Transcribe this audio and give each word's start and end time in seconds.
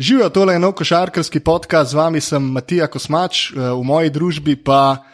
Živijo 0.00 0.28
tole 0.28 0.54
eno 0.54 0.72
košarkarski 0.72 1.40
podcast, 1.40 1.90
z 1.90 1.94
vami 1.94 2.20
sem 2.20 2.42
Matija 2.42 2.86
Kosmač, 2.86 3.50
eh, 3.50 3.54
v 3.60 3.82
moji 3.84 4.10
družbi 4.10 4.56
pa 4.56 5.04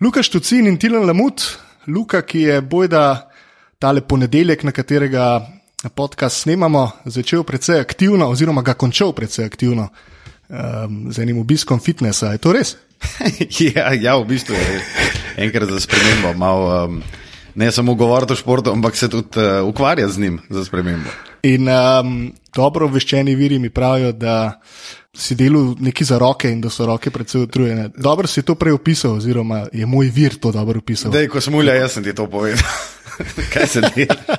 Luka 0.00 0.22
Štucin 0.22 0.66
in 0.66 0.78
Tilan 0.78 1.06
Lamut. 1.06 1.42
Luka, 1.86 2.22
ki 2.22 2.40
je 2.40 2.60
bojda 2.60 3.30
tale 3.78 4.00
ponedeljek, 4.00 4.64
na 4.64 4.72
katerega 4.72 5.46
podcast 5.94 6.42
snemamo, 6.42 6.90
začel 7.04 7.44
precej 7.44 7.80
aktivno, 7.80 8.30
oziroma 8.30 8.62
ga 8.62 8.74
končal 8.74 9.12
precej 9.12 9.46
aktivno 9.46 9.88
um, 10.48 11.12
z 11.12 11.22
enim 11.22 11.38
obiskom 11.38 11.80
fitnesa. 11.80 12.32
Je 12.32 12.38
to 12.38 12.52
res? 12.52 12.76
ja, 13.76 13.94
ja, 13.94 14.16
v 14.18 14.26
bistvu 14.26 14.54
je 14.54 14.82
enkrat 15.36 15.70
za 15.70 15.80
spremembo. 15.80 16.34
Mal, 16.34 16.84
um, 16.84 17.02
ne 17.54 17.72
samo 17.72 17.94
govoriti 17.94 18.32
o 18.32 18.36
športu, 18.36 18.72
ampak 18.72 18.96
se 18.96 19.08
tudi 19.08 19.38
uh, 19.38 19.68
ukvarjati 19.68 20.12
z 20.12 20.18
njim 20.18 20.40
za 20.50 20.64
spremembo. 20.64 21.10
In 21.42 21.66
um, 21.66 22.32
dobro 22.54 22.86
obveščeni 22.86 23.34
viri 23.34 23.58
mi 23.58 23.70
pravijo, 23.70 24.12
da 24.12 24.60
si 25.14 25.34
delal 25.34 25.74
neki 25.80 26.04
za 26.04 26.18
roke 26.18 26.50
in 26.50 26.60
da 26.62 26.70
so 26.70 26.86
roke 26.86 27.10
predvsej 27.10 27.42
utrujene. 27.48 27.88
Dobro 27.96 28.30
si 28.30 28.44
to 28.46 28.54
prej 28.54 28.76
opisal, 28.78 29.16
oziroma 29.18 29.64
je 29.72 29.86
moj 29.86 30.10
vir 30.14 30.38
to 30.38 30.52
dobro 30.52 30.78
opisal. 30.78 31.10
Dej, 31.12 31.26
ko 31.28 31.42
sem 31.42 31.54
ulja, 31.54 31.74
jaz 31.74 31.98
sem 31.98 32.06
ti 32.06 32.14
to 32.14 32.28
povedal. 32.30 32.62
Kaj 33.52 33.66
se 33.66 33.82
dela? 33.96 34.38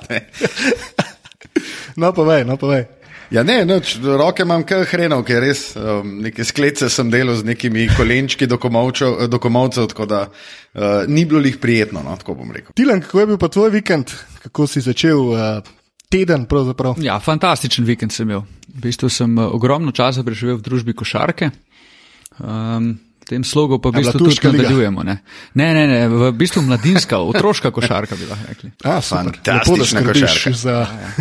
no, 2.00 2.14
povej, 2.16 2.48
no, 2.48 2.58
povej. 2.58 2.88
Ja, 3.34 3.44
ne, 3.44 3.60
noč, 3.66 3.98
roke 4.04 4.46
imam 4.46 4.64
kar 4.68 4.86
hrenov, 4.88 5.24
ker 5.28 5.42
res 5.44 5.72
um, 5.76 6.18
neke 6.24 6.46
sklece 6.46 6.88
sem 6.94 7.12
delal 7.12 7.36
z 7.36 7.48
nekimi 7.52 7.88
kolenčki 7.98 8.48
do 8.48 8.60
komovcev, 8.62 9.88
tako 9.92 10.08
da 10.08 10.26
uh, 10.30 11.04
ni 11.08 11.26
bilo 11.26 11.42
jih 11.44 11.58
prijetno, 11.60 12.04
no, 12.06 12.16
tako 12.20 12.38
bom 12.40 12.52
rekel. 12.54 12.72
Tilan, 12.78 13.02
kako 13.04 13.20
je 13.20 13.32
bil 13.34 13.40
pa 13.42 13.50
tvoj 13.52 13.74
vikend, 13.74 14.14
kako 14.46 14.68
si 14.70 14.86
začel 14.86 15.34
uh, 15.34 15.74
teden? 16.14 16.46
Pravzaprav? 16.50 17.02
Ja, 17.04 17.18
fantastičen 17.20 17.88
vikend 17.90 18.14
sem 18.14 18.30
imel. 18.30 18.46
V 18.70 18.86
bistvu 18.86 19.10
sem 19.10 19.34
uh, 19.38 19.50
ogromno 19.54 19.94
časa 19.96 20.24
preživel 20.26 20.60
v 20.62 20.68
družbi 20.68 20.96
košarke. 20.98 21.50
Um, 22.40 22.94
V 23.24 23.30
tem 23.32 23.44
slogu 23.48 23.80
pa 23.80 23.88
v 23.88 24.04
bistvu 24.04 24.20
tudi 24.20 24.36
nadaljujemo. 24.36 25.00
Ne? 25.08 25.24
ne, 25.56 25.68
ne, 25.72 25.84
ne, 25.88 26.00
v 26.12 26.32
bistvu 26.36 26.60
mladinska, 26.68 27.22
otroška 27.24 27.72
košarka 27.72 28.20
bi 28.20 28.28
lahko 28.28 28.48
rekli. 28.52 28.72
A, 28.84 29.00
Fantastična 29.00 30.04
košarka. 30.04 30.52
Za... 30.52 30.76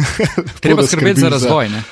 Treba 0.67 0.83
skrbeti 0.83 1.23
za 1.23 1.31
razvoj. 1.31 1.71
Za... 1.71 1.83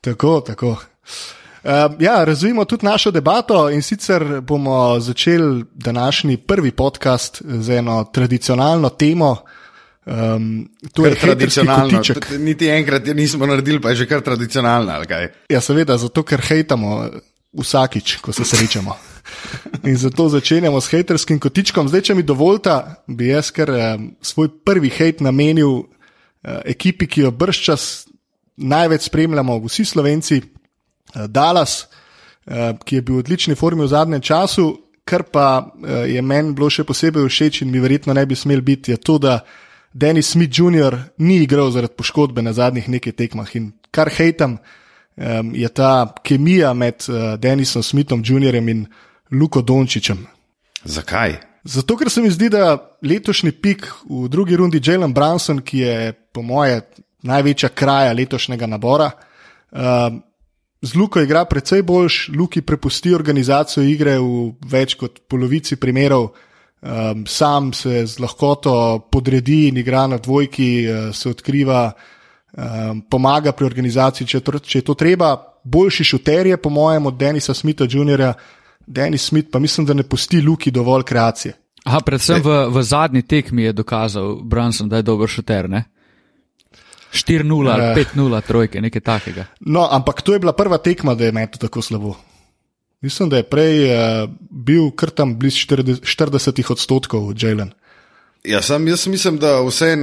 Tako, 0.00 0.40
tako. 0.40 0.70
Uh, 0.72 1.92
ja, 2.00 2.24
razvijemo 2.24 2.64
tudi 2.64 2.86
našo 2.86 3.10
debato 3.10 3.68
in 3.70 3.82
sicer 3.82 4.40
bomo 4.40 5.00
začeli 5.00 5.64
današnji 5.74 6.36
prvi 6.36 6.72
podcast 6.72 7.42
z 7.44 7.70
eno 7.70 8.04
tradicionalno 8.04 8.88
temo. 8.88 9.36
Um, 10.04 10.68
to 10.92 11.02
kar 11.02 11.12
je 11.12 11.18
tradicionalno. 11.20 12.00
Niti 12.38 12.68
enkrat 12.68 13.06
je 13.06 13.14
nismo 13.14 13.46
naredili, 13.46 13.80
pa 13.80 13.90
je 13.90 14.02
že 14.02 14.06
kar 14.10 14.20
tradicionalno. 14.20 15.02
Ja, 15.48 15.60
seveda, 15.60 15.96
zato 15.98 16.24
ker 16.26 16.42
hejtamo 16.42 17.06
vsakič, 17.52 18.16
ko 18.24 18.32
se 18.32 18.44
srečamo. 18.44 18.96
In 19.88 19.96
zato 19.96 20.28
začenjamo 20.28 20.80
s 20.80 20.90
haterskim 20.90 21.38
kotičkom. 21.38 21.88
Zdaj, 21.88 22.00
če 22.00 22.14
mi 22.14 22.26
dovolite, 22.26 22.74
bi 23.06 23.30
jaz 23.30 23.52
kar 23.54 23.70
eh, 23.70 23.98
svoj 24.22 24.50
prvi 24.64 24.90
hate 24.90 25.24
namenil 25.24 25.78
eh, 25.78 26.74
ekipi, 26.74 27.06
ki 27.06 27.28
jo 27.28 27.30
brščas 27.30 28.06
največ 28.56 29.06
spremljamo, 29.06 29.58
vsi 29.66 29.84
slovenci, 29.84 30.42
eh, 30.42 31.26
Dallas, 31.28 31.86
eh, 32.46 32.72
ki 32.84 32.96
je 32.96 33.02
bil 33.02 33.14
v 33.16 33.18
odlični 33.18 33.54
formi 33.54 33.84
v 33.84 33.88
zadnjem 33.88 34.20
času. 34.20 34.78
Kar 35.04 35.22
pa 35.22 35.66
eh, 35.66 36.14
je 36.14 36.22
meni 36.22 36.54
bilo 36.54 36.70
še 36.70 36.84
posebej 36.84 37.28
všeč 37.28 37.62
in 37.62 37.70
mi 37.70 37.80
verjetno 37.80 38.14
ne 38.14 38.26
bi 38.26 38.34
smel 38.34 38.62
biti, 38.62 38.90
je 38.90 38.96
to, 38.96 39.18
da 39.18 39.44
Dennis 39.92 40.30
Smith 40.30 40.58
Jr. 40.58 40.96
ni 41.18 41.42
igral 41.42 41.70
zaradi 41.70 41.94
poškodbe 41.96 42.42
na 42.42 42.52
zadnjih 42.52 42.88
nekaj 42.88 43.12
tekmah. 43.12 43.56
In 43.56 43.72
kar 43.90 44.10
hejtam, 44.10 44.58
je 45.52 45.68
ta 45.68 46.14
kemija 46.24 46.72
med 46.74 47.04
Dennisom 47.38 47.82
Smithom 47.82 48.22
Jr. 48.24 48.54
in 48.54 48.86
Luko 49.30 49.62
Dončičem. 49.62 50.26
Zakaj? 50.84 51.36
Zato, 51.64 51.96
ker 51.96 52.10
se 52.10 52.22
mi 52.22 52.30
zdi, 52.30 52.48
da 52.50 52.78
letošnji 53.02 53.52
pik 53.52 53.86
v 54.10 54.28
drugi 54.28 54.56
rundi 54.56 54.80
Jalen 54.82 55.12
Branson, 55.14 55.60
ki 55.62 55.78
je 55.78 56.12
po 56.32 56.42
moje 56.42 56.80
največja 57.22 57.68
kraja 57.68 58.12
letošnjega 58.12 58.66
nabora, 58.66 59.10
uh, 59.70 59.78
z 60.82 60.94
Luko 60.98 61.20
igra 61.22 61.44
precej 61.44 61.82
boljš, 61.82 62.28
Luki 62.34 62.62
prepusti 62.62 63.14
organizacijo 63.14 63.84
igre 63.86 64.16
v 64.18 64.50
več 64.66 64.96
kot 64.98 65.20
polovici 65.30 65.78
primerov, 65.78 66.32
um, 66.82 67.26
sam 67.26 67.72
se 67.72 68.06
z 68.06 68.18
lahkoto 68.18 69.08
podredi 69.10 69.68
in 69.68 69.76
igra 69.76 70.06
na 70.06 70.18
dvojki, 70.18 70.86
uh, 70.86 71.14
se 71.14 71.30
odkriva, 71.30 71.92
um, 72.52 73.02
pomaga 73.10 73.52
pri 73.52 73.66
organizaciji, 73.66 74.26
če, 74.26 74.40
če 74.60 74.78
je 74.78 74.84
to 74.84 74.94
treba. 74.94 75.36
Boljši 75.64 76.04
šuter 76.04 76.46
je, 76.46 76.56
po 76.56 76.70
mojem, 76.70 77.06
od 77.06 77.16
Denisa 77.16 77.54
Smitha 77.54 77.86
Jr. 77.86 78.32
Denis 78.86 79.28
Smith 79.28 79.50
pa 79.52 79.58
mislim, 79.58 79.86
da 79.86 79.94
ne 79.94 80.02
pusti 80.02 80.40
Luki 80.42 80.70
dovolj 80.70 81.02
kreacije. 81.06 81.54
Aha, 81.84 82.00
predvsem 82.06 82.42
v, 82.42 82.58
v 82.70 82.82
zadnji 82.82 83.22
tekmi 83.22 83.62
je 83.62 83.72
dokazal 83.72 84.36
Branson, 84.42 84.88
da 84.88 84.96
je 84.96 85.06
dober 85.06 85.28
šuter. 85.28 85.68
4-0 87.12 87.72
ali 87.72 87.82
5-0, 87.82 88.38
eh. 88.38 88.40
trojke, 88.46 88.80
nekaj 88.80 89.00
takega. 89.00 89.46
No, 89.60 89.88
ampak 89.90 90.22
to 90.22 90.32
je 90.32 90.38
bila 90.38 90.52
prva 90.52 90.78
tekma, 90.78 91.14
da 91.14 91.24
je 91.24 91.32
metal 91.32 91.58
tako 91.58 91.82
slabo. 91.82 92.14
Mislim, 93.02 93.28
da 93.28 93.36
je 93.36 93.42
prej 93.50 93.84
uh, 93.84 94.30
bil 94.50 94.90
kar 94.94 95.10
tam 95.10 95.34
blizu 95.38 95.66
40, 95.66 96.06
40 96.06 96.72
odstotkov 96.72 97.32
Jalen. 97.38 97.72
Ja, 98.44 98.62
sam, 98.62 98.88
jaz 98.88 99.06
mislim, 99.06 99.38
da 99.38 99.60
vse, 99.62 99.96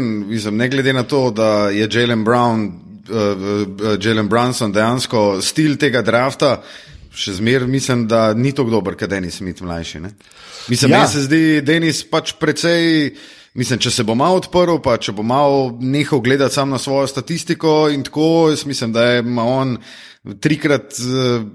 ne 0.52 0.70
glede 0.70 0.94
na 0.94 1.04
to, 1.04 1.32
da 1.32 1.70
je 1.70 1.88
Jalen 1.92 2.26
Brown, 2.26 2.68
uh, 3.10 4.04
Jalen 4.04 4.28
Brunson 4.28 4.72
dejansko 4.72 5.42
stil 5.42 5.78
tega 5.80 6.02
drafta, 6.02 6.62
še 7.16 7.38
zmeraj 7.40 7.68
mislim, 7.68 8.08
da 8.08 8.34
ni 8.34 8.52
tako 8.56 8.76
dober, 8.76 8.96
kot 9.00 9.10
Denis 9.10 9.40
Smith 9.40 9.64
mlajši. 9.64 10.00
Ne? 10.00 10.14
Mislim, 10.68 10.92
ja. 10.92 11.08
se 11.08 11.24
zdi 11.28 11.62
Denis 11.66 12.04
pač 12.04 12.36
precej. 12.40 13.16
Mislim, 13.58 13.80
če 13.82 13.90
se 13.92 14.04
bo 14.06 14.14
malo 14.16 14.38
odprl, 14.38 14.78
pa 14.84 14.94
če 15.02 15.12
bo 15.18 15.24
malo 15.26 15.72
nehal 15.82 16.22
gledati 16.22 16.54
samo 16.54 16.76
na 16.76 16.80
svojo 16.80 17.08
statistiko 17.10 17.90
in 17.92 18.04
tako, 18.06 18.52
jaz 18.54 18.62
mislim, 18.70 18.94
da 18.94 19.08
ima 19.24 19.44
on 19.44 19.74
trikrat 20.40 21.00
uh, 21.02 21.48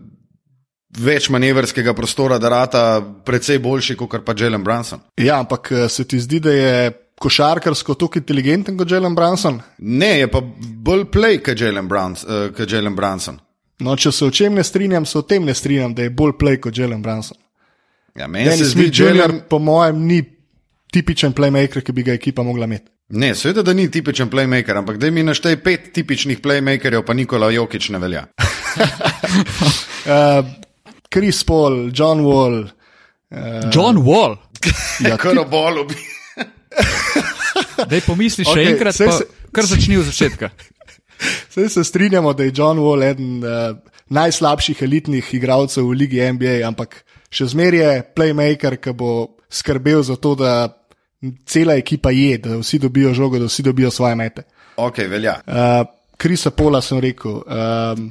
več 0.98 1.28
manevrskega 1.32 1.94
prostora, 1.94 2.38
da 2.38 2.50
rata 2.52 2.82
precej 3.24 3.58
boljši 3.62 3.96
kot 3.96 4.20
pa 4.24 4.34
Jalen 4.38 4.64
Branson. 4.64 5.00
Ja, 5.20 5.38
ampak 5.40 5.72
eh, 5.72 5.88
se 5.88 6.04
ti 6.08 6.20
zdi, 6.20 6.40
da 6.40 6.52
je 6.52 6.92
košarkarsko 7.20 7.94
tako 7.94 8.18
inteligenten 8.18 8.78
kot 8.78 8.90
Jalen 8.90 9.14
Branson? 9.14 9.60
Ne, 9.78 10.18
je 10.18 10.30
pa 10.30 10.40
bolj 10.86 11.04
play 11.12 11.40
kot 11.42 11.60
Jalen 11.60 11.88
Branson. 11.88 12.50
Uh, 12.50 12.94
Branson. 12.96 13.38
No, 13.80 13.96
če 13.96 14.12
se 14.12 14.24
o 14.24 14.30
čem 14.30 14.54
ne 14.54 14.64
strinjam, 14.64 15.06
se 15.06 15.18
o 15.18 15.22
tem 15.22 15.44
ne 15.44 15.54
strinjam, 15.54 15.94
da 15.94 16.02
je 16.02 16.10
bolj 16.10 16.32
play 16.40 16.60
kot 16.60 16.78
Jalen 16.78 17.02
Branson. 17.02 17.36
Ja, 18.14 18.28
meni 18.28 18.56
se 18.56 18.64
zdi, 18.70 18.90
da 18.90 19.04
Jalen, 19.04 19.40
po 19.50 19.58
mojem, 19.58 20.04
ni 20.06 20.22
tipičen 20.94 21.32
playmaker, 21.34 21.82
ki 21.82 21.92
bi 21.92 22.02
ga 22.06 22.14
ekipa 22.14 22.42
mogla 22.46 22.68
imeti. 22.70 22.90
Ne, 23.14 23.34
seveda, 23.36 23.62
da 23.66 23.74
ni 23.76 23.90
tipičen 23.90 24.30
playmaker, 24.30 24.78
ampak 24.80 24.96
da 25.02 25.10
mi 25.10 25.22
naštej 25.26 25.58
pet 25.62 25.90
tipičnih 25.92 26.38
playmakerjev, 26.40 27.02
pa 27.04 27.14
Nikola 27.14 27.50
Jokič 27.52 27.90
ne 27.92 27.98
velja. 28.00 28.26
uh, 30.06 30.46
Chris 31.14 31.44
Paul, 31.44 31.92
John 31.94 32.24
Wall. 32.26 32.64
Uh, 33.30 33.70
John 33.70 34.02
Wall. 34.02 34.36
ja, 35.00 35.14
kar 35.22 35.38
o 35.38 35.44
bolu 35.46 35.86
bi. 35.86 35.94
Dej 37.90 38.00
pomisli 38.02 38.42
še 38.42 38.50
okay, 38.50 38.72
enkrat, 38.72 38.98
pa, 38.98 39.18
se... 39.20 39.46
kar 39.54 39.68
začni 39.70 40.00
od 40.00 40.08
začetka. 40.10 40.50
Vse 41.52 41.68
se 41.70 41.84
strinjamo, 41.86 42.32
da 42.34 42.42
je 42.42 42.54
John 42.56 42.82
Wall 42.82 43.06
eden 43.06 43.44
uh, 43.46 43.76
najslabših 44.10 44.82
elitnih 44.82 45.30
igralcev 45.38 45.86
v 45.86 46.02
Ligi 46.02 46.18
NBA, 46.34 46.56
ampak 46.66 47.04
še 47.30 47.46
zmeraj 47.54 47.84
je 47.84 48.04
playmaker, 48.18 48.80
ki 48.82 48.98
bo 48.98 49.38
skrbel 49.46 50.02
za 50.02 50.18
to, 50.18 50.34
da 50.34 50.66
cela 51.46 51.78
ekipa 51.78 52.10
je, 52.10 52.40
da 52.42 52.58
vsi 52.58 52.82
dobijo 52.82 53.14
žogo, 53.14 53.38
da 53.38 53.46
vsi 53.46 53.62
dobijo 53.62 53.94
svoje 53.94 54.18
mete. 54.18 54.48
Ok, 54.82 55.06
velja. 55.06 55.38
Uh, 55.46 55.86
Krisa 56.18 56.50
Pola 56.50 56.82
sem 56.82 56.98
rekel. 56.98 57.38
Um, 57.46 58.10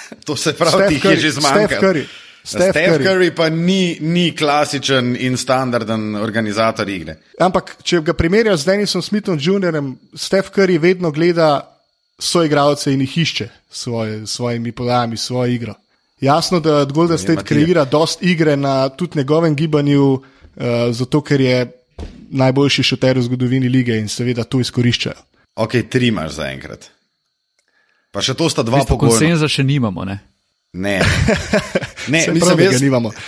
to 0.26 0.36
se 0.36 0.52
pravi, 0.52 0.98
da 1.02 1.10
je 1.10 1.16
že 1.16 1.30
zmanjkalo. 1.40 2.04
Steph, 2.48 2.70
Steph 2.70 2.88
Curry. 2.88 3.04
Curry 3.04 3.30
pa 3.36 3.48
ni, 3.48 3.98
ni 4.00 4.32
klasičen 4.32 5.16
in 5.20 5.36
standarden 5.36 6.16
organizator 6.16 6.88
igre. 6.88 7.18
Ampak, 7.44 7.74
če 7.84 8.00
ga 8.06 8.14
primerjaš 8.16 8.62
z 8.62 8.70
Denisom 8.70 9.02
Smithom 9.04 9.36
Jr., 9.36 9.76
Steph 10.16 10.54
Curry 10.54 10.78
vedno 10.80 11.10
gleda 11.12 11.78
soigralce 12.18 12.92
in 12.92 13.04
jih 13.04 13.18
išče 13.24 13.48
s 13.48 13.82
svoje, 13.84 14.26
svojimi 14.26 14.72
podajami, 14.72 15.16
svojo 15.16 15.52
igro. 15.52 15.74
Jasno, 16.20 16.60
da 16.60 16.84
Golden 16.84 17.18
State 17.18 17.44
kreira 17.44 17.84
dost 17.84 18.22
igre 18.22 18.56
na 18.56 18.88
tudi 18.88 19.18
njegovem 19.18 19.54
gibanju, 19.54 20.12
uh, 20.12 20.22
zato 20.90 21.20
ker 21.20 21.40
je 21.40 21.66
najboljši 22.30 22.82
šoter 22.82 23.18
v 23.18 23.22
zgodovini 23.22 23.68
lige 23.68 23.98
in 23.98 24.08
seveda 24.08 24.44
to 24.44 24.60
izkoriščajo. 24.60 25.20
Ok, 25.56 25.82
tri 25.90 26.08
imaš 26.08 26.32
zaenkrat. 26.40 26.90
Pa 28.12 28.24
še 28.24 28.34
to 28.34 28.48
sta 28.48 28.64
dva 28.64 28.84
pogoja. 28.88 29.12
Konsenza 29.12 29.48
še 29.50 29.64
nimamo, 29.66 30.04
ne? 30.08 30.18
Ne, 30.72 30.98
ne 32.12 32.20
mislim, 32.28 32.60
jaz, 32.60 32.82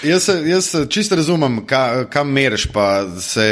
jaz, 0.04 0.26
jaz 0.44 0.66
čisto 0.92 1.16
razumem, 1.16 1.62
ka, 1.66 2.04
kam 2.12 2.28
meriš, 2.36 2.66
pa 2.72 3.06
se 3.20 3.46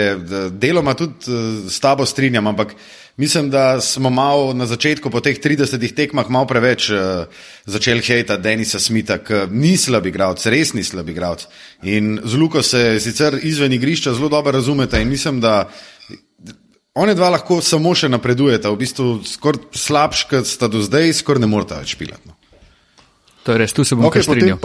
deloma 0.53 0.93
tudi 0.95 1.39
s 1.73 1.81
tabo 1.81 2.05
strinjam, 2.07 2.47
ampak 2.53 2.77
Mislim, 3.19 3.51
da 3.51 3.81
smo 3.81 4.11
malo 4.11 4.55
na 4.55 4.67
začetku, 4.67 5.11
po 5.11 5.21
teh 5.21 5.41
30 5.43 5.95
tekmah, 5.95 6.29
malo 6.31 6.47
preveč 6.47 6.87
uh, 6.91 7.27
začeli 7.67 7.99
hejta 7.99 8.37
Denisa 8.39 8.79
Smita, 8.79 9.17
ki 9.19 9.49
ni 9.51 9.75
slab 9.77 10.07
igralec, 10.07 10.47
res 10.47 10.71
ni 10.75 10.85
slab 10.87 11.11
igralec. 11.11 11.49
In 11.83 12.21
z 12.23 12.39
Luko 12.39 12.63
se 12.63 13.01
sicer 13.03 13.35
izven 13.43 13.75
igrišča 13.75 14.15
zelo 14.15 14.29
dobro 14.29 14.53
razumete 14.55 15.03
in 15.03 15.09
mislim, 15.11 15.41
da 15.41 15.67
one 16.99 17.15
dva 17.15 17.31
lahko 17.35 17.61
samo 17.65 17.95
še 17.95 18.11
napredujeta, 18.11 18.71
v 18.75 18.81
bistvu 18.83 19.09
skoraj 19.27 19.69
slabš, 19.79 20.25
kot 20.31 20.49
sta 20.51 20.69
do 20.71 20.83
zdaj, 20.85 21.13
skoraj 21.21 21.45
ne 21.45 21.51
morata 21.51 21.81
več 21.83 21.97
pilati. 22.01 22.29
No. 22.29 22.37
To 23.47 23.55
je 23.55 23.61
res, 23.63 23.73
tu 23.73 23.85
se 23.87 23.97
bom 23.97 24.09
okay, 24.11 24.25
strinjal. 24.25 24.59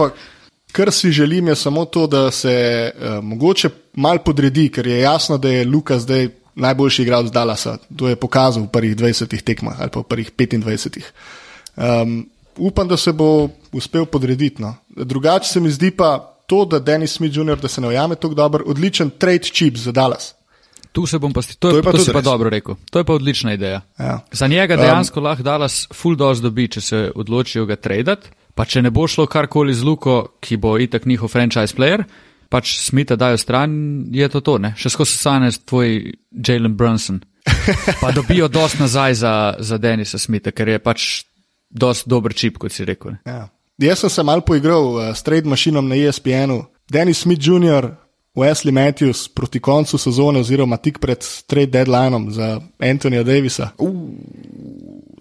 Kar 0.74 0.90
si 0.90 1.12
želim, 1.14 1.48
je 1.48 1.54
samo 1.56 1.84
to, 1.86 2.08
da 2.10 2.30
se 2.34 2.52
uh, 2.90 3.20
mogoče 3.22 3.70
mal 4.02 4.18
podredi, 4.26 4.66
ker 4.74 4.86
je 4.90 5.04
jasno, 5.04 5.38
da 5.38 5.52
je 5.52 5.66
Luka 5.66 6.00
zdaj 6.02 6.32
najboljši 6.54 7.02
igralec 7.02 7.32
Dallasa. 7.32 7.76
To 7.96 8.08
je 8.10 8.16
pokazal 8.16 8.66
v 8.66 8.72
prvih 8.74 8.96
20 8.96 9.42
tekmah 9.42 9.80
ali 9.80 9.90
pa 9.90 10.02
v 10.02 10.08
prvih 10.10 10.30
25. 10.34 10.98
Um, 11.76 12.26
upam, 12.56 12.88
da 12.88 12.96
se 12.96 13.12
bo 13.12 13.48
uspel 13.72 14.06
podrediti. 14.06 14.62
No. 14.62 14.74
Drugače 14.88 15.48
se 15.48 15.60
mi 15.60 15.70
zdi 15.70 15.90
pa 15.90 16.18
to, 16.46 16.64
da 16.64 16.78
Dennis 16.78 17.16
Smith 17.16 17.36
Jr., 17.36 17.56
da 17.56 17.68
se 17.68 17.80
ne 17.80 17.88
ujame 17.88 18.14
tako 18.14 18.34
dobro, 18.34 18.64
odličen 18.66 19.10
trade 19.10 19.50
chip 19.52 19.76
za 19.76 19.92
Dallas. 19.92 20.34
Tu 20.94 21.06
se 21.10 21.18
bom 21.18 21.32
pa, 21.34 21.42
to, 21.42 21.56
to 21.58 21.76
je 21.76 21.82
pa, 21.82 21.92
to 21.92 22.12
pa 22.14 22.20
dobro 22.22 22.50
rekel. 22.50 22.76
To 22.90 23.00
je 23.02 23.04
pa 23.04 23.14
odlična 23.18 23.52
ideja. 23.56 23.80
Ja. 23.98 24.20
Za 24.32 24.46
njega 24.46 24.76
dejansko 24.76 25.20
um, 25.20 25.26
lahko 25.26 25.42
Dallas 25.42 25.88
full 25.92 26.14
dose 26.16 26.42
dobi, 26.42 26.68
če 26.70 26.80
se 26.80 27.00
odločijo 27.14 27.66
ga 27.66 27.76
tradati. 27.76 28.30
Pa 28.54 28.62
če 28.64 28.84
ne 28.86 28.92
bo 28.94 29.08
šlo 29.10 29.26
karkoli 29.26 29.74
z 29.74 29.82
Luko, 29.82 30.38
ki 30.40 30.56
bo 30.62 30.76
itak 30.78 31.08
njihov 31.10 31.32
franchise 31.32 31.74
player, 31.74 32.04
pač 32.48 32.76
smita 32.78 33.16
dajo 33.18 33.38
stran, 33.42 33.72
je 34.14 34.28
to 34.30 34.44
to, 34.46 34.60
ne? 34.62 34.70
še 34.78 34.92
skozi 34.94 35.18
sane 35.18 35.50
tvoj 35.66 36.12
Jalen 36.30 36.76
Brunson. 36.78 37.18
Pa 38.02 38.12
dobijo 38.14 38.46
dost 38.48 38.78
nazaj 38.78 39.14
za, 39.18 39.32
za 39.58 39.78
Denisa 39.78 40.18
Smitha, 40.18 40.54
ker 40.54 40.70
je 40.70 40.78
pač 40.78 41.08
dost 41.68 42.06
dober 42.08 42.32
čip, 42.32 42.60
kot 42.62 42.72
si 42.72 42.86
rekel. 42.86 43.18
Ja. 43.26 43.48
Jaz 43.82 44.04
sem 44.04 44.12
se 44.14 44.22
mal 44.22 44.44
poigral 44.46 44.86
uh, 44.94 45.10
s 45.10 45.26
trade 45.26 45.50
mašinom 45.50 45.90
na 45.90 45.98
ESPN-u. 45.98 46.62
Denis 46.86 47.24
Smith 47.24 47.42
Jr., 47.42 47.90
Wesley 48.34 48.72
Matthews 48.72 49.28
proti 49.28 49.60
koncu 49.60 49.98
sezone, 49.98 50.40
oziroma 50.42 50.76
tik 50.82 50.98
pred 50.98 51.22
trade 51.46 51.70
deadlineom 51.70 52.30
za 52.34 52.60
Antonija 52.78 53.22
Davisa. 53.22 53.68
Uh, 53.78 53.94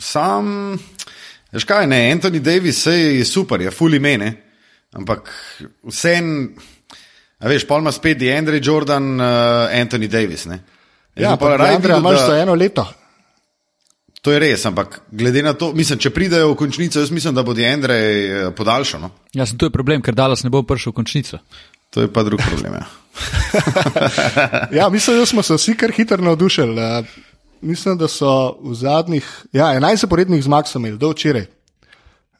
sam, 0.01 0.74
veš 1.51 1.68
kaj, 1.69 1.88
ne, 1.88 2.01
Anthony 2.15 2.42
Davis 2.42 2.86
je 2.86 3.25
super, 3.25 3.62
je 3.62 3.71
fully 3.71 4.01
mene, 4.01 4.33
ampak 4.92 5.30
vsem. 5.83 6.56
A 7.44 7.51
veš, 7.51 7.68
Palma 7.68 7.92
spet 7.92 8.21
je 8.21 8.38
Andrej 8.38 8.62
Jordan, 8.63 9.19
uh, 9.19 9.69
Anthony 9.81 10.07
Davis. 10.07 10.45
Ne? 10.45 10.60
Ja, 11.15 11.36
pa 11.38 11.57
raj 11.57 11.75
Andrej, 11.75 12.00
imaš 12.00 12.25
za 12.25 12.38
eno 12.42 12.56
leto. 12.56 12.88
To 14.24 14.31
je 14.31 14.39
res, 14.39 14.62
ampak 14.65 15.01
glede 15.12 15.42
na 15.44 15.51
to, 15.54 15.74
mislim, 15.75 16.00
če 16.00 16.13
pridejo 16.15 16.54
v 16.54 16.56
končnico, 16.62 17.01
jaz 17.01 17.10
mislim, 17.12 17.36
da 17.36 17.44
bo 17.44 17.51
Andrej 17.51 18.06
eh, 18.24 18.51
podaljšal. 18.56 19.01
No? 19.04 19.10
Ja, 19.36 19.44
to 19.45 19.68
je 19.68 19.74
problem, 19.74 20.01
ker 20.01 20.15
Dallas 20.15 20.45
ne 20.48 20.50
bo 20.50 20.63
prišel 20.63 20.94
v 20.94 20.95
končnico. 20.95 21.39
To 21.94 22.01
je 22.01 22.13
pa 22.13 22.24
drug 22.24 22.42
problem. 22.48 22.74
Ja, 22.74 22.86
ja 24.80 24.90
mislim, 24.90 25.18
da 25.18 25.25
smo 25.25 25.44
se 25.44 25.54
vsi 25.54 25.75
kar 25.78 25.92
hitro 25.92 26.18
navdušili. 26.18 26.81
Mislim, 27.62 27.98
da 27.98 28.07
so 28.07 28.57
v 28.63 28.74
zadnjih, 28.74 29.45
ja, 29.54 29.66
11 29.66 30.01
zaporednih 30.01 30.44
zmag 30.44 30.66
imeli, 30.75 30.98
do 30.98 31.10
včeraj. 31.10 31.45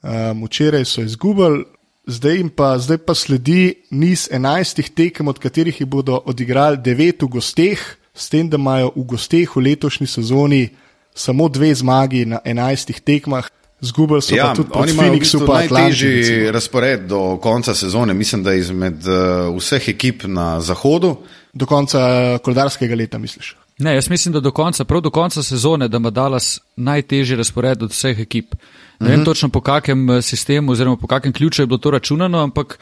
Um, 0.02 0.44
včeraj 0.44 0.84
so 0.84 1.00
izgubili, 1.00 1.64
Zdaj, 2.06 2.42
pa, 2.52 2.76
zdaj 2.78 2.98
pa 2.98 3.14
sledi 3.16 3.80
niz 3.90 4.28
enajstih 4.28 4.90
tekem, 4.92 5.28
od 5.28 5.38
katerih 5.40 5.80
jih 5.80 5.88
bodo 5.88 6.18
odigrali 6.28 6.76
devet 6.76 7.22
v 7.22 7.30
gosteh, 7.32 7.80
s 8.14 8.28
tem, 8.28 8.48
da 8.50 8.60
imajo 8.60 8.90
v 8.92 9.04
gosteh 9.08 9.48
v 9.56 9.62
letošnji 9.64 10.06
sezoni 10.06 10.68
samo 11.14 11.48
dve 11.48 11.72
zmagi 11.74 12.26
na 12.28 12.42
enajstih 12.44 13.00
tekmah. 13.00 13.48
Zgubili 13.84 14.22
so 14.22 14.36
ja, 14.36 14.52
tudi 14.56 14.72
oni 14.72 14.92
Phoenixu, 14.96 15.42
pa 15.46 15.60
najtežji 15.60 16.50
razpored 16.50 17.04
do 17.10 17.36
konca 17.42 17.74
sezone, 17.74 18.14
mislim, 18.14 18.42
da 18.42 18.54
izmed 18.54 19.04
uh, 19.06 19.50
vseh 19.58 19.88
ekip 19.92 20.24
na 20.24 20.60
zahodu. 20.60 21.16
Do 21.52 21.66
konca 21.66 22.00
koledarskega 22.42 22.96
leta, 22.96 23.18
misliš? 23.18 23.54
Ne, 23.78 23.94
jaz 23.94 24.08
mislim, 24.10 24.32
da 24.32 24.40
do 24.40 24.50
konca, 24.50 24.84
prav 24.84 25.00
do 25.00 25.10
konca 25.10 25.42
sezone, 25.42 25.88
da 25.88 25.96
ima 25.96 26.10
Dallas 26.10 26.60
najtežji 26.76 27.36
razpored 27.36 27.82
od 27.82 27.90
vseh 27.90 28.20
ekip. 28.20 28.54
Ne 29.00 29.08
vem 29.08 29.18
mm 29.18 29.22
-hmm. 29.22 29.24
točno 29.24 29.48
po 29.48 29.60
kakem 29.60 30.10
eh, 30.10 30.22
sistemu 30.22 30.72
oziroma 30.72 30.96
po 30.96 31.06
kakem 31.06 31.32
ključu 31.32 31.62
je 31.62 31.66
bilo 31.66 31.78
to 31.78 31.90
računano, 31.90 32.38
ampak 32.38 32.78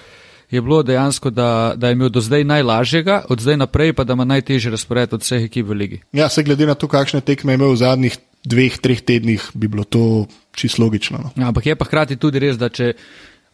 je 0.50 0.60
bilo 0.60 0.82
dejansko, 0.82 1.30
da, 1.30 1.72
da 1.76 1.86
je 1.88 1.92
imel 1.92 2.08
do 2.08 2.20
zdaj 2.20 2.44
najlažjega, 2.44 3.24
od 3.28 3.40
zdaj 3.40 3.56
naprej 3.56 3.92
pa 3.92 4.04
da 4.04 4.12
ima 4.12 4.24
najtežji 4.24 4.70
razpored 4.70 5.14
od 5.14 5.20
vseh 5.20 5.44
ekip 5.44 5.66
v 5.66 5.72
ligi. 5.72 6.00
Ja, 6.12 6.28
se 6.28 6.42
glede 6.42 6.66
na 6.66 6.74
to, 6.74 6.88
kakšne 6.88 7.20
tekme 7.20 7.52
je 7.52 7.54
imel 7.54 7.72
v 7.72 7.76
zadnjih 7.76 8.18
dveh, 8.44 8.78
treh 8.78 9.00
tednih, 9.00 9.50
bi 9.54 9.68
bilo 9.68 9.84
to 9.84 10.26
čisto 10.54 10.82
logično. 10.82 11.18
No. 11.18 11.30
Ja, 11.36 11.48
ampak 11.48 11.66
je 11.66 11.76
pa 11.76 11.84
hkrati 11.84 12.16
tudi 12.16 12.42
res, 12.42 12.58
da 12.60 12.68
če, 12.68 12.92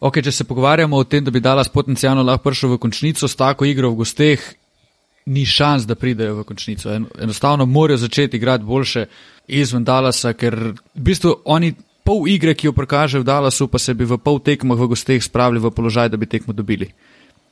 okay, 0.00 0.24
če 0.24 0.32
se 0.32 0.46
pogovarjamo 0.48 0.96
o 0.96 1.04
tem, 1.04 1.24
da 1.24 1.30
bi 1.34 1.40
Dallas 1.40 1.70
potencialno 1.72 2.22
lahko 2.26 2.50
prišel 2.50 2.74
v 2.74 2.80
končnico 2.82 3.28
s 3.28 3.38
tako 3.38 3.68
igro 3.68 3.92
v 3.92 4.02
gosteh, 4.02 4.46
ni 5.28 5.44
šans, 5.46 5.84
da 5.86 5.94
pridejo 5.94 6.38
v 6.40 6.46
končnico. 6.48 6.94
Enostavno 7.20 7.66
morajo 7.66 8.00
začeti 8.04 8.36
igrati 8.36 8.64
boljše 8.64 9.06
izven 9.48 9.84
Dallasa, 9.84 10.32
ker 10.32 10.56
v 10.72 11.04
bistvu 11.04 11.34
oni 11.44 11.74
pol 12.08 12.24
igre, 12.28 12.54
ki 12.56 12.70
jo 12.70 12.72
prikažejo 12.72 13.22
v 13.22 13.28
Dallasu, 13.28 13.68
pa 13.68 13.78
se 13.78 13.94
bi 13.94 14.08
v 14.08 14.16
pol 14.16 14.40
tekmah 14.40 14.78
v 14.80 14.88
gosteh 14.88 15.20
spravili 15.20 15.60
v 15.60 15.72
položaj, 15.74 16.08
da 16.08 16.16
bi 16.16 16.26
tekmo 16.26 16.56
dobili. 16.56 16.88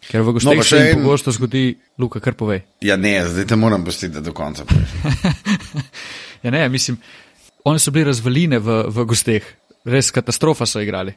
Ker 0.06 0.24
v 0.24 0.36
gosteh 0.36 0.56
no, 0.56 0.64
se 0.64 0.80
jim 0.80 1.00
en... 1.00 1.04
pogosto 1.04 1.32
zgodi, 1.34 1.76
Luka, 1.98 2.20
kar 2.24 2.36
pove. 2.38 2.62
Ja, 2.84 2.96
ne, 2.96 3.18
zdaj 3.28 3.48
te 3.52 3.56
moram 3.56 3.84
pustiti 3.84 4.22
do 4.22 4.32
konca. 4.32 4.64
ja, 6.44 6.50
ne, 6.50 6.68
mislim, 6.72 6.96
oni 7.66 7.82
so 7.82 7.90
bili 7.90 8.06
razvaline 8.06 8.60
v, 8.62 8.82
v 8.94 9.06
gosteh, 9.10 9.46
res 9.84 10.12
katastrofa 10.14 10.66
so 10.66 10.82
igrali. 10.82 11.16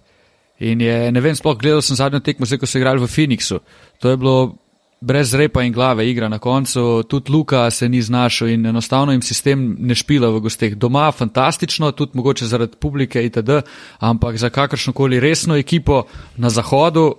In 0.66 0.82
je, 0.82 0.96
ne 1.12 1.22
vem, 1.24 1.36
sploh 1.38 1.56
gledal 1.58 1.84
sem 1.86 1.96
zadnjo 1.96 2.20
tekmo, 2.26 2.48
zdaj 2.50 2.60
ko 2.60 2.68
so 2.68 2.82
igrali 2.82 3.00
v 3.00 3.08
Phoenixu. 3.08 3.62
To 4.04 4.12
je 4.12 4.18
bilo 4.20 4.58
brez 5.00 5.32
repa 5.34 5.64
in 5.64 5.74
glave 5.74 6.04
igra 6.10 6.28
na 6.28 6.40
koncu, 6.40 7.04
tudi 7.08 7.32
Luka 7.32 7.70
se 7.72 7.90
ni 7.90 8.02
znašel 8.02 8.50
in 8.50 8.66
enostavno 8.66 9.12
jim 9.12 9.22
sistem 9.22 9.76
ne 9.80 9.96
špila 9.96 10.30
v 10.30 10.42
gosteh. 10.44 10.76
Doma 10.76 11.12
fantastično, 11.12 11.92
tudi 11.92 12.18
mogoče 12.20 12.46
zaradi 12.46 12.78
publike 12.80 13.24
itd., 13.26 13.62
ampak 14.00 14.38
za 14.38 14.50
kakršno 14.50 14.94
koli 14.94 15.20
resno 15.20 15.56
ekipo 15.56 16.04
na 16.38 16.50
zahodu 16.50 17.14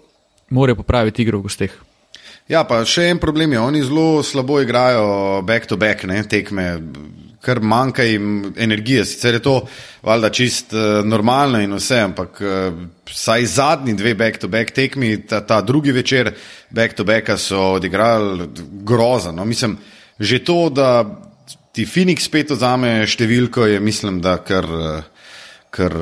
morajo 0.51 0.77
popraviti 0.77 1.23
igro 1.23 1.39
v 1.39 1.43
gosteh. 1.49 1.73
Ja, 2.51 2.65
pa 2.67 2.83
še 2.85 3.07
en 3.15 3.19
problem 3.23 3.53
je, 3.53 3.61
oni 3.61 3.83
zelo 3.87 4.23
slabo 4.23 4.61
igrajo 4.61 5.43
back-to-back 5.47 6.05
-back, 6.05 6.29
tekme 6.29 6.83
kar 7.41 7.61
manjka 7.61 8.05
jim 8.05 8.53
energije. 8.57 9.05
Sicer 9.05 9.35
je 9.35 9.43
to 9.43 9.55
valjda 10.03 10.31
čist 10.31 10.73
uh, 10.73 11.05
normalno 11.07 11.61
in 11.61 11.73
vse, 11.75 12.01
ampak 12.01 12.41
uh, 12.41 12.83
saj 13.09 13.47
zadnji 13.47 13.95
dve 13.95 14.15
back-to-back 14.15 14.75
tekmi, 14.77 15.17
ta, 15.27 15.41
ta 15.41 15.61
drugi 15.61 15.93
večer 15.93 16.35
back-to-backa 16.71 17.39
so 17.39 17.61
odigrali 17.79 18.49
grozno. 18.85 19.33
No, 19.33 19.45
mislim, 19.45 19.79
že 20.19 20.45
to, 20.45 20.69
da 20.69 21.05
ti 21.73 21.87
Phoenix 21.87 22.27
spet 22.29 22.51
odzame 22.51 23.07
številko, 23.07 23.67
je 23.67 23.81
mislim, 23.81 24.21
da 24.21 24.37
kar. 24.45 24.67
kar 25.71 25.97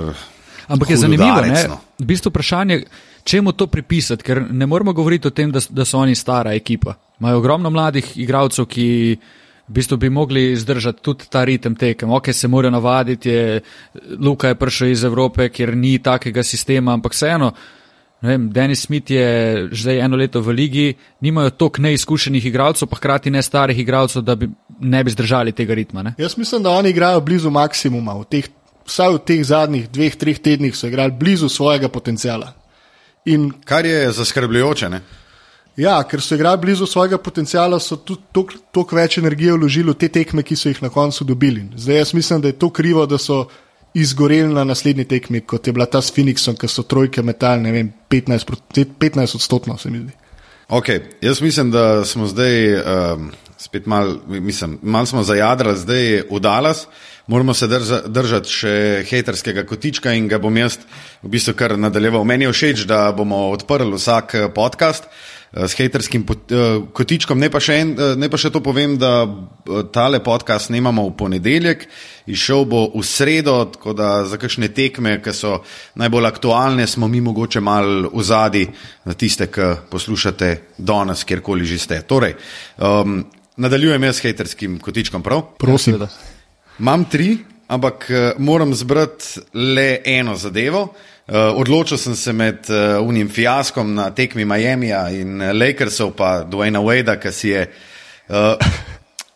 ampak 0.68 0.90
je 0.90 0.96
zanimivo, 0.96 1.40
ne? 1.40 1.66
No. 1.68 1.80
V 1.98 2.08
bistvu 2.08 2.32
vprašanje. 2.32 2.82
Čemu 3.28 3.52
to 3.52 3.66
pripisati, 3.66 4.24
ker 4.24 4.40
ne 4.50 4.66
moramo 4.66 4.92
govoriti 4.96 5.28
o 5.28 5.30
tem, 5.30 5.50
da, 5.52 5.60
da 5.68 5.84
so 5.84 5.98
oni 6.00 6.14
stara 6.16 6.54
ekipa. 6.56 6.94
Imajo 7.20 7.42
ogromno 7.42 7.70
mladih 7.70 8.14
igralcev, 8.16 8.64
ki 8.64 8.86
v 9.68 9.72
bistvu 9.72 9.96
bi 9.96 10.10
mogli 10.10 10.56
zdržati 10.56 11.02
tudi 11.02 11.24
ta 11.30 11.44
ritem 11.44 11.74
tekem. 11.76 12.10
Ok, 12.10 12.32
se 12.32 12.48
morajo 12.48 12.70
navaditi, 12.70 13.28
je, 13.28 13.60
Luka 14.18 14.48
je 14.48 14.54
prišel 14.54 14.88
iz 14.88 15.04
Evrope, 15.04 15.48
kjer 15.48 15.76
ni 15.76 15.98
takega 15.98 16.42
sistema, 16.42 16.92
ampak 16.92 17.12
vseeno, 17.12 17.52
vem, 18.20 18.48
Denis 18.52 18.86
Smith 18.86 19.10
je 19.10 19.68
zdaj 19.72 20.00
eno 20.00 20.16
leto 20.16 20.40
v 20.40 20.56
ligi, 20.56 20.94
nimajo 21.20 21.50
toliko 21.50 21.82
neizkušenih 21.82 22.46
igralcev, 22.46 22.88
pa 22.88 22.96
hkrati 22.96 23.30
ne 23.30 23.42
starih 23.42 23.78
igralcev, 23.78 24.22
da 24.22 24.34
bi 24.34 24.48
ne 24.80 25.04
bi 25.04 25.10
zdržali 25.10 25.52
tega 25.52 25.74
ritma. 25.74 26.02
Ne? 26.02 26.14
Jaz 26.18 26.38
mislim, 26.38 26.62
da 26.62 26.70
oni 26.70 26.90
igrajo 26.90 27.20
blizu 27.20 27.50
maksimuma. 27.50 28.16
V 28.22 28.24
teh, 28.24 28.48
vsaj 28.88 29.14
v 29.14 29.22
teh 29.26 29.44
zadnjih 29.44 29.88
dveh, 29.92 30.16
treh 30.16 30.40
tednih 30.40 30.76
so 30.76 30.88
igrali 30.88 31.12
blizu 31.12 31.48
svojega 31.48 31.88
potencijala. 31.88 32.54
In, 33.24 33.50
Kar 33.64 33.86
je 33.86 34.12
zaskrbljujoče. 34.12 34.88
Ne? 34.88 35.00
Ja, 35.78 36.00
ker 36.02 36.18
so 36.18 36.34
igrali 36.34 36.58
blizu 36.58 36.86
svojega 36.90 37.20
potenciala, 37.22 37.78
so 37.78 37.96
tudi 38.02 38.58
toliko 38.74 38.96
več 38.98 39.20
energije 39.20 39.54
vložili 39.54 39.92
v 39.94 39.98
te 40.00 40.08
tekme, 40.10 40.42
ki 40.42 40.56
so 40.58 40.72
jih 40.72 40.80
na 40.82 40.90
koncu 40.90 41.24
dobili. 41.24 41.68
Zdaj 41.78 42.00
jaz 42.02 42.14
mislim, 42.18 42.42
da 42.42 42.50
je 42.50 42.58
to 42.58 42.70
krivo, 42.74 43.06
da 43.06 43.18
so 43.18 43.44
izgoreli 43.94 44.50
na 44.54 44.64
naslednji 44.66 45.06
tekmi, 45.08 45.40
kot 45.46 45.66
je 45.66 45.72
bila 45.72 45.86
ta 45.86 46.02
s 46.02 46.10
Phoenixom, 46.14 46.58
ki 46.58 46.68
so 46.68 46.82
trojke 46.82 47.22
metali, 47.22 47.62
ne 47.62 47.72
vem, 47.72 47.92
15, 48.10 48.50
15 48.74 49.38
odstotno 49.38 49.78
se 49.78 49.90
mi 49.90 50.02
zdi. 50.02 50.16
Ok, 50.68 50.90
jaz 51.22 51.40
mislim, 51.40 51.70
da 51.70 52.04
smo 52.04 52.26
zdaj 52.26 52.74
um, 52.74 53.30
spet 53.56 53.86
malo, 53.86 54.18
mislim, 54.26 54.78
malo 54.82 55.06
smo 55.06 55.22
zajadrali, 55.22 55.78
zdaj 55.78 56.04
je 56.04 56.24
v 56.30 56.40
Dallas. 56.40 56.86
moramo 57.28 57.54
se 57.54 57.66
drža, 57.66 58.00
držati 58.06 58.50
še 58.50 58.74
haterskega 59.10 59.64
kotička 59.68 60.12
in 60.16 60.28
ga 60.28 60.38
bom 60.40 60.56
jaz 60.56 60.78
v 61.22 61.28
bistvu 61.28 61.54
kar 61.54 61.76
nadaljeval. 61.78 62.24
Meni 62.24 62.48
je 62.48 62.52
všeč, 62.52 62.84
da 62.88 63.12
bomo 63.12 63.50
odprli 63.52 63.92
vsak 63.94 64.34
eh, 64.34 64.48
podcast. 64.54 65.04
Eh, 65.52 65.68
s 65.68 65.74
haterskim 65.78 66.26
kotičkom. 66.92 67.38
Ne 67.40 67.48
pa, 67.48 67.60
še 67.60 67.78
en, 67.80 67.94
ne 68.20 68.28
pa 68.28 68.36
še 68.36 68.50
to 68.52 68.60
povem, 68.60 68.98
da 69.00 69.24
tale 69.94 70.20
podcast 70.24 70.68
snemamo 70.68 71.06
v 71.08 71.14
ponedeljek, 71.16 71.86
išel 72.28 72.66
bo 72.68 72.82
v 72.92 73.04
sredo, 73.06 73.56
tako 73.72 73.96
da 73.96 74.10
za 74.28 74.36
kakšne 74.40 74.68
tekme, 74.76 75.16
ki 75.24 75.32
so 75.32 75.56
najbolj 75.96 76.28
aktualne, 76.28 76.84
smo 76.86 77.08
mi 77.08 77.24
mogoče 77.24 77.64
mal 77.64 78.10
v 78.12 78.24
zadi 78.24 78.66
na 79.08 79.16
tiste, 79.16 79.48
ki 79.48 79.88
poslušate 79.88 80.52
danes, 80.76 81.24
kjerkoli 81.24 81.64
že 81.64 81.80
ste. 81.80 82.02
Torej, 82.04 82.36
um, 82.84 83.22
nadaljujem 83.56 84.04
jaz 84.04 84.20
s 84.20 84.28
haterskim 84.28 84.80
kotičkom, 84.84 85.24
prav? 85.24 85.54
Prosim. 85.56 85.96
Ja, 85.96 86.12
Imam 86.78 87.08
tri, 87.08 87.38
ampak 87.72 88.10
moram 88.38 88.76
zbrati 88.76 89.48
le 89.56 90.02
eno 90.04 90.36
zadevo. 90.36 90.90
Uh, 91.28 91.52
odločil 91.60 91.98
sem 92.00 92.14
se 92.16 92.32
med 92.32 92.70
uh, 92.72 93.04
unim 93.04 93.28
fiaskom 93.28 93.90
na 93.94 94.06
tekmi 94.16 94.46
Miami 94.48 94.88
in 95.12 95.42
Lakersov, 95.52 96.14
pa 96.16 96.40
Dwayna 96.48 96.80
Wadea, 96.80 97.18
ki 97.20 97.32
si 97.36 97.50
je 97.52 97.66
uh, 97.68 98.56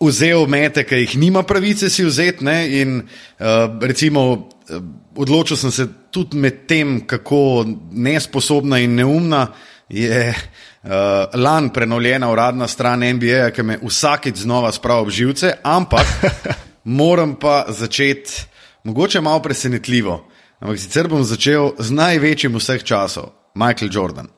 vzel 0.01 0.47
mete, 0.49 0.87
ki 0.89 1.03
jih 1.03 1.19
nima 1.21 1.43
pravice 1.45 1.91
si 1.93 2.07
vzeti. 2.09 2.45
Ne, 2.49 2.57
in 2.81 2.97
uh, 3.03 3.77
recimo, 3.85 4.25
uh, 4.33 4.81
odločil 5.21 5.61
sem 5.61 5.69
se 5.69 5.87
tudi 6.09 6.41
med 6.41 6.65
tem, 6.65 7.03
kako 7.05 7.67
nesposobna 7.93 8.81
in 8.81 8.97
neumna 8.97 9.51
je 9.93 10.33
uh, 10.33 10.91
lan 11.37 11.69
prenovljena 11.77 12.33
uradna 12.33 12.73
stran 12.73 13.05
NBA, 13.05 13.51
ki 13.53 13.69
me 13.69 13.81
vsakeč 13.85 14.47
znova 14.47 14.73
spravi 14.73 15.13
v 15.13 15.17
živce, 15.21 15.55
ampak 15.63 16.09
moram 17.01 17.37
pa 17.37 17.67
začeti, 17.69 18.47
mogoče 18.89 19.21
malo 19.21 19.45
presenetljivo. 19.45 20.32
Ampak 20.63 20.79
sicer 20.79 21.11
bom 21.11 21.25
začel 21.27 21.75
z 21.75 21.91
največjim 21.91 22.55
vseh 22.55 22.87
časov, 22.87 23.35
Michael 23.59 23.91
Jordan. 23.91 24.31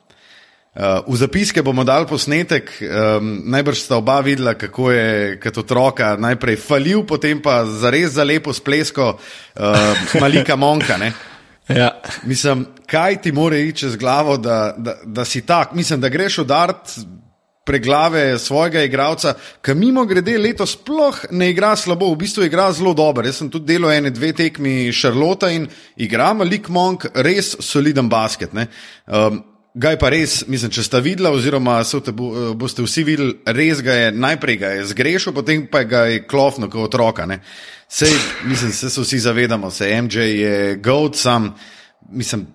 Uh, 0.75 1.05
v 1.05 1.15
zapiske 1.21 1.61
bomo 1.61 1.85
dal 1.85 2.09
posnetek, 2.09 2.71
um, 2.81 3.45
najbrž 3.53 3.85
sta 3.85 4.01
oba 4.01 4.17
videla, 4.25 4.57
kako 4.57 4.89
je 4.91 5.37
kot 5.39 5.61
otroka 5.61 6.15
najprej 6.17 6.57
falil, 6.57 7.05
potem 7.05 7.37
pa 7.39 7.61
za 7.69 7.93
res 7.93 8.17
za 8.17 8.25
lepo 8.25 8.51
splesko 8.51 9.13
uh, 9.13 9.93
malika 10.23 10.57
monka. 10.57 10.97
Ja. 11.69 11.93
Mislim, 12.25 12.65
kaj 12.89 13.21
ti 13.21 13.31
more 13.31 13.61
iti 13.61 13.85
čez 13.85 13.93
glavo, 13.95 14.41
da, 14.41 14.73
da, 14.77 14.97
da 15.05 15.25
si 15.29 15.45
tak, 15.45 15.77
mislim, 15.77 16.01
da 16.01 16.09
greš 16.09 16.41
udariti 16.41 17.05
preglave 17.65 18.39
svojega 18.39 18.83
igralca, 18.85 19.33
ki 19.61 19.73
mimo 19.73 20.05
grede 20.05 20.37
letos 20.37 20.75
sploh 20.77 21.23
ne 21.31 21.49
igra 21.49 21.73
slabo, 21.75 22.11
v 22.13 22.21
bistvu 22.21 22.45
igra 22.45 22.69
zelo 22.73 22.93
dobro. 22.93 23.25
Jaz 23.25 23.41
sem 23.41 23.49
tudi 23.49 23.73
delal 23.73 23.95
ene 23.95 24.13
dve 24.13 24.31
tekmi 24.37 24.93
Šarlota 24.93 25.49
in 25.51 25.67
igra 25.97 26.33
Malik 26.33 26.69
Monk, 26.69 27.09
res 27.15 27.55
soliden 27.59 28.09
basket. 28.09 28.53
Um, 28.53 29.43
Gaj 29.75 29.97
pa 29.99 30.07
res, 30.07 30.37
mislim, 30.47 30.71
če 30.71 30.85
ste 30.87 30.99
videli, 31.03 31.27
oziroma 31.35 31.81
te 31.83 32.13
bo, 32.15 32.29
boste 32.55 32.79
vsi 32.85 33.01
videli, 33.03 33.33
res 33.51 33.81
ga 33.83 33.91
je 33.97 34.11
najprej 34.15 34.57
ga 34.61 34.69
je 34.71 34.85
zgrešil, 34.93 35.33
potem 35.35 35.65
pa 35.67 35.81
ga 35.83 36.05
je 36.07 36.21
klofno 36.23 36.69
kot 36.71 36.87
otroka. 36.87 37.27
Sej, 37.91 38.13
mislim, 38.47 38.71
se 38.71 38.87
vsi 38.87 39.19
zavedamo, 39.19 39.71
se 39.71 39.89
MJ 40.01 40.29
je 40.31 40.75
goat, 40.79 41.19
sam, 41.19 41.51
mislim, 42.07 42.45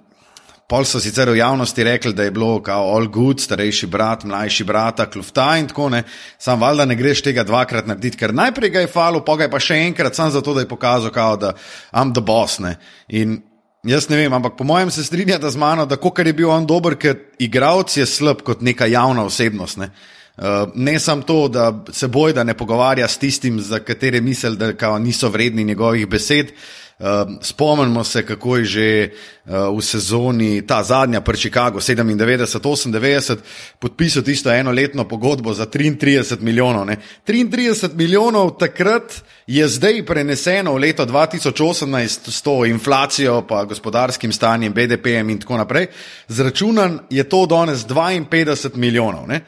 Pol 0.70 0.86
so 0.86 1.00
sicer 1.02 1.26
v 1.26 1.40
javnosti 1.40 1.82
rekli, 1.82 2.12
da 2.14 2.22
je 2.22 2.30
bilo 2.30 2.60
kao 2.62 2.92
all 2.94 3.08
good, 3.10 3.40
starejši 3.42 3.88
brat, 3.90 4.22
mlajši 4.24 4.64
brat, 4.64 5.00
klufta 5.12 5.56
in 5.58 5.66
tako 5.66 5.88
ne. 5.90 6.04
Sam 6.38 6.60
valjda 6.60 6.84
ne 6.86 6.94
greš 6.94 7.24
tega 7.26 7.42
dvakrat 7.42 7.88
narediti, 7.90 8.18
ker 8.20 8.34
najprej 8.34 8.70
ga 8.70 8.84
je 8.84 8.92
falo, 8.92 9.24
pa 9.26 9.34
ga 9.36 9.48
je 9.48 9.50
pa 9.50 9.58
še 9.58 9.80
enkrat, 9.88 10.14
sam 10.14 10.30
zato, 10.30 10.54
da 10.54 10.62
je 10.62 10.68
pokazal, 10.70 11.10
kao, 11.10 11.34
da 11.36 11.56
am 11.90 12.14
the 12.14 12.22
boss. 12.22 12.60
Ne. 12.62 12.76
In 13.08 13.40
jaz 13.82 14.06
ne 14.12 14.20
vem, 14.20 14.32
ampak 14.32 14.54
po 14.56 14.64
mojem 14.64 14.94
se 14.94 15.04
strinjate 15.04 15.50
z 15.50 15.58
mano, 15.58 15.88
da 15.90 15.98
kar 15.98 16.26
je 16.26 16.36
bil 16.38 16.50
on 16.54 16.66
dober, 16.70 16.94
ker 16.94 17.18
igralec 17.42 17.96
je 17.96 18.06
slab 18.06 18.46
kot 18.46 18.62
neka 18.62 18.86
javna 18.86 19.26
osebnost. 19.26 19.80
Ne. 19.82 19.90
Uh, 20.38 20.70
ne 20.74 20.94
samo 21.02 21.26
to, 21.26 21.48
da 21.48 21.72
se 21.92 22.08
boj, 22.08 22.32
da 22.32 22.44
ne 22.46 22.54
pogovarja 22.54 23.08
s 23.08 23.18
tistim, 23.18 23.58
za 23.60 23.82
katere 23.82 24.20
misli, 24.20 24.54
da 24.56 24.98
niso 24.98 25.28
vredni 25.28 25.64
njegovih 25.64 26.06
besed, 26.08 26.54
uh, 27.00 27.06
spomnimo 27.42 28.04
se, 28.04 28.26
kako 28.26 28.56
je 28.56 28.64
že 28.64 29.10
uh, 29.44 29.78
v 29.78 29.82
sezoni, 29.82 30.62
ta 30.66 30.82
zadnja, 30.82 31.20
pri 31.20 31.36
Chicagu 31.36 31.78
97-98, 31.78 33.36
podpisal 33.78 34.22
tisto 34.22 34.52
enoletno 34.52 35.08
pogodbo 35.08 35.54
za 35.54 35.66
33 35.66 36.40
milijonov. 36.40 36.86
Ne. 36.86 36.96
33 37.26 37.94
milijonov 37.94 38.58
takrat 38.58 39.22
je 39.46 39.68
zdaj 39.68 40.06
preneseno 40.06 40.74
v 40.74 40.78
leto 40.78 41.06
2018 41.06 42.30
s 42.30 42.42
to 42.42 42.64
inflacijo, 42.64 43.42
pa 43.48 43.64
gospodarskim 43.64 44.32
stanjem, 44.32 44.74
BDP-jem 44.74 45.30
in 45.30 45.40
tako 45.40 45.56
naprej. 45.56 45.86
Zračunan 46.28 47.00
je 47.10 47.24
to 47.24 47.46
danes 47.46 47.86
52 47.86 48.76
milijonov. 48.76 49.26
Ne. 49.28 49.40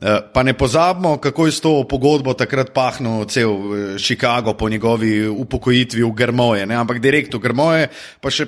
Eh, 0.00 0.20
pa 0.32 0.42
ne 0.42 0.54
pozabimo, 0.56 1.18
kako 1.20 1.46
je 1.46 1.52
s 1.52 1.60
to 1.60 1.84
pogodbo 1.84 2.32
takrat 2.34 2.72
pahnil 2.72 3.26
cel 3.28 3.50
eh, 3.52 3.98
Chicago 3.98 4.54
po 4.54 4.68
njegovi 4.68 5.28
upokojitvi 5.28 6.02
v 6.02 6.12
Grmoje, 6.16 6.66
ne? 6.66 6.74
ampak 6.74 7.00
direkt 7.04 7.34
v 7.34 7.38
Grmoje, 7.38 7.90
pa 8.20 8.30
še 8.32 8.46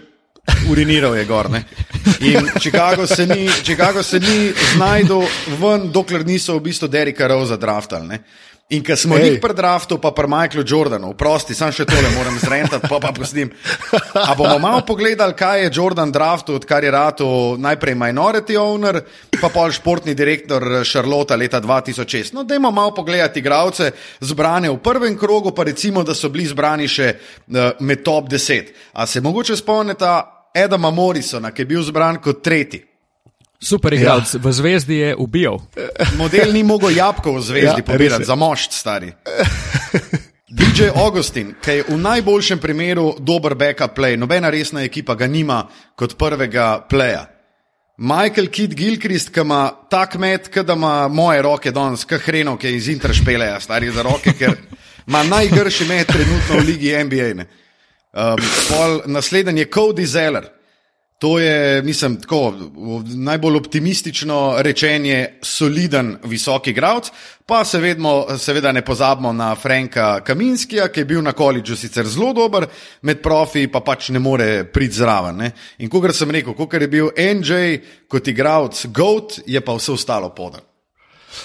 uriniral 0.73 1.13
je 1.13 1.25
gor. 1.29 1.51
Ne? 1.53 1.61
In 2.25 2.49
Chicago 2.57 3.07
se 3.07 3.27
ni, 3.27 3.49
Chicago 3.63 4.03
se 4.03 4.21
ni 4.21 4.49
znajdel 4.73 5.29
ven, 5.61 5.91
dokler 5.93 6.25
niso 6.25 6.57
v 6.57 6.73
bistvu 6.73 6.89
Derika 6.89 7.29
Rosa 7.29 7.61
draftali. 7.61 8.19
In 8.73 8.81
ker 8.81 8.97
smo 8.97 9.19
jih 9.21 9.37
pri 9.41 9.52
draftu, 9.52 9.99
pa 10.00 10.14
pri 10.17 10.29
Michaelu 10.33 10.64
Jordanu, 10.64 11.11
prosti, 11.19 11.52
sam 11.55 11.73
še 11.75 11.85
tole 11.85 12.09
moram 12.14 12.38
zrentati, 12.41 12.88
pa 12.88 13.00
pa 13.02 13.11
postim. 13.12 13.50
A 14.17 14.33
bomo 14.38 14.57
malo 14.62 14.81
pogledali, 14.88 15.37
kaj 15.37 15.67
je 15.67 15.73
Jordan 15.76 16.12
draftu, 16.12 16.57
odkar 16.57 16.85
je 16.85 16.93
rado 16.95 17.26
najprej 17.61 17.99
minority 18.00 18.57
owner, 18.57 19.02
pa 19.37 19.50
pol 19.52 19.75
športni 19.76 20.14
direktor 20.17 20.64
Charlotte 20.88 21.37
leta 21.37 21.61
2006. 21.61 22.33
No, 22.33 22.47
dajmo 22.49 22.71
malo 22.73 22.95
pogledati 22.97 23.43
igralce 23.45 23.91
zbrane 24.25 24.71
v 24.73 24.81
prvem 24.81 25.19
krogu, 25.21 25.52
pa 25.52 25.69
recimo, 25.69 26.00
da 26.00 26.17
so 26.17 26.33
bili 26.33 26.49
zbrani 26.49 26.88
še 26.88 27.11
uh, 27.12 27.76
med 27.85 28.00
top 28.07 28.33
10. 28.33 28.73
A 28.97 29.05
se 29.07 29.21
mogoče 29.21 29.59
spomnite 29.61 30.14
Edama 30.57 30.91
Morrisona, 30.91 31.52
ki 31.52 31.67
je 31.67 31.71
bil 31.76 31.85
zbran 31.85 32.23
kot 32.25 32.41
tretji? 32.41 32.81
Super 33.62 33.95
igralec, 33.95 34.35
ja. 34.35 34.40
v 34.42 34.52
zvezdi 34.52 34.97
je 34.97 35.16
ubijal. 35.16 35.61
Model 36.19 36.52
ni 36.52 36.62
mogel 36.66 36.97
jabko 36.97 37.37
v 37.37 37.42
zvezdi 37.42 37.83
ja, 37.83 37.87
pobirati, 37.87 38.25
za 38.25 38.35
mošt 38.35 38.73
stari. 38.73 39.12
DJ 40.52 40.90
Augustin, 40.95 41.54
ki 41.62 41.71
je 41.71 41.85
v 41.88 41.97
najboljšem 41.97 42.59
primeru 42.59 43.14
dober 43.19 43.54
backup 43.54 43.95
play, 43.97 44.19
nobena 44.21 44.50
resna 44.50 44.83
ekipa 44.83 45.14
ga 45.14 45.26
nima 45.26 45.62
kot 45.97 46.19
prvega 46.19 46.83
playa. 46.90 47.28
Michael 47.97 48.49
Kidd 48.50 48.75
Gilchrist, 48.75 49.31
ki 49.33 49.40
ima 49.40 49.71
tak 49.90 50.19
met, 50.19 50.50
da 50.66 50.75
ima 50.75 51.09
moje 51.09 51.42
roke 51.42 51.71
danes, 51.71 52.04
kot 52.04 52.21
hreno, 52.26 52.57
ki 52.59 52.66
je 52.66 52.76
iz 52.76 52.88
Interšpeleja, 52.88 53.61
stari 53.61 53.92
za 53.92 54.02
roke, 54.02 54.33
ker 54.38 54.57
ima 55.07 55.23
najgrši 55.23 55.87
met 55.88 56.11
trenutno 56.11 56.59
v 56.59 56.66
ligi 56.66 56.97
NBA. 57.04 57.31
Um, 58.12 58.42
pol, 58.69 58.99
naslednji 59.07 59.62
je 59.62 59.71
Cody 59.71 60.04
Zeller. 60.04 60.50
To 61.23 61.38
je, 61.38 61.83
mislim, 61.83 62.21
tako, 62.21 62.55
najbolj 63.14 63.57
optimistično 63.57 64.57
rečenje, 64.59 65.38
soliden, 65.43 66.17
visoki 66.25 66.71
igralec. 66.71 67.11
Pa 67.47 67.64
se 67.64 67.79
vedmo, 67.79 68.26
seveda 68.38 68.73
ne 68.73 68.83
pozabimo 68.85 69.33
na 69.33 69.55
Franka 69.55 70.21
Kaminskija, 70.21 70.88
ki 70.88 71.00
je 71.00 71.05
bil 71.05 71.23
na 71.23 71.33
koledžu 71.33 71.76
sicer 71.76 72.09
zelo 72.11 72.33
dober, 72.33 72.67
med 73.02 73.23
profi 73.23 73.69
pa 73.71 73.81
pač 73.81 74.09
ne 74.11 74.19
more 74.19 74.64
priti 74.64 74.99
zraven. 74.99 75.38
Ne? 75.38 75.52
In 75.79 75.91
kot 75.91 76.11
sem 76.11 76.31
rekel, 76.31 76.59
kot 76.59 76.75
je 76.75 76.88
bil 76.91 77.14
NJ 77.14 77.79
kot 78.11 78.29
igralec 78.29 78.87
GOAT, 78.87 79.38
je 79.47 79.61
pa 79.61 79.79
vse 79.79 79.93
ostalo 79.93 80.35
podal. 80.35 80.67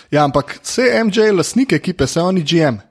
Ja, 0.10 0.24
ampak 0.24 0.58
vse 0.64 0.90
MJ, 1.04 1.30
lastnike 1.38 1.78
ekipe, 1.78 2.08
se 2.08 2.22
oni 2.22 2.42
GM. 2.42 2.82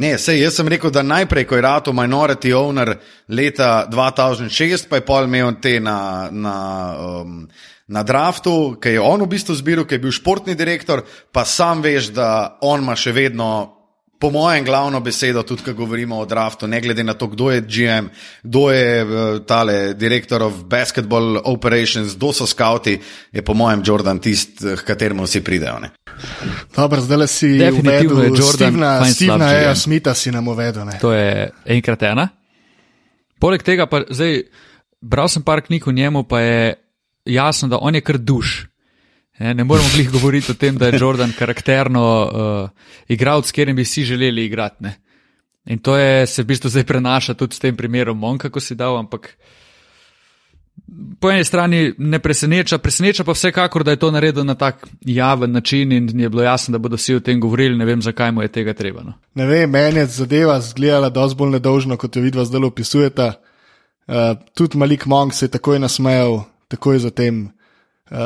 Ne, 0.00 0.14
sej, 0.16 0.38
jaz 0.40 0.56
sem 0.56 0.68
rekel, 0.72 0.88
da 0.88 1.02
najprej, 1.04 1.44
ko 1.44 1.58
je 1.58 1.62
rato 1.62 1.92
minority 1.92 2.54
owner 2.56 2.94
leta 3.28 3.84
2006, 3.92 4.88
pa 4.88 4.96
je 4.96 5.04
pol 5.04 5.28
imel 5.28 5.52
te 5.60 5.76
na, 5.84 6.30
na, 6.32 6.56
um, 7.20 7.42
na 7.92 8.02
draftu, 8.02 8.78
ki 8.80 8.94
je 8.96 9.02
on 9.04 9.20
v 9.20 9.28
bistvu 9.34 9.54
zbiral, 9.58 9.84
ki 9.84 9.98
je 9.98 10.04
bil 10.06 10.14
športni 10.16 10.56
direktor, 10.56 11.04
pa 11.32 11.44
sam 11.44 11.84
veš, 11.84 12.08
da 12.16 12.56
on 12.64 12.80
ima 12.80 12.96
še 12.96 13.12
vedno, 13.12 13.50
po 14.22 14.30
mojem, 14.30 14.64
glavno 14.64 15.00
besedo, 15.00 15.42
tudi 15.42 15.64
ko 15.66 15.72
govorimo 15.74 16.20
o 16.22 16.24
draftu, 16.24 16.66
ne 16.70 16.78
glede 16.80 17.02
na 17.04 17.14
to, 17.18 17.26
kdo 17.26 17.50
je 17.50 17.60
GM, 17.60 18.06
kdo 18.42 18.70
je 18.70 19.04
uh, 19.04 19.40
tale 19.46 19.94
direktor 19.98 20.42
of 20.42 20.60
basketball 20.70 21.40
operations, 21.44 22.14
kdo 22.14 22.30
so 22.32 22.46
skauti, 22.46 22.94
je 23.32 23.42
po 23.42 23.54
mojem 23.54 23.82
Jordan 23.84 24.20
tist, 24.22 24.62
k 24.62 24.84
kateremu 24.86 25.26
vsi 25.26 25.42
pridejo. 25.42 25.80
Ne? 25.82 25.90
Dobro, 26.76 27.00
zdaj 27.02 27.26
si 27.26 27.50
uvedel 27.58 28.30
Jordan, 28.38 28.78
Stevena 29.10 29.50
A. 29.70 29.74
Smitha 29.74 30.14
si 30.14 30.30
nam 30.30 30.48
uvedel. 30.48 30.86
Ne? 30.86 31.02
To 31.02 31.10
je 31.12 31.50
enkrat 31.66 32.06
ena. 32.06 32.28
Poleg 33.42 33.66
tega 33.66 33.88
pa 33.90 34.04
zdaj, 34.06 34.44
bral 35.02 35.26
sem 35.26 35.42
par 35.42 35.64
knjig 35.66 35.88
o 35.88 35.92
njemu, 35.92 36.22
pa 36.30 36.40
je 36.40 36.74
jasno, 37.26 37.68
da 37.74 37.82
on 37.82 37.98
je 37.98 38.06
kar 38.06 38.22
duš. 38.22 38.70
Ne, 39.42 39.54
ne 39.54 39.64
moremo 39.64 39.88
glih 39.94 40.10
govoriti 40.10 40.52
o 40.52 40.54
tem, 40.54 40.76
da 40.78 40.86
je 40.86 40.98
Jordan 41.00 41.32
karakterno 41.38 42.02
uh, 42.22 42.92
igralec, 43.08 43.48
s 43.48 43.52
katerim 43.52 43.76
bi 43.76 43.84
si 43.84 44.04
želeli 44.04 44.44
igrati. 44.44 44.84
Ne. 44.84 44.94
In 45.66 45.78
to 45.78 45.96
je, 45.96 46.26
se 46.26 46.42
v 46.42 46.46
bistvu 46.46 46.70
zdaj 46.70 46.84
prenaša 46.86 47.34
tudi 47.34 47.56
s 47.56 47.58
tem 47.58 47.76
primerom 47.76 48.18
Monka, 48.18 48.50
ko 48.50 48.60
si 48.60 48.74
dal, 48.78 48.98
ampak 48.98 49.32
po 51.20 51.30
eni 51.30 51.44
strani 51.44 51.80
ne 51.98 52.18
preseneča, 52.18 52.78
preseneča 52.78 53.24
pa 53.24 53.34
vsekakor, 53.34 53.82
da 53.84 53.90
je 53.90 54.00
to 54.04 54.10
naredil 54.10 54.44
na 54.44 54.54
tak 54.54 54.86
javen 55.00 55.52
način 55.52 55.92
in 55.92 56.20
je 56.20 56.28
bilo 56.28 56.42
jasno, 56.42 56.72
da 56.72 56.78
bodo 56.78 56.96
vsi 56.96 57.14
o 57.14 57.20
tem 57.20 57.40
govorili, 57.40 57.78
ne 57.78 57.84
vem, 57.84 58.02
zakaj 58.02 58.30
mu 58.32 58.42
je 58.42 58.48
tega 58.48 58.74
treba. 58.78 59.02
No. 59.02 59.12
Ne 59.34 59.46
vem, 59.46 59.70
meni 59.70 59.98
je 59.98 60.06
zadeva 60.06 60.60
zgledala 60.60 61.08
dosti 61.10 61.38
bolj 61.38 61.50
nedožno, 61.56 61.96
kot 61.96 62.16
jo 62.16 62.22
vidva 62.22 62.44
zdaj 62.44 62.68
opisujeta. 62.70 63.32
Uh, 64.06 64.38
tudi 64.54 64.78
Malik 64.78 65.06
Monk 65.06 65.34
se 65.34 65.46
je 65.46 65.50
takoj 65.58 65.82
nasmejal, 65.82 66.44
takoj 66.68 66.98
zatem. 66.98 67.48
Uh, 68.12 68.18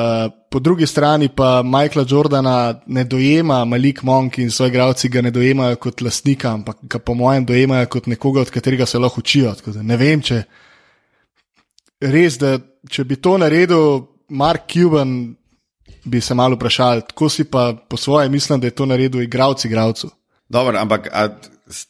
po 0.51 0.59
drugi 0.59 0.87
strani 0.87 1.29
pa 1.29 1.63
Michaela 1.63 2.07
Jordana 2.09 2.81
ne 2.87 3.05
dojema 3.05 3.65
Malik 3.65 4.03
Monk 4.03 4.39
in 4.39 4.51
svoji 4.51 4.71
gradci 4.71 5.09
ga 5.09 5.23
ne 5.23 5.31
dojemajo 5.31 5.77
kot 5.77 6.01
lastnika, 6.01 6.51
ampak 6.53 6.77
ga 6.83 6.99
po 6.99 7.15
mojem 7.15 7.47
dojemajo 7.47 7.87
kot 7.87 8.07
nekoga, 8.07 8.41
od 8.41 8.51
katerega 8.51 8.87
se 8.87 8.99
lahko 8.99 9.23
učijo. 9.23 9.55
Ne 9.83 9.97
vem, 9.97 10.23
če 10.27 10.43
res, 12.03 12.39
da 12.43 12.57
če 12.91 13.05
bi 13.05 13.21
to 13.23 13.37
naredil 13.39 14.03
Mark 14.29 14.67
Cuban, 14.73 15.37
bi 16.05 16.21
se 16.21 16.35
malo 16.35 16.59
vprašal, 16.59 17.05
tako 17.07 17.29
si 17.31 17.45
pa 17.45 17.71
po 17.89 17.97
svoje 17.97 18.29
mislim, 18.29 18.61
da 18.61 18.67
je 18.67 18.75
to 18.75 18.87
naredil 18.87 19.23
igravci 19.23 19.69
igravcu. 19.69 20.11
Dobro, 20.49 20.79
ampak 20.79 21.09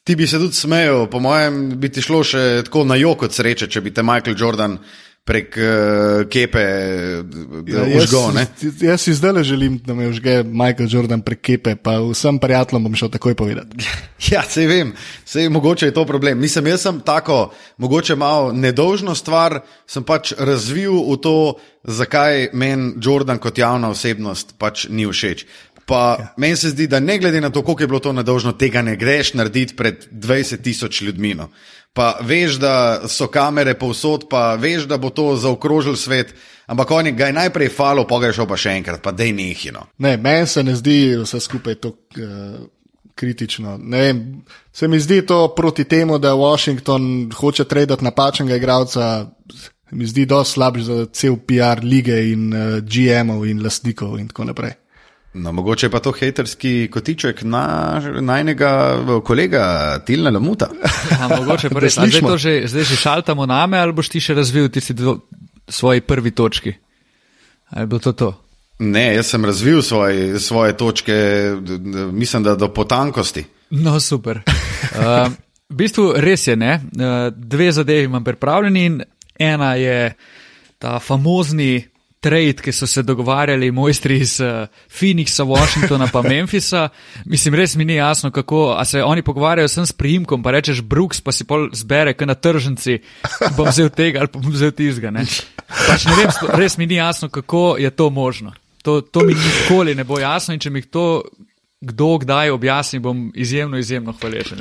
ti 0.05 0.17
bi 0.17 0.27
se 0.27 0.39
tudi 0.39 0.53
smejal, 0.55 1.07
po 1.11 1.21
mojem, 1.21 1.79
bi 1.81 1.89
ti 1.89 2.05
šlo 2.05 2.21
še 2.25 2.63
tako 2.69 2.85
na 2.85 3.01
jok 3.01 3.23
od 3.23 3.33
sreče, 3.33 3.73
če 3.73 3.81
bi 3.81 3.95
te 3.95 4.05
Michael 4.05 4.37
Jordan 4.37 4.79
prek 5.27 5.57
uh, 5.59 6.23
kepe 6.31 6.63
ja, 7.67 7.85
užgal. 7.99 8.31
Jaz, 8.39 8.83
jaz 8.83 9.03
si 9.03 9.15
zdaj 9.19 9.33
le 9.33 9.43
želim, 9.45 9.79
da 9.83 9.95
me 9.95 10.07
užge 10.09 10.43
Michael 10.47 10.89
Jordan 10.91 11.23
prek 11.27 11.41
kepe, 11.43 11.75
pa 11.77 11.99
vsem 11.99 12.39
prijateljem 12.39 12.87
bom 12.87 12.95
šel 12.95 13.11
takoj 13.11 13.35
povedati. 13.35 13.77
Ja, 14.33 14.41
se 14.43 14.65
vem, 14.67 14.95
se 15.25 15.43
vem, 15.43 15.53
mogoče 15.53 15.87
je 15.87 15.95
to 15.95 16.07
problem. 16.09 16.39
Mislim, 16.41 16.67
jaz 16.67 16.87
sem 16.87 17.01
tako, 17.05 17.51
mogoče 17.77 18.15
malo 18.17 18.53
nedožno 18.53 19.15
stvar, 19.15 19.61
sem 19.87 20.05
pač 20.09 20.33
razvil 20.39 20.97
v 21.05 21.19
to, 21.21 21.37
zakaj 21.85 22.49
meni 22.53 22.95
Jordan 23.03 23.39
kot 23.39 23.59
javna 23.59 23.91
osebnost 23.93 24.57
pač 24.59 24.87
ni 24.89 25.07
všeč. 25.07 25.45
Pa 25.87 26.17
ja. 26.19 26.33
meni 26.37 26.57
se 26.57 26.73
zdi, 26.75 26.89
da 26.91 27.01
ne 27.01 27.19
glede 27.19 27.41
na 27.41 27.51
to, 27.51 27.63
koliko 27.63 27.83
je 27.83 27.87
bilo 27.87 28.01
to 28.03 28.13
nedožno, 28.13 28.53
tega 28.53 28.83
ne 28.83 28.97
greš 28.97 29.35
narediti 29.35 29.77
pred 29.77 30.07
20 30.11 30.63
tisoč 30.63 31.03
ljudmi. 31.03 31.35
No 31.35 31.51
pa 31.97 32.19
veš, 32.21 32.59
da 32.61 33.09
so 33.09 33.27
kamere 33.33 33.73
povsod, 33.79 34.27
pa 34.31 34.55
veš, 34.61 34.85
da 34.85 34.99
bo 35.01 35.11
to 35.11 35.31
zaokrožil 35.37 35.97
svet. 35.97 36.35
Ampak 36.67 36.91
oni 36.91 37.13
ga 37.17 37.31
je 37.31 37.33
najprej 37.33 37.71
falo, 37.73 38.05
pa 38.07 38.19
ga 38.21 38.29
je 38.29 38.37
šel 38.37 38.49
pa 38.51 38.59
še 38.61 38.75
enkrat, 38.77 39.01
pa 39.01 39.15
dej 39.17 39.33
nehino. 39.33 39.87
Ne, 40.05 40.17
meni 40.21 40.51
se 40.51 40.65
ne 40.67 40.75
zdi 40.77 41.15
vse 41.23 41.41
skupaj 41.41 41.79
tako 41.81 42.21
uh, 42.21 42.67
kritično. 43.17 43.79
Vem, 43.81 44.21
se 44.73 44.89
mi 44.93 45.01
zdi 45.01 45.23
to 45.27 45.55
proti 45.57 45.87
temu, 45.89 46.19
da 46.21 46.35
Washington 46.37 47.31
hoče 47.33 47.65
traditi 47.65 48.05
napačnega 48.05 48.61
igralca, 48.61 49.31
mi 49.97 50.07
zdi 50.07 50.27
dosti 50.29 50.59
slabši 50.59 50.85
za 50.85 50.99
cel 51.17 51.39
PR 51.49 51.81
lige 51.83 52.19
in 52.33 52.51
uh, 52.53 52.61
eh, 52.61 52.81
GM-ov 52.85 53.47
in 53.49 53.65
lastnikov 53.65 54.19
in 54.21 54.29
tako 54.29 54.51
naprej. 54.53 54.77
No, 55.37 55.53
mogoče 55.53 55.91
pa 55.91 56.01
to 56.01 56.13
haterski 56.17 56.89
kotiček 56.93 57.43
na 57.45 58.01
najnega 58.21 58.71
kolega 59.25 59.99
Tilna 60.07 60.31
Lamuta. 60.31 60.71
Ja, 61.11 61.29
mogoče 61.29 61.71
pa 61.71 61.81
res. 61.81 61.99
Zdaj, 61.99 62.39
že, 62.39 62.55
zdaj 62.67 62.85
že 62.89 62.97
šaltamo 62.97 63.47
name 63.47 63.79
ali 63.79 63.93
boš 63.93 64.09
ti 64.15 64.21
še 64.21 64.35
razvil 64.35 64.71
tisti 64.73 64.97
dvo, 64.97 65.19
svoji 65.69 66.01
prvi 66.01 66.33
točki? 66.33 66.73
Ali 67.77 67.87
bo 67.87 67.99
to 68.01 68.13
to? 68.13 68.31
Ne, 68.79 69.15
jaz 69.15 69.33
sem 69.33 69.45
razvil 69.45 69.83
svoje, 69.83 70.41
svoje 70.41 70.77
točke, 70.77 71.15
mislim, 72.13 72.43
da 72.43 72.55
do 72.57 72.69
potankosti. 72.73 73.45
No, 73.71 74.01
super. 74.01 74.41
Uh, 74.47 75.33
v 75.73 75.77
bistvu 75.83 76.13
res 76.17 76.47
je, 76.47 76.57
ne? 76.57 76.81
Uh, 76.81 77.29
dve 77.37 77.73
zadevi 77.73 78.09
imam 78.09 78.25
pripravljeni 78.25 78.85
in 78.85 79.03
ena 79.39 79.75
je 79.75 80.15
ta 80.79 80.99
famozni 80.99 81.89
trade, 82.27 82.59
ki 82.63 82.73
so 82.75 82.87
se 82.91 83.03
dogovarjali 83.07 83.71
mojstri 83.71 84.19
iz 84.19 84.41
uh, 84.41 84.67
Phoenixa, 84.91 85.45
Washingtona 85.47 86.09
pa 86.13 86.23
Memphisa. 86.31 86.89
Mislim, 87.25 87.55
res 87.55 87.77
mi 87.77 87.85
ni 87.85 87.95
jasno, 87.95 88.31
kako 88.31 88.81
se 88.85 89.03
oni 89.05 89.23
pogovarjajo 89.23 89.69
sem 89.69 89.87
s 89.87 89.93
prijimkom, 89.93 90.43
pa 90.43 90.51
rečeš 90.51 90.83
Brooks, 90.83 91.21
pa 91.21 91.33
si 91.33 91.47
pol 91.47 91.69
zbere, 91.73 92.17
kaj 92.19 92.27
na 92.27 92.35
tržnici, 92.35 92.99
bom 93.57 93.71
vzel 93.71 93.93
tega 93.95 94.25
ali 94.25 94.33
pa 94.33 94.43
bom 94.43 94.51
vzel 94.51 94.75
tizga. 94.75 95.15
Ne? 95.15 95.23
Pač 95.71 96.09
ne 96.11 96.19
vem, 96.19 96.35
res 96.59 96.79
mi 96.79 96.91
ni 96.91 96.99
jasno, 96.99 97.31
kako 97.31 97.77
je 97.79 97.91
to 97.91 98.11
možno. 98.11 98.55
To, 98.83 99.01
to 99.01 99.23
mi 99.27 99.35
nikoli 99.35 99.95
ne 99.95 100.05
bo 100.05 100.19
jasno 100.19 100.55
in 100.55 100.61
če 100.63 100.71
mi 100.71 100.83
to 100.83 101.23
kdo 101.81 102.19
kdaj 102.19 102.51
objasni, 102.51 102.99
bom 102.99 103.33
izjemno, 103.35 103.79
izjemno 103.79 104.13
hvaležen. 104.21 104.59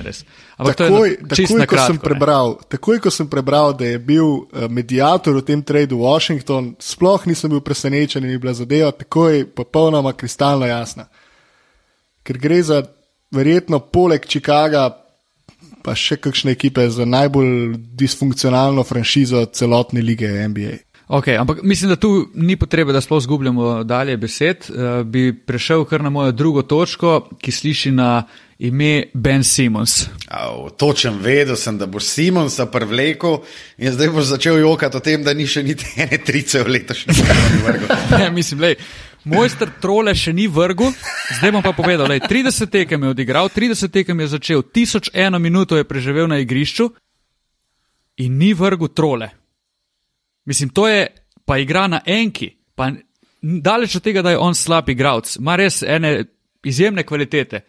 Ampak 0.58 0.76
takoj, 0.76 1.10
je 1.10 1.18
takoj, 1.28 1.60
ko 1.60 1.68
kratko, 1.68 2.02
prebral, 2.04 2.58
takoj, 2.70 3.00
ko 3.00 3.12
sem 3.12 3.30
prebral, 3.30 3.74
da 3.74 3.86
je 3.86 4.00
bil 4.00 4.26
uh, 4.26 4.68
medijator 4.70 5.38
v 5.38 5.46
tem 5.48 5.64
tradu 5.64 6.02
Washington, 6.04 6.74
sploh 6.80 7.28
nisem 7.28 7.56
bil 7.56 7.64
presenečen 7.64 8.26
in 8.26 8.36
je 8.36 8.40
bila 8.40 8.54
zadeva 8.54 8.92
takoj 8.92 9.46
popolnoma 9.56 10.14
kristalno 10.14 10.68
jasna. 10.68 11.08
Ker 12.24 12.38
gre 12.38 12.62
za 12.64 12.84
verjetno 13.32 13.80
poleg 13.80 14.28
Chicaga, 14.28 14.90
pa 15.86 15.96
še 15.96 16.18
kakšne 16.18 16.52
ekipe 16.52 16.90
za 16.90 17.06
najbolj 17.06 17.78
disfunkcionalno 17.96 18.84
franšizo 18.84 19.46
celotne 19.54 20.02
lige 20.02 20.28
NBA. 20.50 20.78
Okay, 21.08 21.38
ampak 21.38 21.60
mislim, 21.64 21.90
da 21.90 21.96
tu 21.96 22.30
ni 22.34 22.56
potrebe, 22.56 22.94
da 22.94 23.02
sploh 23.02 23.22
zgubljamo 23.24 23.84
dalje 23.84 24.18
besed. 24.18 24.58
Uh, 24.70 25.06
bi 25.06 25.34
prešel 25.46 25.86
kar 25.86 26.04
na 26.04 26.10
mojo 26.10 26.32
drugo 26.32 26.62
točko, 26.62 27.30
ki 27.42 27.52
sliši 27.52 27.92
na 27.92 28.24
ime 28.60 29.04
Ben 29.14 29.44
Simons. 29.44 30.08
Oh, 30.32 30.72
točen 30.78 31.20
vedel 31.22 31.56
sem, 31.56 31.78
da 31.78 31.86
boš 31.86 32.04
Simonsa 32.04 32.66
prevlekel 32.66 33.38
in 33.78 33.92
zdaj 33.92 34.10
boš 34.10 34.26
začel 34.26 34.60
jokati 34.60 34.98
o 34.98 35.00
tem, 35.00 35.24
da 35.24 35.34
ni 35.34 35.48
še 35.48 35.64
niti 35.64 35.86
ene 35.98 36.18
trice 36.18 36.64
v 36.64 36.74
letošnjem 36.74 37.16
letu. 37.68 37.94
ne, 38.20 38.32
mislim, 38.32 38.66
lej. 38.66 38.80
Mojster 39.26 39.70
trole 39.82 40.14
še 40.16 40.34
ni 40.34 40.46
vrgul, 40.48 40.92
zdaj 41.40 41.52
bom 41.52 41.64
pa 41.66 41.74
povedal, 41.74 42.06
da 42.08 42.14
je 42.14 42.28
30 42.30 42.70
tekem 42.70 43.04
je 43.04 43.10
odigral, 43.10 43.50
30 43.50 43.90
tekem 43.94 44.20
je 44.22 44.28
začel, 44.38 44.62
1001 44.62 45.40
minuto 45.42 45.78
je 45.78 45.86
preživel 45.86 46.30
na 46.30 46.38
igrišču 46.42 46.92
in 48.22 48.38
ni 48.38 48.54
vrgul 48.54 48.94
trole. 48.94 49.34
Mislim, 50.46 50.70
to 50.70 50.88
je 50.88 51.08
pa 51.46 51.58
igra 51.58 51.88
na 51.88 52.02
enki, 52.06 52.50
pa 52.76 52.92
daleč 53.42 53.96
od 53.96 54.04
tega, 54.04 54.22
da 54.22 54.32
je 54.32 54.38
on 54.38 54.56
slab 54.56 54.90
igralec, 54.90 55.36
ima 55.36 55.56
res 55.56 55.84
ene 55.84 56.24
izjemne 56.64 57.04
kvalitete. 57.04 57.62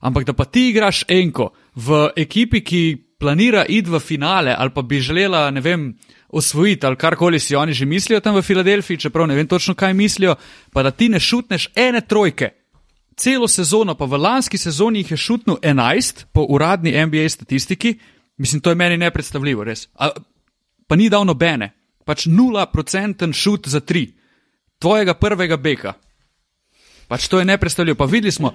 Ampak 0.00 0.24
da 0.24 0.32
pa 0.32 0.44
ti 0.44 0.68
igraš 0.68 1.04
enko 1.08 1.50
v 1.74 2.08
ekipi, 2.16 2.60
ki 2.60 2.82
planira 3.18 3.64
id 3.68 3.88
v 3.88 4.00
finale 4.00 4.54
ali 4.58 4.70
pa 4.74 4.82
bi 4.82 5.00
želela, 5.00 5.50
ne 5.50 5.60
vem, 5.60 5.94
osvojiti 6.28 6.86
ali 6.86 6.96
karkoli 6.96 7.38
si 7.38 7.56
oni 7.56 7.72
že 7.72 7.86
mislijo 7.86 8.20
tam 8.20 8.36
v 8.36 8.42
Filadelfiji, 8.42 8.98
čeprav 8.98 9.26
ne 9.26 9.34
vem 9.34 9.48
točno, 9.48 9.74
kaj 9.74 9.94
mislijo, 9.94 10.34
pa 10.72 10.82
da 10.82 10.90
ti 10.90 11.08
ne 11.08 11.20
šutneš 11.20 11.68
ene 11.74 12.00
trojke. 12.00 12.50
Celo 13.16 13.48
sezono, 13.48 13.94
pa 13.94 14.04
v 14.04 14.18
lanski 14.18 14.58
sezoni 14.58 14.98
jih 14.98 15.10
je 15.10 15.16
šutnil 15.16 15.56
11 15.62 16.24
po 16.32 16.46
uradni 16.48 17.06
NBA 17.06 17.28
statistiki, 17.28 17.98
mislim, 18.36 18.60
to 18.60 18.70
je 18.70 18.74
meni 18.74 18.96
nepredstavljivo, 18.96 19.64
res. 19.64 19.88
A, 19.94 20.10
pa 20.86 20.96
ni 20.96 21.08
dal 21.08 21.24
nobene 21.24 21.83
pač 22.04 22.26
0% 22.26 23.32
šut 23.32 23.68
za 23.68 23.80
tri, 23.80 24.12
tvojega 24.78 25.14
prvega 25.14 25.56
beka. 25.56 25.94
Pač 27.08 27.28
to 27.28 27.38
je 27.38 27.44
nepredstavljivo. 27.44 27.96
Pa 27.96 28.04
videli 28.04 28.32
smo, 28.32 28.54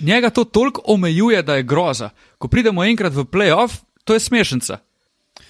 njega 0.00 0.30
to 0.30 0.44
toliko 0.44 0.82
omejuje, 0.86 1.42
da 1.42 1.56
je 1.56 1.62
groza. 1.62 2.10
Ko 2.38 2.48
pridemo 2.48 2.84
enkrat 2.84 3.14
v 3.14 3.24
playoff, 3.24 3.80
to 4.04 4.14
je 4.14 4.20
smešnica. 4.20 4.78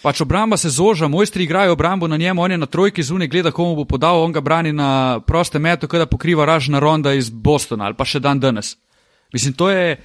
Pač 0.02 0.20
obramba 0.20 0.56
se 0.56 0.70
zoža, 0.70 1.08
mojstri 1.08 1.44
igrajo 1.44 1.72
obrambo 1.72 2.08
na 2.08 2.16
njemu, 2.16 2.42
on 2.42 2.50
je 2.50 2.58
na 2.58 2.66
trojki 2.66 3.02
zunaj, 3.02 3.28
gleda, 3.28 3.50
komu 3.50 3.76
bo 3.76 3.85
podal, 3.85 4.22
on 4.22 4.32
ga 4.32 4.40
brani 4.40 4.72
na 4.72 5.20
proste 5.26 5.58
metu, 5.58 5.88
kada 5.88 6.06
pokriva 6.06 6.44
ražna 6.44 6.78
ronda 6.78 7.12
iz 7.12 7.30
Bostona 7.30 7.85
ali 7.85 7.94
pa 7.94 8.04
še 8.04 8.20
dan 8.20 8.40
danes. 8.40 8.76
Mislim, 9.32 9.54
to 9.54 9.70
je 9.70 9.96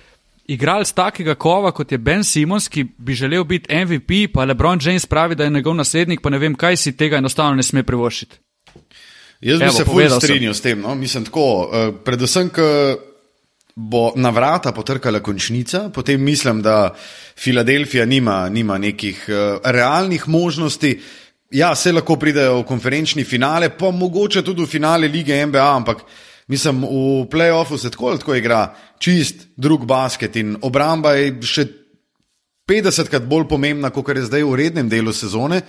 igralec 0.48 0.92
takega 0.96 1.36
kova, 1.36 1.72
kot 1.72 1.92
je 1.92 1.98
Ben 1.98 2.24
Simons, 2.24 2.68
ki 2.72 2.86
bi 2.98 3.16
želel 3.16 3.44
biti 3.44 3.76
MVP, 3.76 4.32
pa 4.34 4.46
LeBron 4.46 4.80
James 4.82 5.06
pravi, 5.06 5.36
da 5.36 5.44
je 5.44 5.50
njegov 5.50 5.76
naslednik, 5.76 6.22
pa 6.22 6.30
ne 6.30 6.40
vem, 6.40 6.56
kaj 6.56 6.78
si 6.78 6.98
tega 6.98 7.18
enostavno 7.18 7.56
ne 7.56 7.64
sme 7.64 7.84
privoščiti. 7.84 8.40
Jaz 9.42 9.60
bi 9.60 9.66
Evo, 9.66 9.74
se 9.74 9.86
fulj 9.86 10.10
strinjal 10.18 10.54
s 10.54 10.62
tem. 10.62 10.82
No? 10.82 10.96
Mislim 10.96 11.26
tako, 11.28 11.46
uh, 11.68 11.92
predvsem, 12.06 12.50
ker 12.50 12.96
bo 13.76 14.10
na 14.16 14.32
vrata 14.34 14.72
potrkala 14.74 15.20
končnica, 15.22 15.90
potem 15.94 16.24
mislim, 16.24 16.64
da 16.66 16.96
Filadelfija 17.38 18.06
nima, 18.06 18.48
nima 18.50 18.78
nekih 18.78 19.26
uh, 19.28 19.60
realnih 19.64 20.28
možnosti. 20.28 21.00
Ja, 21.52 21.76
se 21.76 21.92
lahko 21.92 22.18
pridejo 22.20 22.62
v 22.62 22.66
konferenčni 22.68 23.24
finale, 23.24 23.70
pa 23.70 23.92
mogoče 23.92 24.42
tudi 24.44 24.64
v 24.64 24.68
finale 24.68 25.08
lige 25.08 25.46
NBA, 25.46 25.68
ampak 25.76 26.02
uh, 26.02 26.27
Mislim, 26.48 26.84
v 26.84 27.26
playoffu 27.32 27.78
se 27.78 27.92
tako 27.92 28.08
ali 28.08 28.20
tako 28.20 28.36
igra 28.36 28.76
čist 29.00 29.48
drug 29.56 29.86
basket 29.86 30.36
in 30.36 30.56
obramba 30.62 31.12
je 31.18 31.34
še 31.44 31.66
50krat 32.68 33.28
bolj 33.28 33.48
pomembna, 33.48 33.92
kot 33.92 34.10
je 34.16 34.28
zdaj 34.28 34.44
v 34.44 34.56
rednem 34.60 34.90
delu 34.90 35.14
sezone. 35.16 35.62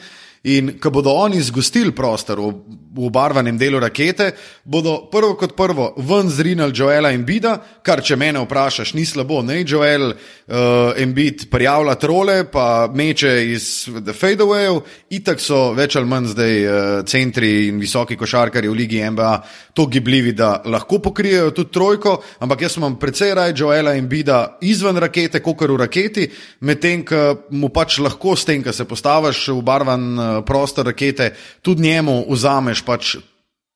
In 0.42 0.76
ko 0.78 0.90
bodo 0.94 1.10
oni 1.10 1.40
zgostili 1.42 1.90
prostor 1.90 2.38
v, 2.38 2.52
v 2.94 3.06
obarvanem 3.10 3.58
delu 3.58 3.80
rakete, 3.82 4.30
bodo 4.62 5.08
prvo 5.10 5.34
kot 5.34 5.56
prvo 5.58 5.90
ven 5.98 6.30
zrinili 6.30 6.70
Joela 6.74 7.10
in 7.10 7.24
Bida, 7.26 7.56
kar 7.82 7.98
če 8.04 8.14
mene 8.16 8.38
vprašaš, 8.44 8.94
ni 8.94 9.02
slabo. 9.02 9.40
Ne, 9.42 9.64
Joel 9.66 10.12
uh, 10.12 10.94
in 11.02 11.10
Bid 11.14 11.48
prijavlja 11.50 11.96
trole, 11.98 12.36
pa 12.52 12.86
meče 12.86 13.32
iz 13.50 13.88
The 13.90 14.14
Fadeaway, 14.14 14.70
itak 15.18 15.42
so 15.42 15.72
več 15.74 15.96
ali 15.98 16.06
manj 16.06 16.30
zdaj 16.36 16.54
uh, 16.62 16.86
centri 17.08 17.66
in 17.72 17.82
visoki 17.82 18.16
košarkari 18.16 18.70
v 18.70 18.78
Ligi 18.78 19.02
NBA 19.10 19.32
to 19.74 19.88
gibljivi, 19.90 20.36
da 20.38 20.62
lahko 20.64 21.00
pokrijejo 21.02 21.50
tudi 21.50 21.74
trojko, 21.74 22.14
ampak 22.38 22.62
jaz 22.62 22.78
imam 22.78 22.94
precej 22.98 23.34
raj 23.34 23.56
Joela 23.58 23.96
in 23.98 24.06
Bida 24.08 24.58
izven 24.62 25.02
rakete, 25.02 25.42
kot 25.42 25.66
v 25.66 25.82
raketi, 25.82 26.30
medtem 26.60 27.02
ko 27.06 27.48
mu 27.50 27.74
pač 27.74 27.98
lahko 27.98 28.36
s 28.38 28.46
tem, 28.46 28.62
ko 28.62 28.72
se 28.72 28.86
postaviš 28.86 29.48
v 29.50 29.60
barvan. 29.66 30.27
Uh, 30.28 30.44
prostor 30.44 30.86
rakete, 30.86 31.32
tudi 31.62 31.82
njemu 31.82 32.24
vzameš 32.28 32.84
pač 32.84 33.16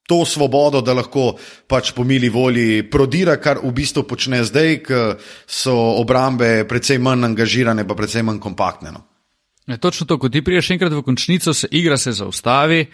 to 0.08 0.24
svobodo, 0.24 0.80
da 0.80 0.92
lahko 0.92 1.36
pač 1.66 1.92
po 1.96 2.04
mili 2.04 2.28
volji 2.28 2.82
prodira, 2.90 3.36
kar 3.40 3.62
v 3.62 3.70
bistvu 3.72 4.02
počne 4.04 4.42
zdaj, 4.44 4.76
ker 4.84 5.16
so 5.46 5.74
obrambe 6.02 6.66
precej 6.68 6.98
manj 6.98 7.30
angažirane, 7.30 7.86
pa 7.88 7.96
precej 7.96 8.26
manj 8.26 8.42
kompaktne. 8.42 8.92
No. 8.92 9.06
Je, 9.66 9.78
točno 9.78 10.06
to, 10.06 10.18
ko 10.18 10.28
ti 10.28 10.42
priješ 10.42 10.74
enkrat 10.74 10.92
v 10.92 11.02
končnico, 11.06 11.54
se 11.54 11.68
igra 11.70 11.96
se 11.96 12.12
zaustavi. 12.12 12.86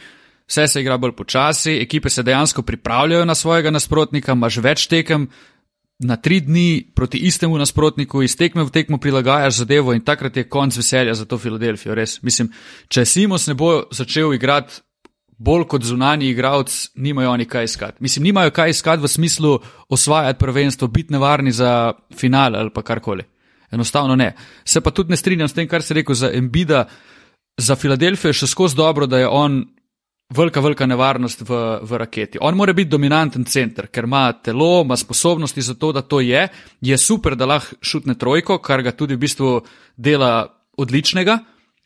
Vse 0.49 0.65
se 0.69 0.81
igra 0.81 0.97
bolj 0.97 1.13
počasi, 1.13 1.75
ekipe 1.83 2.09
se 2.09 2.23
dejansko 2.23 2.63
pripravljajo 2.63 3.25
na 3.25 3.35
svojega 3.35 3.71
nasprotnika, 3.71 4.33
imaš 4.33 4.57
več 4.65 4.87
tekem, 4.89 5.27
na 5.99 6.17
tri 6.17 6.41
dni 6.41 6.91
proti 6.95 7.19
istemu 7.19 7.59
nasprotniku, 7.59 8.23
iz 8.23 8.37
tekme 8.37 8.65
v 8.65 8.71
tekmo 8.71 8.99
prilagajaš 8.99 9.63
zadevo 9.63 9.93
in 9.93 10.05
takrat 10.05 10.37
je 10.37 10.49
konc 10.49 10.77
veselja 10.77 11.15
za 11.15 11.25
to 11.25 11.39
Filadelfijo. 11.39 11.95
Res, 11.95 12.23
mislim, 12.23 12.53
če 12.89 13.05
Simos 13.05 13.47
ne 13.47 13.55
bo 13.55 13.83
začel 13.91 14.35
igrati 14.35 14.81
bolj 15.39 15.65
kot 15.71 15.83
zunani 15.87 16.31
igralec, 16.31 16.75
nimajo 16.95 17.31
oni 17.31 17.47
kaj 17.47 17.65
iskati. 17.65 18.03
Mislim, 18.03 18.25
nimajo 18.25 18.51
kaj 18.51 18.71
iskati 18.71 19.03
v 19.03 19.09
smislu 19.09 19.59
osvajati 19.89 20.39
prvenstvo, 20.39 20.89
biti 20.89 21.13
nevarni 21.13 21.53
za 21.53 21.93
finale 22.15 22.59
ali 22.59 22.71
pa 22.75 22.83
karkoli. 22.83 23.25
Enostavno 23.71 24.17
ne. 24.17 24.35
Se 24.65 24.81
pa 24.81 24.91
tudi 24.91 25.11
ne 25.11 25.17
strinjam 25.17 25.49
s 25.49 25.55
tem, 25.55 25.69
kar 25.69 25.83
se 25.83 25.95
rekel 25.95 26.15
za 26.15 26.31
Embida. 26.33 26.89
Za 27.59 27.77
Filadelfijo 27.77 28.31
je 28.31 28.41
še 28.41 28.47
skozi 28.47 28.77
dobro, 28.77 29.07
da 29.07 29.19
je 29.19 29.29
on 29.29 29.65
velika, 30.29 30.61
velika 30.61 30.87
nevarnost 30.87 31.41
v, 31.41 31.79
v 31.83 31.99
raketi. 31.99 32.39
On 32.41 32.57
mora 32.57 32.73
biti 32.73 32.91
dominanten 32.91 33.45
center, 33.45 33.87
ker 33.87 34.05
ima 34.05 34.33
telo, 34.33 34.83
ima 34.85 34.97
sposobnosti 34.97 35.63
za 35.63 35.75
to, 35.75 35.93
da 35.93 36.03
to 36.03 36.21
je. 36.21 36.49
Je 36.81 36.99
super, 36.99 37.37
da 37.37 37.47
lahko 37.47 37.77
šutne 37.81 38.15
trojko, 38.15 38.59
kar 38.59 38.83
ga 38.83 38.93
tudi 38.93 39.17
v 39.17 39.25
bistvu 39.25 39.61
dela 39.97 40.49
odličnega, 40.77 41.39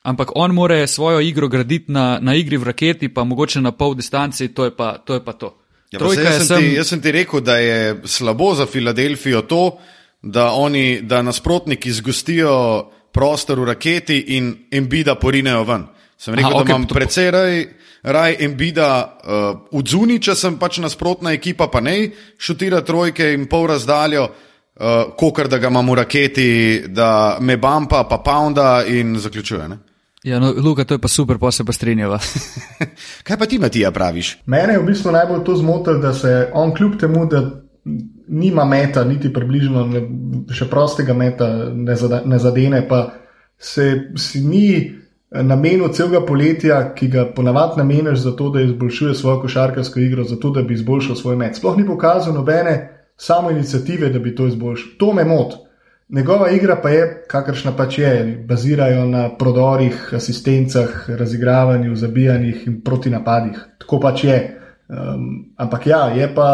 ampak 0.03 0.35
on 0.35 0.55
mora 0.55 0.87
svojo 0.87 1.21
igro 1.21 1.49
graditi 1.49 1.93
na, 1.93 2.19
na 2.21 2.35
igri 2.35 2.57
v 2.57 2.65
raketi, 2.73 3.09
pa 3.09 3.25
mogoče 3.25 3.61
na 3.61 3.73
pol 3.73 3.95
distanci, 3.95 4.49
to 4.49 4.65
je 4.65 4.77
pa 4.77 4.97
to. 4.99 5.15
Je 5.15 5.25
pa 5.25 5.33
to. 5.33 5.59
Ja, 5.93 5.99
pa 6.01 6.15
jaz, 6.17 6.47
sem 6.49 6.59
ti, 6.59 6.75
jaz 6.75 6.89
sem 6.89 7.01
ti 7.05 7.13
rekel, 7.13 7.41
da 7.45 7.59
je 7.61 8.01
slabo 8.09 8.55
za 8.55 8.67
Filadelfijo 8.67 9.43
to, 9.43 9.79
da, 10.23 10.51
oni, 10.53 11.03
da 11.03 11.23
nasprotniki 11.23 11.93
zgostijo 11.93 12.91
prostor 13.13 13.61
v 13.61 13.65
raketi 13.65 14.17
in 14.37 14.55
embida 14.71 15.15
porinejo 15.15 15.65
ven. 15.69 15.85
Sem 16.17 16.35
rekel, 16.35 16.49
Aha, 16.49 16.63
okay, 16.63 16.67
da 16.67 16.75
imam 16.75 16.87
precej 16.89 17.31
raj 17.31 17.65
raj 18.03 18.37
Embida 18.41 18.89
uh, 19.05 19.69
v 19.71 19.83
Zuni, 19.87 20.19
če 20.21 20.35
sem 20.39 20.59
pač 20.59 20.81
nasprotna 20.83 21.33
ekipa, 21.37 21.69
pa 21.71 21.81
ne 21.81 22.11
šutira 22.39 22.83
trojke 22.83 23.33
in 23.35 23.47
pol 23.51 23.69
razdaljo, 23.71 24.27
uh, 24.27 25.15
kot 25.19 25.47
da 25.49 25.59
ga 25.63 25.71
imam 25.71 25.93
v 25.93 25.99
raketi, 26.03 26.51
da 26.89 27.39
me 27.41 27.57
bampa, 27.57 28.05
pa 28.11 28.19
pounda 28.19 28.83
in 28.87 29.17
zaključuje. 29.21 29.69
Ne? 29.69 29.79
Ja, 30.23 30.39
no, 30.39 30.53
Luka, 30.55 30.85
to 30.85 30.95
je 30.95 31.03
pa 31.03 31.09
super, 31.09 31.39
pa 31.39 31.51
se 31.51 31.65
pa 31.65 31.73
strinjava. 31.73 32.19
Kaj 33.27 33.39
pa 33.39 33.47
ti, 33.47 33.59
Matija, 33.59 33.91
praviš? 33.91 34.37
Mene 34.47 34.77
je 34.77 34.83
v 34.83 34.87
bistvu 34.87 35.15
najbolj 35.15 35.45
to 35.45 35.57
zmotil, 35.59 35.99
da 36.03 36.15
se 36.15 36.51
on 36.55 36.75
kljub 36.75 36.99
temu, 37.01 37.27
da 37.27 37.43
nima 38.29 38.65
meta, 38.65 39.05
niti 39.05 39.33
približno, 39.33 39.87
ne, 39.87 40.03
še 40.55 40.69
prostega 40.71 41.15
meta 41.15 41.49
ne, 41.75 41.97
zada, 41.99 42.23
ne 42.27 42.39
zadene, 42.39 42.85
pa 42.89 43.09
se 43.59 44.13
si 44.17 44.41
ni 44.47 44.69
namenil 45.35 45.89
celega 45.93 46.21
poletja, 46.27 46.79
ki 46.95 47.09
ga 47.09 47.27
ponavadi 47.35 47.81
nameniš 47.81 48.19
za 48.19 48.37
to, 48.37 48.51
da 48.51 48.61
izboljšuje 48.61 49.15
svojo 49.15 49.41
košarkarsko 49.41 50.01
igro, 50.01 50.25
zato 50.25 50.51
da 50.51 50.63
bi 50.63 50.75
izboljšal 50.75 51.17
svoj 51.17 51.37
met. 51.37 51.57
Sploh 51.57 51.77
ni 51.79 51.87
pokazal 51.87 52.35
nobene 52.35 52.75
samo 53.17 53.51
inicijative, 53.51 54.11
da 54.11 54.19
bi 54.19 54.35
to 54.35 54.47
izboljšal. 54.47 54.89
To 54.99 55.13
me 55.13 55.25
moti. 55.25 55.57
Njegova 56.09 56.51
igra 56.51 56.77
pa 56.83 56.91
je, 56.91 57.25
kakršna 57.29 57.73
pač 57.77 57.99
je, 57.99 58.45
bazirajo 58.49 59.07
na 59.09 59.29
prodorih, 59.39 60.11
asistencah, 60.15 61.05
razigravanju, 61.09 61.97
zabijanjih 61.97 62.67
in 62.67 62.81
proti 62.85 63.11
napadih. 63.11 63.63
Tako 63.79 64.01
pač 64.01 64.25
je. 64.25 64.59
Um, 64.89 65.55
ampak 65.57 65.87
ja, 65.87 66.03
je 66.13 66.35
pa, 66.35 66.49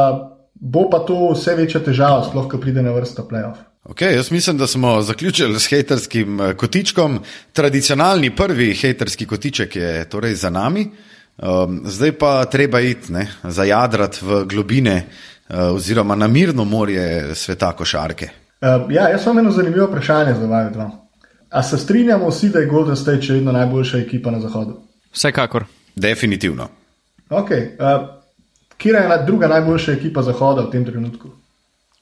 bo 0.55 0.87
pa 0.91 0.99
to 0.99 1.33
vse 1.33 1.57
večja 1.59 1.81
težava, 1.83 2.23
sploh, 2.29 2.47
ko 2.47 2.61
pride 2.63 2.83
na 2.83 2.93
vrsto 2.95 3.27
playoff. 3.31 3.68
Okay, 3.89 4.15
jaz 4.15 4.31
mislim, 4.31 4.59
da 4.59 4.67
smo 4.67 5.03
zaključili 5.03 5.61
s 5.61 5.71
haterskim 5.71 6.41
eh, 6.41 6.55
kotičkom. 6.55 7.21
Tradicionalni 7.53 8.37
prvi 8.37 8.75
haterski 8.75 9.27
kotiček 9.27 9.77
je 9.77 10.09
torej 10.09 10.35
za 10.35 10.51
nami, 10.51 10.91
um, 11.37 11.81
zdaj 11.85 12.13
pa 12.13 12.45
treba 12.45 12.81
iti 12.81 13.13
ne, 13.13 13.27
za 13.43 13.65
jadrat 13.65 14.23
v 14.23 14.45
globine 14.45 15.05
uh, 15.49 15.57
oziroma 15.57 16.15
na 16.15 16.27
mirno 16.29 16.65
morje 16.65 17.35
sveta 17.35 17.73
košarke. 17.73 18.29
Uh, 18.61 18.93
ja, 18.93 19.09
jaz 19.09 19.23
imam 19.23 19.39
eno 19.39 19.51
zanimivo 19.51 19.87
vprašanje 19.87 20.35
za 20.35 20.47
vaju 20.47 20.71
dva. 20.71 20.91
A 21.51 21.63
se 21.63 21.79
strinjamo 21.79 22.29
vsi, 22.29 22.49
da 22.49 22.59
je 22.59 22.67
Golden 22.67 22.97
State 22.97 23.23
še 23.23 23.33
vedno 23.33 23.53
najboljša 23.53 23.99
ekipa 23.99 24.31
na 24.31 24.41
zahodu? 24.41 24.81
Vsekakor. 25.13 25.65
Definitivno. 25.97 26.69
Okay, 27.31 27.71
uh, 27.79 28.19
Kje 28.79 28.93
je 28.93 29.23
druga 29.27 29.49
najboljša 29.49 29.93
ekipa 29.93 30.23
zahoda 30.23 30.63
v 30.63 30.71
tem 30.71 30.85
trenutku? 30.85 31.31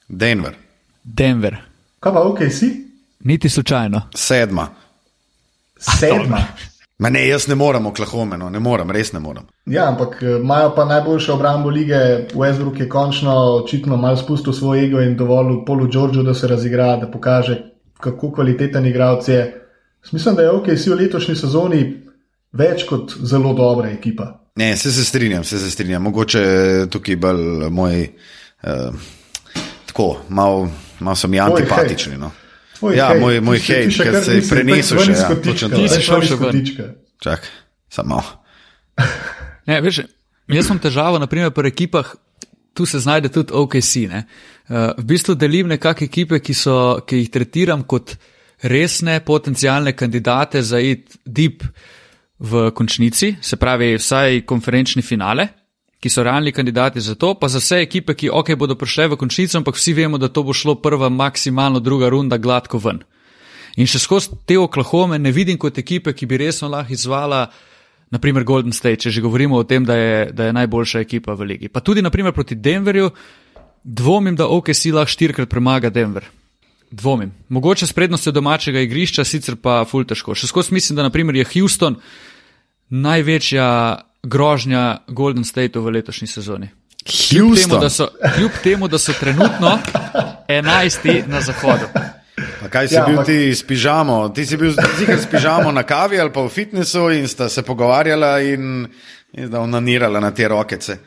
Denver. 0.07 0.53
Denver. 1.03 1.66
Kaj 1.99 2.13
pa, 2.13 2.23
ok, 2.23 2.39
si? 2.51 2.71
Niti 3.19 3.49
slučajno. 3.49 4.01
Sedma. 4.15 4.67
Sedma. 5.79 6.43
Ma 6.99 7.09
ne, 7.09 7.27
jaz 7.27 7.47
ne 7.47 7.55
morem, 7.55 7.85
oklahome, 7.85 8.37
no, 8.37 8.49
ne 8.49 8.59
morem, 8.59 8.89
res 8.91 9.11
ne 9.13 9.19
morem. 9.21 9.43
Ja, 9.69 9.87
ampak 9.91 10.17
eh, 10.21 10.39
imajo 10.41 10.71
pa 10.75 10.85
najboljšo 10.85 11.33
obrambo 11.33 11.69
lige, 11.69 11.99
Westbrook 12.33 12.79
je 12.79 12.89
končno 12.89 13.35
očitno 13.61 13.97
malo 13.97 14.17
spustil 14.17 14.53
svoj 14.53 14.85
ego 14.85 15.01
in 15.01 15.17
dovolil 15.17 15.65
polu 15.65 15.87
Džordžu, 15.89 16.23
da 16.23 16.33
se 16.33 16.47
razigra, 16.47 16.95
da 16.97 17.11
pokaže, 17.11 17.57
kako 17.99 18.31
kvaliteten 18.31 18.85
igralec 18.85 19.27
je. 19.27 19.43
Mislim, 20.11 20.35
da 20.35 20.41
je 20.41 20.51
ok, 20.51 20.71
si 20.77 20.89
v 20.89 20.97
letošnji 21.03 21.35
sezoni 21.35 21.83
več 22.51 22.87
kot 22.89 23.13
zelo 23.21 23.53
dobra 23.53 23.91
ekipa. 23.91 24.31
Ne, 24.55 24.77
se, 24.77 24.91
se 24.91 25.05
strinjam, 25.05 25.43
se, 25.43 25.59
se 25.59 25.71
strinjam. 25.71 26.01
Mogoče 26.03 26.41
tukaj 26.89 27.15
bolj 27.15 27.69
moj, 27.69 28.07
uh, 28.63 29.09
tako, 29.85 30.15
malo 30.29 30.69
malo 30.99 31.15
sem 31.15 31.33
jim 31.33 31.43
antipatični. 31.43 32.17
No. 32.17 32.31
Ja, 32.93 33.09
hej. 33.11 33.19
moj, 33.21 33.39
moj 33.41 33.59
hej, 33.59 33.89
ki 33.89 34.21
se 34.23 34.37
je 34.37 34.43
prenesel 34.49 35.01
še 35.01 35.15
ja, 35.15 35.29
točno 35.33 35.69
tam. 35.71 35.81
Ti 35.81 35.89
si 35.89 36.03
šel 36.05 36.25
še 36.29 36.37
ven. 36.41 36.61
Čak, 37.23 37.49
samo. 37.89 38.21
ne, 39.69 39.79
veš, 39.81 40.03
jaz 40.53 40.69
sem 40.69 40.81
težava, 40.81 41.21
naprimer, 41.21 41.53
pri 41.55 41.73
ekipah, 41.73 42.13
tu 42.77 42.85
se 42.85 43.01
znajde 43.01 43.33
tudi 43.33 43.55
OKC. 43.57 43.93
Ne. 44.11 44.23
Uh, 44.69 44.93
v 44.99 45.05
bistvu 45.09 45.33
delim 45.39 45.71
nekakšne 45.73 46.09
ekipe, 46.09 46.41
ki, 46.43 46.53
so, 46.53 46.77
ki 47.07 47.23
jih 47.23 47.31
tretiram 47.33 47.87
kot 47.89 48.13
resne 48.69 49.19
potencijalne 49.25 49.93
kandidate 49.97 50.61
za 50.61 50.81
id 50.81 51.17
deep 51.25 51.65
v 52.37 52.69
končnici, 52.77 53.35
se 53.41 53.57
pravi 53.57 53.95
vsaj 53.97 54.43
konferenčni 54.45 55.01
finale 55.01 55.47
ki 56.07 56.13
so 56.13 56.23
realni 56.23 56.55
kandidati 56.55 57.03
za 57.03 57.15
to, 57.15 57.33
pa 57.35 57.51
za 57.51 57.59
vse 57.59 57.81
ekipe, 57.83 58.15
ki 58.15 58.31
ok, 58.31 58.55
bodo 58.55 58.79
prišle 58.79 59.11
v 59.11 59.19
končnico, 59.19 59.59
ampak 59.59 59.75
vsi 59.75 59.93
vemo, 59.93 60.17
da 60.17 60.31
to 60.31 60.43
bo 60.47 60.55
šlo 60.55 60.77
prva, 60.79 61.09
maksimalno 61.11 61.83
druga 61.83 62.09
runda 62.09 62.39
gladko 62.39 62.79
ven. 62.79 63.03
In 63.77 63.85
še 63.85 63.99
skozi 63.99 64.39
te 64.47 64.55
oklahome 64.57 65.19
ne 65.19 65.33
vidim 65.35 65.59
kot 65.59 65.77
ekipe, 65.77 66.15
ki 66.15 66.25
bi 66.25 66.39
resno 66.39 66.71
lahko 66.71 66.95
izvala, 66.95 67.49
naprimer 68.09 68.47
Golden 68.47 68.71
State, 68.71 69.03
če 69.03 69.11
že 69.11 69.21
govorimo 69.21 69.59
o 69.59 69.67
tem, 69.67 69.83
da 69.85 69.99
je, 69.99 70.31
da 70.31 70.47
je 70.47 70.55
najboljša 70.55 71.03
ekipa 71.03 71.35
v 71.35 71.51
ligi. 71.51 71.67
Pa 71.69 71.83
tudi, 71.83 72.01
naprimer, 72.01 72.31
proti 72.33 72.55
Denverju, 72.55 73.11
dvomim, 73.83 74.39
da 74.39 74.47
OK 74.47 74.71
si 74.71 74.95
lahko 74.95 75.11
štirikrat 75.11 75.51
premaga 75.51 75.91
Denver. 75.91 76.23
Dvomim. 76.87 77.33
Mogoče 77.51 77.83
s 77.87 77.93
prednostjo 77.93 78.31
domačega 78.31 78.79
igrišča, 78.79 79.27
sicer 79.27 79.59
pa 79.59 79.81
ful 79.83 80.07
težko. 80.07 80.31
Še 80.31 80.47
skozi 80.47 80.71
mislim, 80.73 80.95
da 80.95 81.03
naprimer 81.03 81.35
je 81.35 81.49
Houston 81.51 81.99
največja 82.87 83.67
grožnja 84.23 84.97
Golden 85.07 85.43
Stateu 85.43 85.81
v 85.81 85.99
letošnji 85.99 86.27
sezoni. 86.27 86.69
Kljub 87.07 87.55
temu, 87.55 87.89
so, 87.89 88.07
kljub 88.35 88.51
temu, 88.63 88.87
da 88.87 88.97
so 88.97 89.13
trenutno 89.19 89.79
enajsti 90.47 91.23
na 91.27 91.41
zahodu. 91.41 91.87
A 92.63 92.69
kaj 92.69 92.87
si 92.87 92.95
ja, 92.95 93.05
bil 93.05 93.23
ti 93.23 93.55
s 93.55 93.63
pižamo? 93.63 94.29
Ti 94.29 94.45
si 94.45 94.57
bil 94.57 94.73
zikr 94.99 95.15
s 95.17 95.25
pižamo 95.31 95.71
na 95.71 95.83
kavi 95.83 96.19
ali 96.19 96.33
pa 96.33 96.41
v 96.41 96.49
fitnesu 96.49 97.09
in 97.15 97.27
sta 97.27 97.49
se 97.49 97.63
pogovarjala 97.63 98.39
in, 98.41 98.87
in 99.33 99.49
da 99.49 99.59
onanirala 99.59 100.19
na 100.19 100.31
te 100.31 100.47
rokece. 100.47 100.97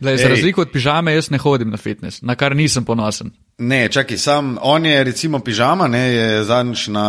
Lej, 0.00 0.16
za 0.16 0.28
razliko 0.28 0.60
od 0.60 0.72
pižame, 0.72 1.14
jaz 1.14 1.30
ne 1.30 1.38
hodim 1.38 1.70
na 1.70 1.76
fitness, 1.76 2.22
na 2.22 2.34
kar 2.34 2.56
nisem 2.56 2.84
ponosen. 2.84 3.30
Ne, 3.58 3.88
čakaj, 3.88 4.18
sam 4.18 4.56
on 4.62 4.86
je, 4.86 5.04
recimo, 5.04 5.38
pižama, 5.38 5.86
ne, 5.88 5.98
je 5.98 6.44
zadnjič 6.44 6.88
na 6.88 7.04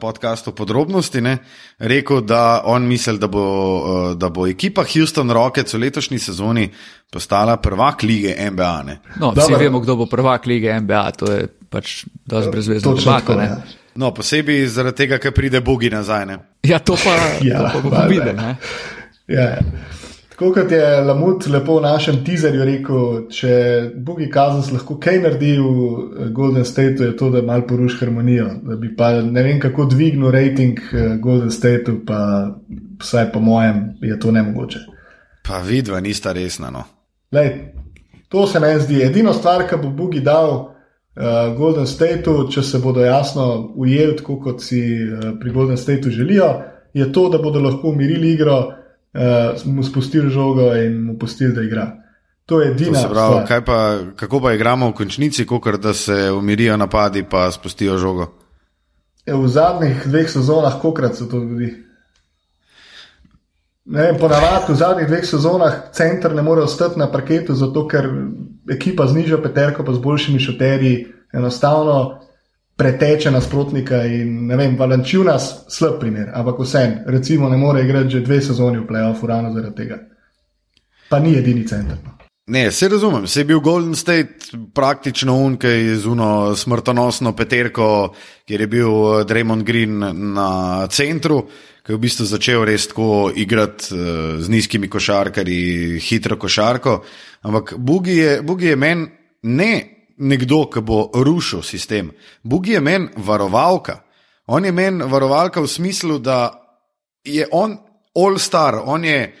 podkastu 0.00 0.52
podrobnosti 0.52 1.20
ne, 1.20 1.38
rekel, 1.78 2.20
da 2.20 2.62
on 2.64 2.86
misli, 2.88 3.18
da 3.18 3.26
bo, 3.28 3.44
eh, 4.12 4.14
da 4.16 4.28
bo 4.28 4.46
ekipa 4.46 4.84
Houston 4.94 5.30
Rockets 5.30 5.74
v 5.74 5.78
letošnji 5.78 6.18
sezoni 6.18 6.70
postala 7.12 7.56
prvak 7.56 8.02
lige 8.02 8.50
NBA. 8.50 8.82
Ne. 8.82 8.98
No, 9.20 9.34
vsi 9.36 9.54
vemo, 9.58 9.80
kdo 9.80 9.96
bo 9.96 10.06
prvak 10.06 10.46
lige 10.46 10.80
NBA, 10.80 11.10
to 11.10 11.32
je 11.32 11.46
pač 11.68 12.04
dosti 12.24 12.50
brezvezno. 12.50 12.96
Ja. 13.28 13.60
No, 13.94 14.14
posebej 14.14 14.66
zaradi 14.72 14.96
tega, 14.96 15.18
ker 15.18 15.34
pride 15.36 15.60
Bogi 15.60 15.90
nazaj. 15.90 16.26
Ne. 16.26 16.38
Ja, 16.62 16.78
to 16.78 16.96
pa, 16.96 17.16
ja, 17.44 17.66
to 17.68 17.80
pa 17.82 17.88
bo 17.88 18.08
videl. 18.08 18.40
Ja, 19.28 19.42
ja. 19.42 19.58
Tako 20.40 20.52
kot 20.52 20.72
je 20.72 21.00
Lamut 21.00 21.46
lepo 21.46 21.74
v 21.76 21.82
našem 21.84 22.22
teaserju 22.24 22.64
rekel, 22.64 23.00
če 23.28 23.56
Bogi 24.00 24.30
Kazans 24.32 24.70
lahko 24.72 24.94
kaj 24.96 25.18
naredi 25.20 25.50
v 25.60 25.66
eh, 25.68 26.30
Golden 26.32 26.64
Stateu, 26.64 27.10
je 27.10 27.16
to, 27.16 27.28
da 27.28 27.42
malo 27.44 27.66
poruši 27.68 27.98
harmonijo. 28.00 28.46
Da 28.64 28.78
bi 28.80 28.88
pa 28.96 29.10
ne 29.20 29.42
vem 29.44 29.60
kako 29.60 29.84
dvignil 29.92 30.32
rating 30.32 30.80
eh, 30.80 31.18
Golden 31.20 31.52
Stateu, 31.52 31.98
pa 32.08 32.22
vsaj 33.02 33.28
po 33.34 33.44
mojem 33.44 33.84
je 34.00 34.16
to 34.20 34.32
nemogoče. 34.32 34.80
Pa 35.44 35.60
vidva, 35.60 36.00
nista 36.00 36.32
resna. 36.32 36.72
No. 36.72 36.86
Lej, 37.36 37.52
to 38.32 38.46
se 38.48 38.64
meni 38.64 38.80
zdi. 38.80 39.04
Edino 39.10 39.36
stvar, 39.36 39.68
ki 39.68 39.76
bo 39.84 39.92
Bogi 39.92 40.24
dal 40.24 40.56
uh, 40.56 41.52
Golden 41.52 41.84
Stateu, 41.86 42.48
če 42.48 42.64
se 42.64 42.80
bodo 42.80 43.04
jasno 43.04 43.74
ujeli, 43.76 44.16
tako 44.24 44.40
kot 44.40 44.64
si 44.64 44.80
uh, 45.04 45.34
pri 45.40 45.52
Golden 45.52 45.76
Stateu 45.76 46.08
želijo, 46.08 46.54
je 46.96 47.12
to, 47.12 47.28
da 47.28 47.44
bodo 47.44 47.60
lahko 47.60 47.92
umirili 47.92 48.32
igro 48.32 48.79
uh, 49.14 49.66
mu 49.66 49.82
spustili 49.82 50.30
žogo 50.30 50.74
in 50.74 51.02
mu 51.04 51.18
pustili, 51.18 51.54
da 51.54 51.62
igra. 51.62 51.96
To 52.46 52.60
je 52.60 52.70
edina 52.70 52.98
stvar. 52.98 53.62
Pa, 53.66 53.98
kako 54.16 54.40
pa 54.40 54.52
igramo 54.52 54.88
v 54.90 54.92
končnici, 54.92 55.46
kot 55.46 55.80
da 55.80 55.94
se 55.94 56.30
umirijo 56.32 56.76
napadi, 56.76 57.22
pa 57.22 57.50
spustijo 57.52 57.98
žogo? 57.98 58.26
Je, 59.26 59.34
v 59.34 59.48
zadnjih 59.48 60.02
dveh 60.06 60.30
sezonah, 60.30 60.80
kokrat 60.82 61.14
se 61.16 61.28
to 61.28 61.40
zgodi. 61.40 61.70
Ponavadi 64.20 64.72
v 64.72 64.76
zadnjih 64.76 65.06
dveh 65.06 65.24
sezonah 65.26 65.78
center 65.92 66.34
ne 66.34 66.42
more 66.42 66.62
ostati 66.62 66.98
na 66.98 67.06
parketu, 67.12 67.54
zato 67.54 67.86
ker 67.86 68.08
ekipa 68.70 69.06
z 69.06 69.14
nižjo 69.14 69.38
peterko, 69.42 69.84
pa 69.84 69.94
z 69.94 70.02
boljšimi 70.02 70.40
šoterji, 70.40 71.06
enostavno 71.32 72.20
preteče 72.80 73.30
nasprotnika. 73.30 74.04
In, 74.08 74.46
ne 74.48 74.56
vem, 74.56 74.78
Valenčil 74.80 75.26
nas 75.28 75.50
slab 75.68 75.98
primer, 76.00 76.30
ampak 76.34 76.62
vsem, 76.64 77.02
recimo, 77.12 77.48
ne 77.52 77.60
more 77.60 77.84
igrati 77.84 78.16
že 78.16 78.24
dve 78.24 78.40
sezoni 78.40 78.80
v 78.80 78.88
play-offu 78.88 79.28
ravno 79.28 79.52
zaradi 79.52 79.76
tega. 79.76 80.00
Pa 81.10 81.20
ni 81.20 81.36
edini 81.36 81.66
center. 81.68 81.98
No. 82.04 82.16
Ne, 82.50 82.70
se 82.72 82.88
razumem, 82.88 83.26
se 83.26 83.40
je 83.40 83.44
bil 83.44 83.60
Golden 83.60 83.94
State 83.94 84.56
praktično 84.74 85.36
unkaj 85.36 85.84
z 86.02 86.06
uno 86.06 86.56
smrtonosno 86.56 87.34
peterko, 87.36 88.14
kjer 88.48 88.60
je 88.60 88.66
bil 88.66 88.88
eh, 88.88 89.24
Draymond 89.24 89.62
Green 89.62 90.00
na 90.34 90.86
centru, 90.90 91.44
ki 91.86 91.92
je 91.92 91.96
v 91.96 92.00
bistvu 92.00 92.26
začel 92.26 92.64
res 92.64 92.88
tako 92.90 93.30
igrati 93.36 93.94
uh, 93.94 94.00
z 94.42 94.50
nizkimi 94.52 94.88
košarkarji, 94.88 96.00
hitro 96.00 96.36
košarko. 96.36 96.98
Ampak 97.42 97.72
Bugi 97.78 98.16
je, 98.18 98.34
je 98.60 98.76
meni 98.76 99.06
ne 99.42 99.99
nekdo, 100.20 100.64
ki 100.70 100.80
bo 100.84 101.08
rušil 101.14 101.62
sistem. 101.64 102.12
Bog 102.42 102.68
je 102.68 102.80
meni 102.80 103.08
varovalka. 103.16 104.00
On 104.46 104.64
je 104.64 104.72
meni 104.72 105.04
varovalka 105.04 105.60
v 105.60 105.68
smislu, 105.68 106.18
da 106.18 106.52
je 107.24 107.46
on 107.52 107.78
all 108.14 108.38
star, 108.38 108.80
on 108.84 109.04
je, 109.04 109.34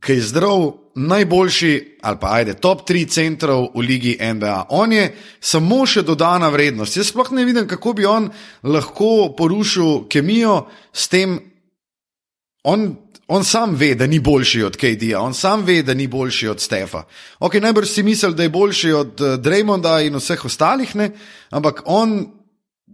ki 0.00 0.12
je 0.12 0.28
zdrav, 0.30 0.72
najboljši 0.94 1.98
ali 2.02 2.16
pa 2.20 2.32
ajde, 2.32 2.54
top 2.54 2.88
3 2.88 3.08
centrov 3.08 3.68
v 3.74 3.80
ligi 3.80 4.16
NBA. 4.20 4.66
On 4.68 4.92
je 4.92 5.10
samo 5.40 5.84
še 5.86 6.02
dodana 6.02 6.48
vrednost. 6.50 6.96
Jaz 6.96 7.12
sploh 7.12 7.30
ne 7.36 7.44
vidim, 7.44 7.68
kako 7.68 7.92
bi 7.92 8.06
on 8.06 8.30
lahko 8.62 9.30
porušil 9.36 10.08
kemijo 10.08 10.66
s 10.92 11.08
tem. 11.08 11.38
On 12.64 12.90
On 13.32 13.44
sam 13.44 13.76
ve, 13.78 13.94
da 13.94 14.06
ni 14.06 14.18
boljši 14.18 14.62
od 14.66 14.76
KD-ja, 14.76 15.20
on 15.22 15.34
sam 15.34 15.62
ve, 15.62 15.82
da 15.86 15.94
ni 15.94 16.08
boljši 16.10 16.48
od 16.48 16.60
Stefa. 16.60 17.04
Ok, 17.38 17.54
najbrž 17.62 17.88
si 17.88 18.02
misli, 18.02 18.34
da 18.34 18.42
je 18.42 18.50
boljši 18.50 18.90
od 18.92 19.20
uh, 19.20 19.36
Draymonda 19.38 20.00
in 20.02 20.18
vseh 20.18 20.44
ostalih, 20.44 20.96
ne? 20.96 21.12
ampak 21.50 21.82
on 21.86 22.26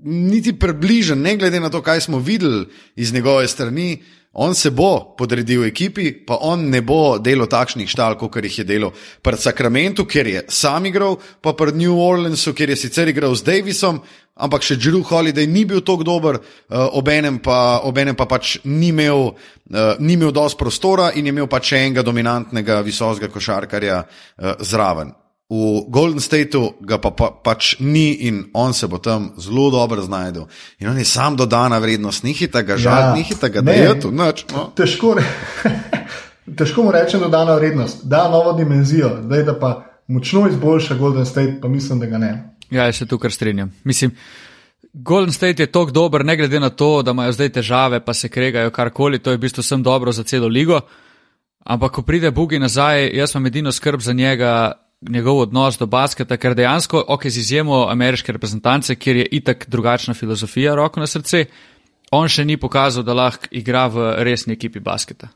niti 0.05 0.53
približen, 0.59 1.23
ne 1.23 1.37
glede 1.37 1.61
na 1.61 1.71
to, 1.73 1.81
kaj 1.83 2.01
smo 2.01 2.19
videli 2.19 2.67
iz 2.97 3.13
njegove 3.13 3.49
strani, 3.49 4.03
On 4.39 4.55
se 4.55 4.71
bo 4.71 5.15
podredil 5.17 5.65
ekipi, 5.65 6.11
pa 6.13 6.37
on 6.45 6.67
ne 6.69 6.83
bo 6.85 7.17
delal 7.19 7.49
takšnih 7.49 7.89
štal, 7.89 8.19
kot 8.21 8.37
jih 8.37 8.59
je 8.61 8.67
delal 8.69 8.93
pred 9.25 9.41
Sacramento, 9.41 10.05
kjer 10.05 10.27
je 10.29 10.43
sam 10.53 10.85
igral, 10.87 11.17
pa 11.41 11.55
pred 11.57 11.77
New 11.77 11.97
Orleansom, 11.97 12.53
kjer 12.53 12.75
je 12.75 12.77
sicer 12.77 13.09
igral 13.09 13.33
z 13.33 13.47
Davisom, 13.49 14.03
ampak 14.37 14.67
še 14.67 14.77
Drew 14.77 15.01
Holiday 15.09 15.49
ni 15.49 15.65
bil 15.65 15.81
tako 15.81 16.05
dober, 16.05 16.37
uh, 16.37 16.85
obenem, 17.01 17.41
pa, 17.41 17.81
obenem 17.89 18.17
pa 18.17 18.29
pač 18.29 18.59
ni 18.69 18.93
imel, 18.93 19.31
uh, 19.33 19.97
imel 19.97 20.35
dosti 20.37 20.61
prostora 20.61 21.15
in 21.17 21.33
imel 21.33 21.49
pač 21.49 21.73
enega 21.81 22.05
dominantnega 22.05 22.83
visokega 22.85 23.33
košarkarja 23.33 24.03
uh, 24.05 24.53
zraven. 24.61 25.17
V 25.47 25.87
Golden 25.89 26.19
Stateu 26.21 26.75
ga 26.83 26.99
pa, 26.99 27.13
pa 27.15 27.31
pač 27.31 27.77
ni 27.79 28.27
in 28.27 28.51
on 28.53 28.75
se 28.75 28.89
bo 28.91 28.99
tam 28.99 29.31
zelo 29.39 29.71
dobro 29.71 30.03
znašel. 30.03 30.47
In 30.79 30.89
on 30.89 30.99
je 30.99 31.05
sam 31.05 31.37
dodana 31.37 31.79
vrednost, 31.79 32.25
ni 32.25 32.33
hita 32.33 32.63
ga 32.63 32.77
žal, 32.77 33.01
ja, 33.01 33.15
ni 33.15 33.23
hita 33.23 33.49
ga 33.49 33.63
dejati. 33.63 34.11
No. 34.11 34.33
Težko, 34.75 35.15
re, 35.15 35.23
težko 36.59 36.83
mu 36.83 36.91
rečem 36.91 37.21
dodana 37.21 37.55
vrednost, 37.55 38.03
da 38.03 38.27
novo 38.31 38.53
dimenzijo, 38.59 39.21
zdaj 39.23 39.45
da 39.47 39.55
pa 39.59 39.71
močno 40.09 40.49
izboljša 40.49 40.95
Golden 40.95 41.27
State, 41.27 41.61
pa 41.63 41.69
mislim, 41.69 42.01
da 42.01 42.07
ga 42.07 42.19
ne. 42.19 42.33
Ja, 42.71 42.93
se 42.93 43.07
tukaj 43.07 43.31
strinjam. 43.31 43.73
Mislim, 43.85 44.11
Golden 44.93 45.33
State 45.33 45.63
je 45.63 45.73
tako 45.73 45.91
dober, 45.91 46.25
ne 46.25 46.37
glede 46.37 46.61
na 46.61 46.71
to, 46.71 47.03
da 47.03 47.11
imajo 47.11 47.33
zdaj 47.33 47.49
težave, 47.49 48.01
pa 48.05 48.15
se 48.15 48.29
kregajo 48.29 48.71
karkoli, 48.71 49.19
to 49.19 49.31
je 49.31 49.37
v 49.37 49.41
bistvu 49.41 49.63
sem 49.63 49.83
dobro 49.83 50.13
za 50.13 50.23
celo 50.23 50.49
ligo. 50.49 50.81
Ampak, 51.65 51.93
ko 51.93 52.03
pride 52.03 52.31
Bugi 52.31 52.59
nazaj, 52.59 53.11
jaz 53.15 53.35
imam 53.35 53.47
edino 53.47 53.73
skrb 53.73 54.01
za 54.01 54.13
njega, 54.13 54.73
njegov 55.01 55.39
odnos 55.39 55.79
do 55.79 55.87
basketa, 55.87 56.37
ker 56.37 56.55
dejansko, 56.55 57.05
ok, 57.09 57.29
z 57.29 57.39
izjemo 57.39 57.87
ameriške 57.91 58.33
reprezentance, 58.33 58.95
kjer 58.95 59.17
je 59.17 59.27
itak 59.41 59.67
drugačna 59.69 60.15
filozofija, 60.15 60.75
roko 60.75 61.01
na 61.01 61.07
srce, 61.07 61.45
on 62.11 62.29
še 62.29 62.45
ni 62.45 62.57
pokazal, 62.57 63.05
da 63.05 63.15
lahko 63.15 63.51
igra 63.51 63.87
v 63.93 64.13
resni 64.25 64.57
ekipi 64.57 64.81
basketa. 64.81 65.29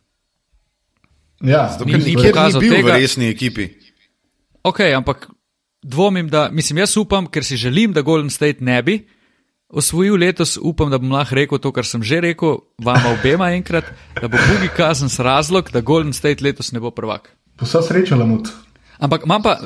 Ja, 1.41 1.69
zato 1.73 1.85
ni, 1.85 1.99
ni 1.99 2.17
pokazal 2.17 2.63
ni 2.63 2.71
tega 2.71 2.93
v 2.93 2.99
resni 3.01 3.31
ekipi. 3.33 3.69
Ok, 4.65 4.83
ampak 4.97 5.29
dvomim, 5.83 6.29
da, 6.29 6.49
mislim, 6.53 6.83
jaz 6.85 6.97
upam, 7.01 7.27
ker 7.27 7.45
si 7.45 7.57
želim, 7.57 7.93
da 7.97 8.05
Golden 8.05 8.31
State 8.31 8.65
ne 8.65 8.83
bi. 8.83 9.01
Osvojil 9.71 10.17
letos, 10.19 10.57
upam, 10.59 10.91
da 10.91 10.99
bom 10.99 11.13
lahko 11.15 11.37
rekel 11.39 11.61
to, 11.63 11.71
kar 11.73 11.87
sem 11.87 12.03
že 12.03 12.19
rekel, 12.21 12.59
vama 12.83 13.15
obema 13.15 13.53
enkrat, 13.55 13.87
da 14.19 14.29
bo 14.29 14.41
Bugi 14.49 14.69
kazen 14.77 15.09
s 15.09 15.23
razlog, 15.23 15.71
da 15.71 15.81
Golden 15.81 16.13
State 16.13 16.43
letos 16.45 16.73
ne 16.73 16.83
bo 16.83 16.91
prvak. 16.91 17.31
Vsa 17.63 17.83
sreča, 17.87 18.19
Lamut. 18.19 18.51
Ampak 19.01 19.25
imam 19.25 19.43
pa, 19.43 19.57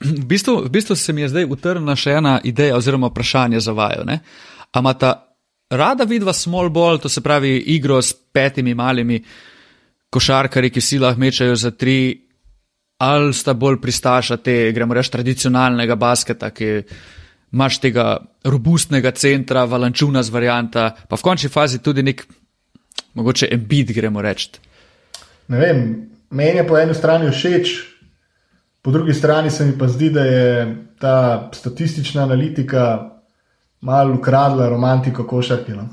v 0.00 0.24
bistvu, 0.24 0.64
v 0.66 0.70
bistvu 0.70 0.96
se 0.96 1.12
mi 1.12 1.26
je 1.26 1.32
zdaj 1.34 1.48
utrnila 1.50 1.96
še 1.98 2.16
ena 2.20 2.38
ideja 2.44 2.78
oziroma 2.78 3.10
vprašanje 3.10 3.60
za 3.60 3.74
vajo. 3.76 4.06
Ampak 4.72 4.98
ta 4.98 5.10
rada 5.70 6.04
vidva 6.04 6.32
small 6.32 6.70
ball, 6.70 6.98
to 6.98 7.08
se 7.08 7.20
pravi 7.20 7.56
igro 7.74 8.00
s 8.02 8.12
petimi 8.12 8.74
malimi 8.74 9.20
košarkari, 10.10 10.70
ki 10.70 10.80
si 10.80 10.98
lahko 10.98 11.20
mečajo 11.20 11.56
za 11.56 11.70
tri, 11.70 12.26
ali 13.00 13.34
sta 13.34 13.54
bolj 13.54 13.78
pristaša 13.80 14.36
te, 14.36 14.72
gremo 14.74 14.94
reči, 14.94 15.12
tradicionalnega 15.14 15.96
basketa, 15.96 16.50
ki 16.50 16.70
imaš 17.52 17.78
tega 17.82 18.18
robustnega 18.44 19.12
centra, 19.16 19.64
valančuna 19.64 20.22
z 20.22 20.34
varianta, 20.34 20.90
pa 21.08 21.16
v 21.16 21.26
končni 21.26 21.50
fazi 21.50 21.80
tudi 21.82 22.02
nek, 22.06 22.24
mogoče 23.14 23.48
embit, 23.54 23.94
gremo 23.94 24.22
reči. 24.22 24.50
Ne 25.50 25.58
vem, 25.58 25.80
meni 26.30 26.60
je 26.60 26.66
po 26.66 26.78
eni 26.78 26.94
strani 26.94 27.30
všeč, 27.30 27.72
Po 28.82 28.90
drugi 28.90 29.14
strani 29.14 29.50
se 29.50 29.64
mi 29.64 29.78
pa 29.78 29.88
zdi, 29.88 30.10
da 30.10 30.24
je 30.24 30.76
ta 30.98 31.50
statistična 31.52 32.22
analitika 32.22 33.10
malo 33.80 34.14
ukradla 34.14 34.68
romantiko 34.68 35.26
košarke. 35.26 35.72
No? 35.72 35.88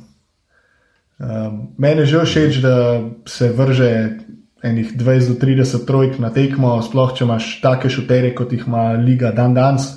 Um, 1.20 1.68
meni 1.78 2.02
je 2.02 2.06
že 2.06 2.26
všeč, 2.26 2.58
da 2.62 3.02
se 3.26 3.50
vrže 3.50 4.18
enih 4.64 4.94
20 4.98 5.28
do 5.28 5.46
30 5.46 5.86
trojk 5.86 6.20
na 6.20 6.30
tekmo, 6.34 6.82
sploh 6.82 7.14
če 7.16 7.26
imaš 7.26 7.50
take 7.62 7.90
šutere, 7.90 8.36
kot 8.36 8.54
jih 8.54 8.64
ima 8.68 8.92
Liga 8.92 9.32
dan 9.32 9.54
danes. 9.54 9.90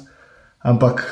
Ampak 0.61 1.05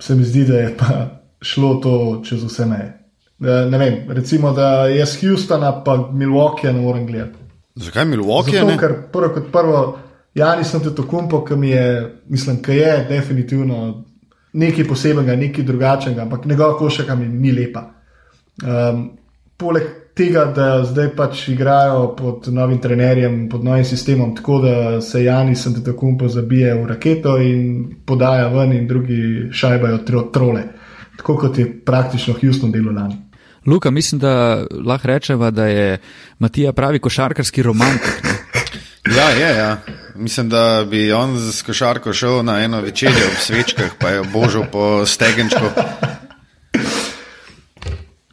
se 0.00 0.14
mi 0.14 0.24
zdi, 0.24 0.44
da 0.44 0.58
je 0.58 0.76
pa 0.76 1.20
šlo 1.42 1.74
to 1.82 2.22
čez 2.24 2.44
vse 2.44 2.66
meje. 2.66 2.94
Ne 3.38 3.78
vem, 3.78 4.10
recimo, 4.10 4.52
da 4.52 4.88
jaz 4.90 5.18
Houstona 5.20 5.72
pa 5.84 5.96
Milwaukee 6.12 6.72
ne 6.72 6.80
morem 6.80 7.06
gledati. 7.06 7.38
Zakaj 7.74 8.04
Milwaukee? 8.04 8.58
Zato, 8.58 8.78
ker 8.78 8.94
prvo 9.12 9.28
kot 9.34 9.52
prvo. 9.52 9.82
Ja, 10.38 10.56
tudi 10.72 10.94
tako, 10.96 11.44
ki 11.44 11.56
mi 11.56 11.70
je, 11.70 12.14
mislim, 12.28 12.62
ki 12.62 12.72
je 12.72 13.06
definitivno 13.08 14.04
nekaj 14.52 14.84
posebenega, 14.88 15.36
nekaj 15.36 15.64
drugačnega, 15.64 16.22
ampak 16.22 16.44
njegova 16.44 16.78
košaka 16.78 17.14
mi 17.14 17.28
ni 17.28 17.52
lepa. 17.52 17.82
Um, 18.62 19.10
poleg 19.56 19.82
tega, 20.14 20.44
da 20.54 20.84
zdaj 20.84 21.12
pač 21.16 21.48
igrajo 21.48 22.14
pod 22.16 22.48
novim 22.54 22.78
trenerjem, 22.82 23.48
pod 23.50 23.64
novim 23.64 23.84
sistemom, 23.84 24.34
tako 24.36 24.58
da 24.62 25.00
se 25.00 25.24
Janis 25.24 25.66
umpo 26.02 26.28
zabije 26.28 26.74
v 26.74 26.86
raketo 26.86 27.36
in 27.38 27.94
podaja 28.06 28.48
ven, 28.48 28.72
in 28.72 28.88
drugi 28.88 29.48
šajbajo 29.52 29.98
tro, 29.98 30.22
trole. 30.34 30.62
Tako 31.16 31.36
kot 31.36 31.58
je 31.58 31.70
praktično 31.84 32.34
Houston 32.40 32.72
delo 32.72 32.92
lani. 32.92 33.16
Luka, 33.66 33.90
mislim, 33.90 34.18
da 34.18 34.64
lahko 34.86 35.06
rečemo, 35.06 35.50
da 35.50 35.66
je 35.66 35.98
Matija 36.38 36.72
pravi 36.72 36.98
košarkarski 36.98 37.62
romantik. 37.62 38.22
Ja, 39.16 39.30
je, 39.30 39.56
ja. 39.56 39.76
Mislim, 40.18 40.48
da 40.48 40.84
bi 40.90 41.12
on 41.12 41.38
z 41.38 41.62
košarko 41.62 42.12
šel 42.12 42.44
na 42.44 42.60
eno 42.60 42.80
večerjo 42.80 43.26
ob 43.30 43.38
svečkah, 43.40 43.90
pa 44.00 44.08
je 44.08 44.22
božal 44.32 44.64
po 44.72 45.06
stegenčku. 45.06 45.64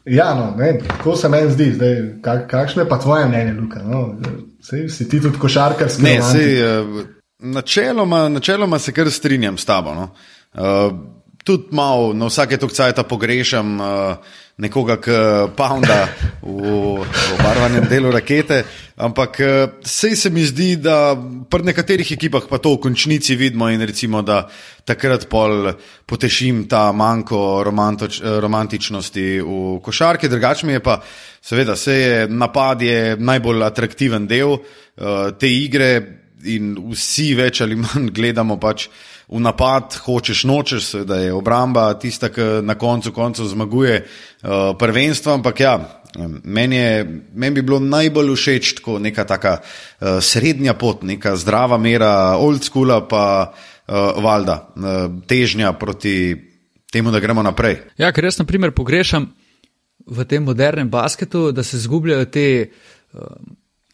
Ja, 0.04 0.34
no, 0.34 0.54
ne, 0.58 0.78
tako 0.88 1.16
se 1.16 1.28
meni 1.28 1.50
zdi. 1.50 1.72
Zdaj, 1.74 1.96
kak, 2.22 2.50
kakšno 2.50 2.82
je 2.82 2.88
pa 2.88 2.98
tvoje 2.98 3.26
mnenje, 3.26 3.52
Luka? 3.52 3.82
No, 3.82 4.18
sej, 4.62 4.88
si 4.88 5.08
ti 5.08 5.22
tudi 5.22 5.38
košarkarski? 5.38 6.02
Ne, 6.02 6.22
sej, 6.22 6.62
uh, 6.62 7.04
načeloma, 7.38 8.28
načeloma 8.28 8.78
se 8.78 8.92
kar 8.92 9.10
strinjam 9.10 9.58
s 9.58 9.64
tabo. 9.64 9.94
No. 9.94 10.08
Uh, 10.54 10.98
tudi 11.44 11.64
malo 11.70 12.12
na 12.12 12.26
vsake 12.26 12.56
tokcajta 12.56 13.02
pogrešam. 13.02 13.80
Uh, 13.80 13.86
nekoga, 14.56 14.96
ki 14.96 15.16
pounda 15.56 16.06
v, 16.40 17.04
v 17.04 17.38
barvanem 17.42 17.84
delu 17.90 18.10
rakete. 18.12 18.62
Ampak 18.96 19.40
eh, 19.40 19.68
se 19.84 20.30
mi 20.32 20.44
zdi, 20.48 20.76
da 20.80 21.12
pri 21.50 21.68
nekaterih 21.68 22.12
ekipah 22.16 22.48
pa 22.48 22.56
to 22.58 22.76
v 22.76 22.88
končnici 22.88 23.36
vidimo 23.36 23.68
in 23.68 23.84
recimo, 23.84 24.22
da 24.24 24.46
takrat 24.84 25.28
pol 25.28 25.74
potešim 26.08 26.64
ta 26.68 26.88
manjko 26.92 27.62
romantoč, 27.68 28.22
romantičnosti 28.24 29.26
v 29.44 29.80
košarki. 29.84 30.30
Drugač 30.32 30.64
mi 30.64 30.78
je 30.78 30.80
pa, 30.80 31.02
seveda, 31.42 31.76
se 31.76 31.92
je 31.92 32.28
napad 32.28 32.82
je 32.82 33.16
najbolj 33.20 33.66
atraktiven 33.66 34.24
del 34.26 34.56
uh, 34.56 34.62
te 35.36 35.50
igre 35.52 35.90
in 36.46 36.76
vsi 36.92 37.34
več 37.36 37.60
ali 37.64 37.76
manj 37.76 38.10
gledamo 38.14 38.56
pač 38.60 38.88
v 39.28 39.40
napad, 39.42 39.94
hočeš, 40.06 40.44
nočeš, 40.44 40.92
da 41.04 41.16
je 41.18 41.32
obramba 41.34 41.94
tista, 41.98 42.28
ki 42.30 42.62
na 42.62 42.74
koncu 42.78 43.12
koncev 43.12 43.46
zmaguje 43.50 43.98
uh, 43.98 44.76
prvenstvo. 44.78 45.34
Ampak 45.34 45.60
ja, 45.60 46.02
meni, 46.44 46.76
je, 46.76 47.22
meni 47.34 47.54
bi 47.54 47.62
bilo 47.62 47.80
najbolj 47.82 48.34
všeč 48.34 48.74
tako 48.78 48.98
neka 49.02 49.24
taka 49.26 49.58
uh, 49.58 50.18
srednja 50.22 50.74
pot, 50.74 51.02
neka 51.02 51.36
zdrava 51.36 51.78
mera 51.78 52.36
old 52.38 52.62
school, 52.64 52.94
pa 53.08 53.50
uh, 53.50 54.22
valjda 54.22 54.56
uh, 54.62 54.92
težnja 55.26 55.72
proti 55.72 56.36
temu, 56.92 57.10
da 57.10 57.20
gremo 57.20 57.42
naprej. 57.42 57.80
Ja, 57.98 58.12
ker 58.14 58.24
jaz, 58.24 58.38
na 58.38 58.46
primer, 58.46 58.70
pogrešam 58.70 59.32
v 60.06 60.24
tem 60.24 60.44
modernem 60.46 60.90
basketu, 60.90 61.50
da 61.52 61.66
se 61.66 61.82
zgubljajo 61.82 62.28
te 62.30 62.46
uh, 62.70 63.26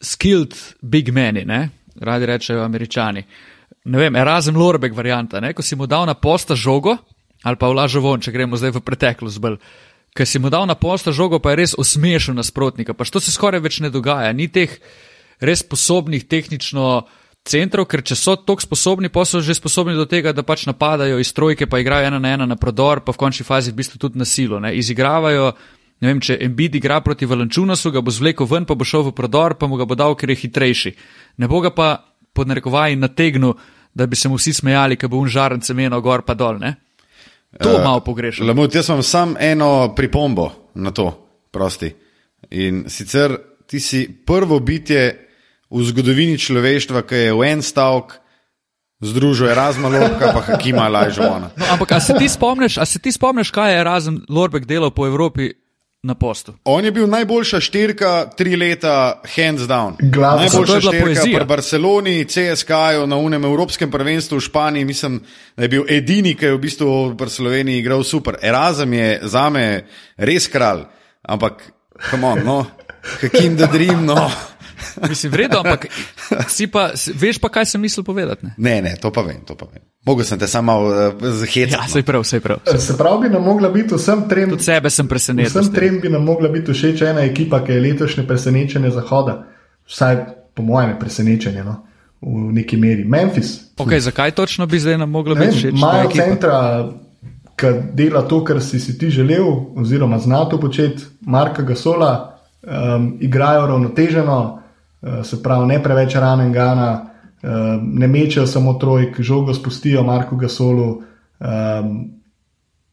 skilled 0.01 0.53
big 0.81 1.09
meni, 1.09 1.41
ne? 1.45 1.69
radi 1.93 2.25
rečejo 2.25 2.61
američani. 2.65 3.21
Uh, 3.21 3.52
ne 3.83 3.97
vem, 3.99 4.15
Erasmus 4.15 4.59
Lorbek 4.59 4.95
varianta, 4.95 5.41
ne? 5.43 5.53
ko 5.53 5.61
si 5.61 5.75
mu 5.75 5.87
dal 5.87 6.05
na 6.07 6.15
posta 6.15 6.55
žogo, 6.55 6.97
ali 7.43 7.59
pa 7.59 7.67
vlažo 7.67 8.01
von, 8.01 8.21
če 8.23 8.31
gremo 8.31 8.57
zdaj 8.57 8.77
v 8.77 8.83
preteklost 8.83 9.41
bolj. 9.43 9.59
Ker 10.13 10.29
si 10.29 10.39
mu 10.39 10.51
dal 10.53 10.67
na 10.69 10.77
posta 10.77 11.11
žogo, 11.11 11.41
pa 11.41 11.51
je 11.51 11.59
res 11.63 11.73
osmešil 11.77 12.37
nasprotnika. 12.37 12.93
Pa 12.93 13.03
što 13.03 13.19
se 13.19 13.33
skoraj 13.33 13.63
več 13.65 13.81
ne 13.81 13.89
dogaja, 13.89 14.31
ni 14.33 14.47
teh 14.47 14.69
res 15.41 15.65
sposobnih 15.65 16.27
tehnično 16.29 17.03
centrov, 17.43 17.87
ker 17.91 18.03
če 18.05 18.15
so 18.15 18.37
tako 18.39 18.63
sposobni, 18.63 19.11
pa 19.11 19.25
so 19.27 19.41
že 19.43 19.57
sposobni 19.57 19.97
do 19.97 20.05
tega, 20.07 20.31
da 20.31 20.45
pač 20.47 20.67
napadajo 20.69 21.19
iz 21.19 21.33
trojke, 21.35 21.67
pa 21.67 21.81
igrajo 21.81 22.07
ena 22.07 22.21
na 22.21 22.33
ena 22.37 22.47
na 22.47 22.55
prodor, 22.55 23.03
pa 23.03 23.11
v 23.11 23.19
končni 23.19 23.43
fazi 23.43 23.73
v 23.73 23.81
bistvu 23.81 23.99
tudi 23.99 24.21
na 24.21 24.25
silo. 24.25 24.61
Ne? 24.63 24.71
Izigravajo, 24.77 25.51
ne 25.99 26.07
vem, 26.07 26.21
če 26.23 26.37
Embid 26.45 26.77
igra 26.79 27.01
proti 27.03 27.27
Valančunasu, 27.27 27.91
ga 27.91 28.05
bo 28.05 28.13
zvlekel 28.13 28.47
ven, 28.47 28.69
pa 28.69 28.77
bo 28.79 28.87
šel 28.87 29.09
v 29.09 29.17
prodor, 29.17 29.57
pa 29.59 29.67
mu 29.67 29.81
ga 29.81 29.89
bo 29.89 29.97
dal, 29.99 30.15
ker 30.15 30.31
je 30.31 30.39
hitrejši. 30.45 30.95
Ne 31.43 31.51
bo 31.51 31.59
ga 31.59 31.73
pa 31.75 32.12
pod 32.33 32.47
narekovaji 32.47 32.95
nategnil, 32.95 33.53
da 33.93 34.05
bi 34.05 34.15
se 34.15 34.29
mu 34.29 34.37
vsi 34.37 34.53
smejali, 34.53 34.97
ker 34.97 35.09
bo 35.09 35.21
un 35.21 35.29
žaren 35.29 35.61
semeno 35.61 36.01
gor 36.01 36.25
pa 36.25 36.33
dol. 36.33 36.57
Ne? 36.59 36.75
To 37.61 37.77
uh, 37.77 37.83
malo 37.83 38.01
pogrešam. 38.01 38.47
Lamut, 38.47 38.75
jaz 38.75 38.89
imam 38.89 39.03
samo 39.03 39.35
eno 39.39 39.93
pripombo 39.95 40.49
na 40.75 40.91
to, 40.91 41.11
prosti. 41.51 41.93
In 42.49 42.85
sicer 42.89 43.37
ti 43.69 43.79
si 43.79 44.07
prvo 44.25 44.59
bitje 44.59 45.29
v 45.69 45.83
zgodovini 45.85 46.37
človeštva, 46.37 47.05
ki 47.05 47.15
je 47.15 47.33
v 47.33 47.49
en 47.53 47.61
stavek. 47.61 48.19
Združuje 49.03 49.51
Erasmus 49.51 49.91
Lorbek, 49.91 50.21
pa 50.31 50.41
Hakima 50.47 50.87
Lajžovana. 50.87 51.51
No, 51.59 51.65
ampak, 51.75 51.91
a 51.91 51.99
se 51.99 52.15
ti 52.15 52.29
spomniš, 52.29 52.77
a 52.79 52.85
se 52.87 53.03
ti 53.03 53.11
spomniš, 53.11 53.51
kaj 53.51 53.73
je 53.73 53.79
Erasmus 53.81 54.21
Lorbek 54.31 54.63
delal 54.65 54.93
po 54.95 55.03
Evropi 55.03 55.51
na 56.03 56.15
postu. 56.15 56.53
On 56.63 56.85
je 56.85 56.91
bil 56.91 57.07
najboljša 57.07 57.59
štirka, 57.59 58.29
tri 58.35 58.55
leta, 58.55 59.21
hands 59.35 59.61
down. 59.61 59.95
Glavno. 59.99 60.39
Najboljša 60.39 60.81
štirka 60.81 61.43
v 61.43 61.45
Barceloni, 61.47 62.25
CSK-ju, 62.25 63.07
na 63.07 63.17
unem 63.17 63.45
Evropskem 63.45 63.91
prvenstvu 63.91 64.37
v 64.37 64.41
Španiji. 64.41 64.85
Mislim, 64.85 65.21
da 65.57 65.63
je 65.63 65.69
bil 65.69 65.85
edini, 65.89 66.35
ki 66.35 66.45
je 66.45 66.57
v 66.57 66.59
bistvu 66.59 67.15
v 67.15 67.29
Sloveniji 67.29 67.79
igral 67.79 68.03
super. 68.03 68.35
Erasmus 68.41 68.93
je 68.93 69.19
za 69.23 69.49
me 69.49 69.85
res 70.17 70.47
kralj, 70.47 70.83
ampak, 71.23 71.63
come 72.09 72.27
on, 72.27 72.43
no, 72.43 72.65
kakim 73.21 73.55
da 73.55 73.71
dream, 73.71 74.05
no. 74.05 74.27
Mislim, 75.09 75.31
vredno, 75.31 75.57
ampak 75.59 75.85
pa, 76.71 76.89
veš 77.15 77.37
pa, 77.37 77.49
kaj 77.49 77.65
sem 77.65 77.81
mislil 77.81 78.03
povedati. 78.03 78.45
Ne, 78.45 78.53
ne, 78.57 78.81
ne 78.81 78.95
to 79.01 79.11
pa 79.11 79.21
vem, 79.21 79.41
to 79.45 79.55
pa 79.55 79.65
vem. 79.73 79.81
Mogel 80.05 80.25
sem 80.25 80.39
te 80.39 80.47
samo 80.47 80.77
uh, 80.81 80.93
zahecati. 81.21 81.73
Ja, 81.73 81.85
vse 81.87 82.03
prav, 82.03 82.21
vse 82.21 82.39
prav. 82.39 82.59
Se 82.77 82.97
pravi, 82.97 83.27
bi 83.27 83.33
nam 83.33 83.43
mogla 83.43 83.69
biti 83.69 83.95
vsem 83.95 84.25
trem. 84.29 84.49
Tudi 84.49 84.63
sebe 84.63 84.89
sem 84.89 85.07
presenečen. 85.07 85.61
Vsem 85.61 85.73
trem 85.73 85.99
bi 86.01 86.09
nam 86.09 86.23
mogla 86.23 86.49
biti 86.49 86.73
všeč 86.73 87.01
ena 87.01 87.23
ekipa, 87.23 87.63
ki 87.63 87.71
je 87.71 87.81
letošnje 87.81 88.27
presenečenje 88.27 88.91
Zahoda. 88.91 89.37
Vsaj 89.87 90.17
po 90.53 90.63
mojem 90.63 90.97
presenečenju. 90.99 91.63
No? 91.63 91.77
V 92.21 92.51
neki 92.55 92.77
meri. 92.77 93.03
Memphis. 93.03 93.55
Okay, 93.77 93.99
zakaj 93.99 94.31
točno 94.31 94.65
bi 94.65 94.79
zdaj 94.79 94.97
nam 94.97 95.09
mogla 95.09 95.35
biti 95.35 95.57
všeč? 95.57 95.73
Imajo 95.77 96.11
centra, 96.15 96.59
ki 97.55 97.71
dela 97.93 98.21
to, 98.27 98.43
kar 98.43 98.61
si, 98.61 98.79
si 98.79 98.97
ti 98.97 99.09
želel, 99.09 99.47
oziroma 99.75 100.19
zna 100.19 100.45
to 100.49 100.59
početi, 100.59 101.03
Marka 101.21 101.61
Gasola, 101.61 102.39
um, 102.63 103.17
igrajo 103.21 103.67
ravnoteženo. 103.67 104.62
Eh, 105.03 105.23
se 105.23 105.43
pravi, 105.43 105.67
ne 105.67 105.83
preveč 105.83 106.15
ranen 106.15 106.53
Gana, 106.53 107.05
eh, 107.43 107.47
ne 107.81 108.07
mečejo 108.07 108.47
samo 108.47 108.73
trojk, 108.73 109.19
žogo 109.19 109.53
spustijo 109.53 110.03
Marku 110.03 110.35
Gasolu, 110.35 111.03
um, 111.39 112.11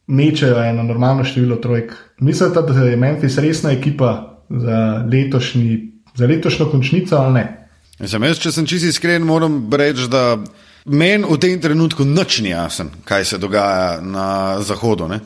mečejo 0.06 0.62
eno 0.62 0.82
normalno 0.82 1.24
število 1.24 1.56
trojk. 1.56 1.92
Mislite, 2.18 2.62
da 2.62 2.84
je 2.84 2.96
Memphis 2.96 3.38
resna 3.38 3.70
ekipa 3.70 4.40
za, 4.48 5.06
letošnji, 5.12 5.92
za 6.14 6.26
letošnjo 6.26 6.66
končnico 6.70 7.16
ali 7.16 7.32
ne? 7.32 7.68
Sem 8.06 8.22
jaz, 8.22 8.38
če 8.38 8.52
sem 8.52 8.66
čisto 8.66 8.88
iskren, 8.88 9.22
moram 9.22 9.68
reči, 9.72 10.08
da 10.10 10.38
meni 10.90 11.24
v 11.30 11.38
tem 11.38 11.60
trenutku 11.60 12.04
nič 12.04 12.40
ni 12.40 12.50
jasen, 12.50 12.90
kaj 13.04 13.24
se 13.24 13.38
dogaja 13.38 14.00
na 14.00 14.58
zahodu. 14.66 15.06
Ne? 15.08 15.20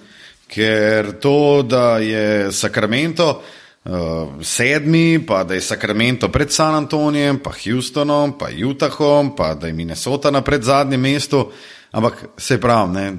Ker 0.50 1.14
to, 1.22 1.62
da 1.62 1.98
je 1.98 2.52
Sacramento 2.52 3.40
uh, 3.84 4.42
sedmi, 4.42 5.26
pa 5.26 5.44
da 5.44 5.54
je 5.54 5.60
Sacramento 5.60 6.28
pred 6.28 6.52
San 6.52 6.74
Antonijem, 6.74 7.38
pa 7.38 7.50
Houstonom, 7.52 8.38
pa 8.38 8.48
Utahom, 8.68 9.36
pa 9.36 9.54
da 9.54 9.66
je 9.66 9.72
Minnesota 9.72 10.30
na 10.30 10.42
pred 10.42 10.62
zadnjem 10.62 11.00
mestu. 11.00 11.50
Ampak 11.92 12.24
se 12.36 12.60
pravi, 12.60 12.92
ne, 12.92 13.12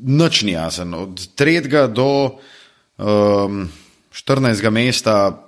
noč 0.00 0.42
ni 0.42 0.52
jasen. 0.52 0.94
Od 0.94 1.26
tretjega 1.34 1.86
do 1.86 2.38
um, 2.98 3.68
14. 4.12 4.70
mesta 4.70 5.44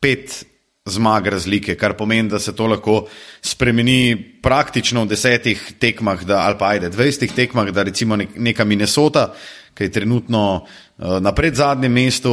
pet 0.00 0.44
zmag 0.86 1.26
razlike, 1.26 1.74
kar 1.74 1.96
pomeni, 1.98 2.28
da 2.28 2.38
se 2.38 2.54
to 2.54 2.66
lahko 2.66 3.06
spremeni 3.42 4.16
praktično 4.42 5.02
v 5.02 5.10
desetih 5.10 5.62
tekmah, 5.78 6.22
da, 6.24 6.44
ali 6.46 6.58
pa 6.58 6.68
ajde, 6.74 6.90
dvajsetih 6.94 7.32
tekmah, 7.34 7.70
da 7.74 7.82
recimo 7.82 8.16
neka 8.16 8.64
Minnesota, 8.64 9.32
ki 9.74 9.84
je 9.84 9.92
trenutno 9.92 10.42
uh, 10.54 10.85
na 10.98 11.32
predzadnjem 11.32 11.92
mestu 11.92 12.30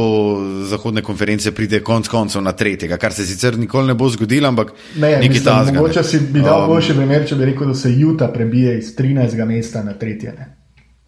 zahodne 0.64 1.02
konference, 1.02 1.52
pride 1.52 1.82
konc 1.84 2.08
koncev 2.08 2.42
na 2.42 2.52
tretjega, 2.52 2.96
kar 2.96 3.12
se 3.12 3.26
sicer 3.26 3.58
nikoli 3.58 3.86
ne 3.86 3.94
bo 3.94 4.08
zgodilo, 4.08 4.48
ampak 4.48 4.72
ne, 4.96 5.10
nekaj 5.20 5.42
tasga. 5.44 5.76
Mogoče 5.76 6.04
si 6.04 6.20
bi 6.32 6.40
dal 6.40 6.62
um, 6.62 6.72
boljši 6.72 6.96
primer, 6.96 7.26
če 7.28 7.36
bi 7.36 7.50
rekel, 7.50 7.68
da 7.68 7.74
se 7.74 7.92
Juta 7.92 8.28
prebije 8.32 8.78
iz 8.78 8.94
13. 8.96 9.44
mesta 9.44 9.82
na 9.84 9.92
tretje. 9.92 10.32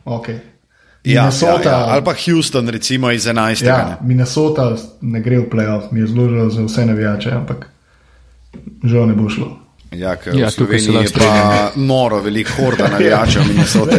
Okay. 0.04 0.38
Ja, 1.04 1.30
ja, 1.42 1.60
ja. 1.64 1.84
Ali 1.88 2.04
pa 2.04 2.14
Houston, 2.26 2.68
recimo 2.68 3.10
iz 3.10 3.24
11. 3.24 3.64
Ja, 3.64 3.98
Minnesota 4.02 4.76
ne 5.00 5.20
gre 5.20 5.38
v 5.38 5.48
playoff, 5.50 5.92
mi 5.92 6.00
je 6.00 6.06
zelo 6.06 6.28
žal 6.28 6.50
za 6.50 6.64
vse 6.64 6.86
navijače, 6.86 7.30
ampak 7.30 7.68
žal 8.84 9.06
ne 9.06 9.14
bo 9.14 9.28
šlo. 9.28 9.56
Ja, 9.92 10.16
ja 10.34 10.50
tukaj 10.50 10.78
se 10.78 10.92
lahko 10.92 11.18
pa 11.18 11.70
noro, 11.76 12.20
veliko 12.20 12.50
horda 12.58 12.88
navijačev 12.88 13.42
ja, 13.42 13.48
Minnesota. 13.48 13.96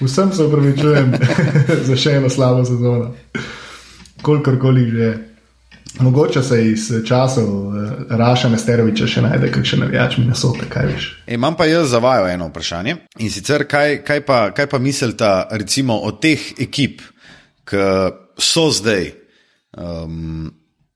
Vsem 0.00 0.32
se 0.32 0.44
upravičujem 0.44 1.14
za 1.88 1.96
še 1.96 2.18
eno 2.20 2.30
slabo 2.30 2.64
sezono. 2.64 3.14
Kolikor 4.22 4.58
že 4.90 4.98
je. 4.98 5.24
Mogoče 6.00 6.42
se 6.42 6.58
iz 6.70 6.92
časov 7.06 7.48
uh, 7.66 7.74
Raša 8.10 8.48
Nesteroviča 8.48 9.06
še 9.06 9.22
najde, 9.24 9.50
kakšen 9.50 9.80
navijač 9.82 10.18
mi 10.18 10.26
nasote, 10.28 10.68
kaj 10.70 10.86
veš. 10.86 11.06
E, 11.26 11.34
imam 11.34 11.56
pa 11.56 11.66
jaz 11.66 11.90
za 11.90 11.98
vajo 11.98 12.28
eno 12.28 12.46
vprašanje. 12.52 12.96
In 13.18 13.32
sicer, 13.34 13.64
kaj, 13.66 14.02
kaj, 14.06 14.20
pa, 14.26 14.38
kaj 14.54 14.68
pa 14.70 14.78
mislite 14.78 15.30
recimo 15.50 15.98
o 15.98 16.12
teh 16.12 16.52
ekip, 16.60 17.02
ki 17.66 17.88
so 18.38 18.68
zdaj 18.70 19.10
um, 19.74 20.46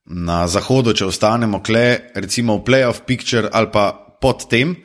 na 0.06 0.46
zahodu, 0.46 0.94
če 0.94 1.08
ostanemo 1.10 1.62
kle, 1.64 2.12
recimo 2.14 2.60
v 2.60 2.66
playoff 2.68 3.02
picture 3.08 3.50
ali 3.52 3.72
pa 3.72 3.90
pod 4.22 4.46
tem, 4.50 4.76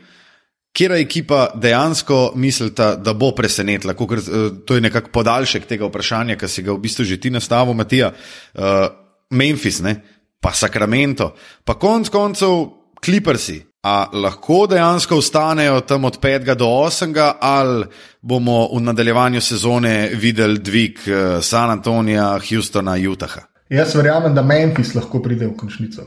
kjer 0.77 0.93
ekipa 0.99 1.47
dejansko 1.55 2.33
mislita, 2.37 2.91
da 2.95 3.13
bo 3.17 3.31
presenetila. 3.35 3.95
Kukor, 3.97 4.21
to 4.65 4.77
je 4.77 4.83
nekako 4.85 5.09
podaljšek 5.15 5.65
tega 5.65 5.89
vprašanja, 5.89 6.37
ki 6.37 6.49
si 6.51 6.65
ga 6.65 6.75
v 6.75 6.83
bistvu 6.83 7.05
že 7.09 7.17
ti 7.21 7.31
nastavil, 7.33 7.73
Matija. 7.73 8.11
Uh, 8.53 8.85
Memphis, 9.33 9.81
ne? 9.81 9.95
pa 10.41 10.53
Sacramento, 10.53 11.33
pa 11.65 11.73
konc 11.73 12.09
koncev 12.09 12.69
Clippersi. 13.03 13.63
A 13.87 14.09
lahko 14.11 14.65
dejansko 14.67 15.15
ostanejo 15.21 15.81
tam 15.87 16.05
od 16.05 16.17
5 16.19 16.55
do 16.59 16.65
8, 16.65 17.13
ali 17.39 17.85
bomo 18.21 18.67
v 18.73 18.81
nadaljevanju 18.83 19.41
sezone 19.41 20.09
videli 20.13 20.59
dvig 20.59 20.99
San 21.41 21.71
Antonija, 21.71 22.39
Houstona, 22.49 22.97
Utaha? 23.11 23.45
Jaz 23.69 23.95
verjamem, 23.95 24.35
da 24.35 24.43
Memphis 24.43 24.93
lahko 24.95 25.21
pride 25.23 25.47
v 25.47 25.55
končnico. 25.55 26.03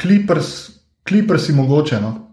Clippers, 0.00 0.70
Clippers 1.08 1.48
je 1.48 1.54
mogoče. 1.54 2.00
No? 2.00 2.25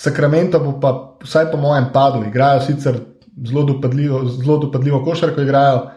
Sacramento 0.00 0.60
bo 0.64 0.78
pa, 0.80 0.90
vsaj 1.20 1.50
po 1.52 1.58
mojem, 1.60 1.90
padel. 1.92 2.24
Igrajo 2.30 2.60
sicer 2.64 3.00
zelo 3.46 3.64
dopadljivo, 3.68 4.22
zelo 4.28 4.58
dopadljivo 4.58 5.02
košarko, 5.04 5.42
igrajo 5.44 5.90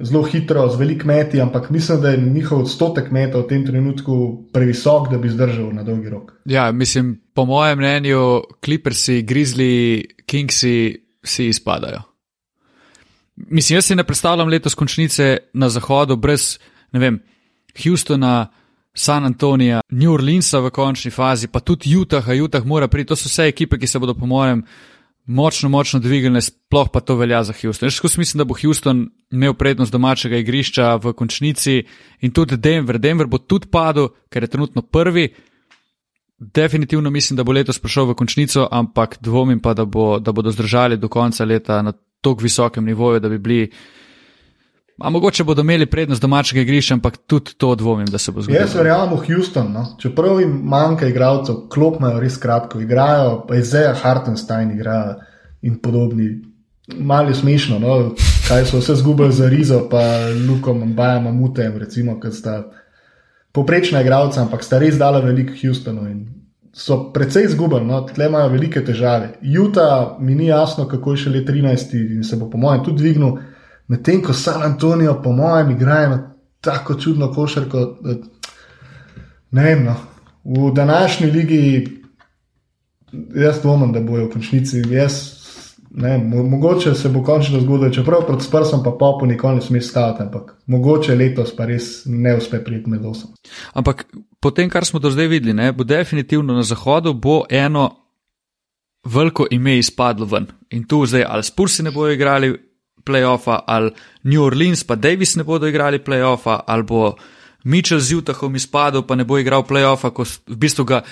zelo 0.00 0.22
hitro, 0.22 0.68
z 0.72 0.78
velik 0.80 1.04
meti, 1.04 1.40
ampak 1.40 1.70
mislim, 1.70 2.00
da 2.00 2.10
je 2.10 2.20
njihov 2.20 2.62
odstotek 2.64 3.10
meta 3.10 3.38
v 3.38 3.48
tem 3.48 3.66
trenutku 3.66 4.14
previsok, 4.52 5.10
da 5.10 5.18
bi 5.18 5.28
zdržal 5.28 5.74
na 5.76 5.84
dolgi 5.84 6.08
rok. 6.08 6.32
Ja, 6.44 6.72
mislim, 6.72 7.18
po 7.34 7.44
mojem 7.44 7.78
mnenju, 7.78 8.40
Clippersi, 8.64 9.22
Grizzly, 9.28 10.04
Kingsi 10.26 10.96
si 11.24 11.46
izpadajo. 11.46 12.00
Mislim, 13.36 13.76
jaz 13.76 13.84
si 13.84 13.94
ne 13.94 14.04
predstavljam 14.04 14.48
letos 14.48 14.74
končnice 14.74 15.36
na 15.52 15.68
zahodu 15.68 16.16
brez, 16.16 16.58
ne 16.92 17.00
vem, 17.00 17.20
Houstona, 17.84 18.48
San 18.94 19.24
Antonija, 19.24 19.80
New 19.90 20.12
Orleansa 20.12 20.60
v 20.60 20.70
končni 20.70 21.10
fazi, 21.10 21.48
pa 21.48 21.60
tudi 21.60 21.94
Utah, 21.94 22.26
Utah 22.26 22.64
mora 22.64 22.88
priti. 22.88 23.08
To 23.08 23.16
so 23.16 23.28
vse 23.30 23.46
ekipe, 23.48 23.78
ki 23.78 23.86
se 23.86 23.98
bodo, 23.98 24.14
po 24.14 24.26
mojem, 24.26 24.64
močno, 25.26 25.68
močno 25.68 26.00
dvignile, 26.00 26.40
sploh 26.42 26.90
pa 26.92 27.00
to 27.00 27.16
velja 27.16 27.44
za 27.44 27.54
Houston. 27.62 27.86
Jaz 27.86 27.94
skus 27.94 28.16
mislim, 28.16 28.38
da 28.38 28.44
bo 28.44 28.54
Houston 28.62 29.06
imel 29.30 29.54
prednost 29.54 29.92
domačega 29.92 30.36
igrišča 30.42 30.96
v 30.96 31.12
končnici 31.12 31.84
in 32.20 32.34
tudi 32.34 32.56
Denver. 32.56 32.98
Denver 32.98 33.26
bo 33.26 33.38
tudi 33.38 33.70
padel, 33.70 34.10
ker 34.28 34.42
je 34.42 34.50
trenutno 34.50 34.82
prvi. 34.82 35.28
Definitivno 36.38 37.10
mislim, 37.10 37.36
da 37.36 37.44
bo 37.44 37.52
letos 37.52 37.78
prišel 37.78 38.10
v 38.10 38.14
končnico, 38.14 38.68
ampak 38.72 39.18
dvomim 39.20 39.60
pa, 39.60 39.74
da, 39.74 39.84
bo, 39.84 40.18
da 40.18 40.32
bodo 40.32 40.50
zdržali 40.50 40.96
do 40.96 41.08
konca 41.08 41.44
leta 41.44 41.82
na 41.82 41.92
tako 42.20 42.42
visokem 42.42 42.84
nivoju, 42.84 43.20
da 43.20 43.28
bi 43.28 43.38
bili. 43.38 43.70
A 45.00 45.10
mogoče 45.10 45.44
bodo 45.44 45.62
imeli 45.62 45.86
prednost 45.86 46.22
domačega 46.22 46.60
igrišča, 46.60 46.94
ampak 46.94 47.16
tudi 47.26 47.54
to 47.56 47.74
dvomim, 47.74 48.06
da 48.06 48.18
se 48.18 48.32
bo 48.32 48.42
zgodilo. 48.42 48.60
Jaz 48.60 48.74
verjamem 48.74 49.18
v 49.18 49.26
Houston. 49.26 49.72
No? 49.72 49.86
Čeprav 49.98 50.40
jim 50.40 50.60
manjka 50.64 51.08
igralcev, 51.08 51.54
klop 51.72 51.96
imajo 51.98 52.20
res 52.20 52.36
kratko, 52.36 52.80
igrajo, 52.80 53.44
pa 53.48 53.56
je 53.56 53.64
Zeja 53.64 53.94
Hartenstein 54.02 54.74
igra 54.76 55.16
in 55.62 55.78
podobni. 55.80 56.28
Malo 56.98 57.28
je 57.28 57.34
smešno, 57.34 57.78
no? 57.78 58.14
kaj 58.48 58.66
so 58.66 58.82
vse 58.82 58.98
zgubili 59.00 59.32
za 59.32 59.48
Rizo, 59.48 59.86
pa 59.90 60.02
Lukom 60.48 60.82
in 60.82 60.94
Bajama 60.94 61.32
Mutem, 61.32 61.78
recimo, 61.78 62.18
ker 62.20 62.34
sta 62.34 62.62
poprečna 63.52 64.02
igralca, 64.02 64.42
ampak 64.42 64.64
sta 64.64 64.78
res 64.78 64.98
dala 64.98 65.20
veliko 65.24 65.56
Houstonu 65.62 66.08
in 66.10 66.26
so 66.72 67.12
precej 67.12 67.44
izgubili, 67.44 67.86
no? 67.86 68.02
tle 68.06 68.26
imajo 68.26 68.48
velike 68.48 68.84
težave. 68.84 69.32
Juta 69.42 70.16
mi 70.20 70.34
ni 70.34 70.46
jasno, 70.46 70.86
kako 70.88 71.16
je 71.16 71.24
še 71.24 71.30
le 71.30 71.44
13 71.44 71.96
in 72.18 72.24
se 72.24 72.36
bo 72.36 72.50
po 72.50 72.58
mojem 72.58 72.84
tudi 72.84 73.02
dvignil. 73.02 73.38
Medtem 73.90 74.22
ko 74.22 74.32
San 74.32 74.62
Antonijo, 74.62 75.16
po 75.22 75.32
mojem, 75.32 75.70
igrajo 75.70 76.18
tako 76.60 76.94
čudno 76.94 77.32
košarko. 77.32 77.98
Ne 79.50 79.64
vem, 79.64 79.84
no. 79.84 79.96
v 80.44 80.74
današnji 80.74 81.26
ligi 81.26 81.88
jaz 83.34 83.60
dvomim, 83.62 83.92
da 83.92 84.00
bojo 84.00 84.26
v 84.26 84.30
končnici. 84.30 84.82
Jaz, 84.90 85.12
ne, 85.90 86.18
mogoče 86.18 86.94
se 86.94 87.08
bo 87.08 87.24
končno 87.24 87.60
zgodilo, 87.60 87.90
čeprav 87.90 88.26
pred 88.26 88.46
prsom 88.50 88.84
pa 88.84 88.90
popu 88.90 89.26
nikoli 89.26 89.54
ne 89.54 89.60
sme 89.60 89.80
staviti, 89.80 90.22
ampak 90.22 90.54
mogoče 90.66 91.14
letos 91.14 91.56
pa 91.56 91.66
res 91.66 92.02
ne 92.06 92.36
uspe 92.36 92.64
priti 92.64 92.90
med 92.90 93.04
osom. 93.04 93.34
Ampak 93.74 94.06
po 94.40 94.50
tem, 94.50 94.70
kar 94.70 94.86
smo 94.86 95.00
do 95.00 95.10
zdaj 95.10 95.26
videli, 95.26 95.54
ne, 95.54 95.72
bo 95.72 95.84
definitivno 95.84 96.54
na 96.54 96.62
zahodu 96.62 97.14
bo 97.14 97.42
eno 97.50 97.90
veliko 99.04 99.46
ime 99.50 99.78
izpadlo 99.78 100.26
ven. 100.26 100.46
In 100.70 100.86
tu 100.86 101.06
zdaj 101.06 101.26
ali 101.26 101.42
spursi 101.42 101.82
ne 101.82 101.90
bojo 101.90 102.14
igrali 102.14 102.69
playoffa, 103.04 103.62
ali 103.66 103.90
New 104.24 104.42
Orleans 104.42 104.84
pa 104.84 104.94
Davis 104.94 105.36
ne 105.36 105.44
bodo 105.44 105.68
igrali 105.68 105.98
playoffa, 105.98 106.60
ali 106.66 106.82
bo 106.82 107.16
Mitchell 107.64 108.00
z 108.00 108.14
Utahom 108.14 108.56
izpadel, 108.56 109.02
pa 109.02 109.14
ne 109.14 109.24
bo 109.24 109.38
igral 109.38 109.66
playoffa, 109.66 110.10
ko 110.10 110.24
v 110.24 110.56
bistvu 110.56 110.84
ga 110.84 111.02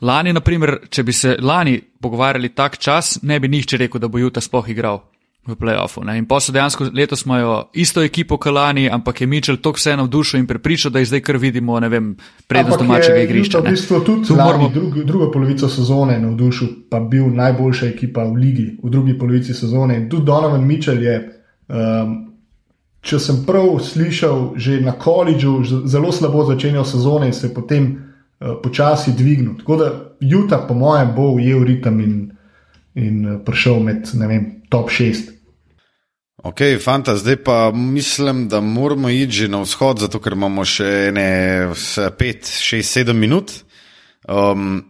lani, 0.00 0.32
naprimer, 0.32 0.78
če 0.90 1.04
bi 1.04 1.12
se 1.12 1.36
lani 1.40 1.78
pogovarjali 2.00 2.54
tak 2.54 2.78
čas, 2.78 3.18
ne 3.22 3.40
bi 3.40 3.48
nihče 3.48 3.76
rekel, 3.76 4.00
da 4.00 4.08
bo 4.08 4.18
Utah 4.18 4.44
sploh 4.44 4.68
igral. 4.68 5.04
V 5.48 5.54
playoffu. 5.56 6.02
Ne? 6.04 6.18
In 6.20 6.26
pa 6.28 6.42
so 6.44 6.52
dejansko 6.52 6.90
letos 6.92 7.22
imajo 7.24 7.70
isto 7.72 8.02
ekipo 8.04 8.36
kot 8.36 8.52
lani, 8.52 8.82
ampak 8.92 9.22
je 9.22 9.26
Mitchell 9.26 9.56
tako 9.56 9.78
vseeno 9.80 10.04
vdušil 10.04 10.40
in 10.40 10.46
prepričal, 10.46 10.92
da 10.92 11.00
zdaj 11.00 11.22
kar 11.24 11.38
vidimo, 11.40 11.78
ne 11.80 11.88
vem, 11.88 12.10
prednost 12.46 12.82
domačega 12.82 13.22
igrišča. 13.24 13.62
V 13.64 13.70
bistvu 13.70 14.00
tudi 14.04 14.36
moramo... 14.36 14.68
drugo, 14.68 15.04
drugo 15.08 15.30
polovico 15.32 15.68
sezone 15.68 16.18
navdušil, 16.20 16.68
pa 16.90 17.00
bil 17.00 17.32
najboljša 17.32 17.86
ekipa 17.86 18.26
v 18.28 18.36
ligi 18.36 18.66
v 18.82 18.90
drugi 18.90 19.16
polovici 19.18 19.54
sezone. 19.54 19.96
In 19.96 20.10
tudi 20.10 20.26
Donovan 20.28 20.66
Mitchell 20.68 21.02
je 21.02 21.37
Um, 21.68 22.14
če 23.04 23.18
sem 23.20 23.42
prav 23.46 23.78
slišal, 23.84 24.56
že 24.56 24.80
na 24.80 24.96
koledžu 24.98 25.60
zelo 25.86 26.12
slabo 26.12 26.44
začenjal 26.48 26.84
sezone 26.88 27.28
in 27.28 27.36
se 27.36 27.52
potem 27.54 27.88
uh, 27.94 28.56
počasi 28.62 29.12
dvignil. 29.12 29.58
Tako 29.60 29.76
da 29.76 29.88
Juta, 30.20 30.58
po 30.68 30.74
mojem, 30.74 31.12
bo 31.14 31.30
ujel 31.36 31.64
ritem 31.64 32.00
in, 32.00 32.14
in 32.94 33.26
uh, 33.26 33.40
prišel 33.44 33.80
med 33.84 34.08
vem, 34.14 34.62
top 34.68 34.90
6. 34.90 35.38
Ok, 36.42 36.60
fanta, 36.82 37.16
zdaj 37.16 37.36
pa 37.42 37.72
mislim, 37.74 38.48
da 38.48 38.60
moramo 38.60 39.08
iti 39.08 39.32
že 39.32 39.48
na 39.48 39.60
vzhod, 39.60 39.98
zato 39.98 40.20
ker 40.22 40.32
imamo 40.32 40.64
še 40.64 41.10
ne 41.12 41.30
5, 41.74 42.14
6, 42.46 42.82
7 42.82 43.12
minut. 43.12 43.52
Um, 44.28 44.84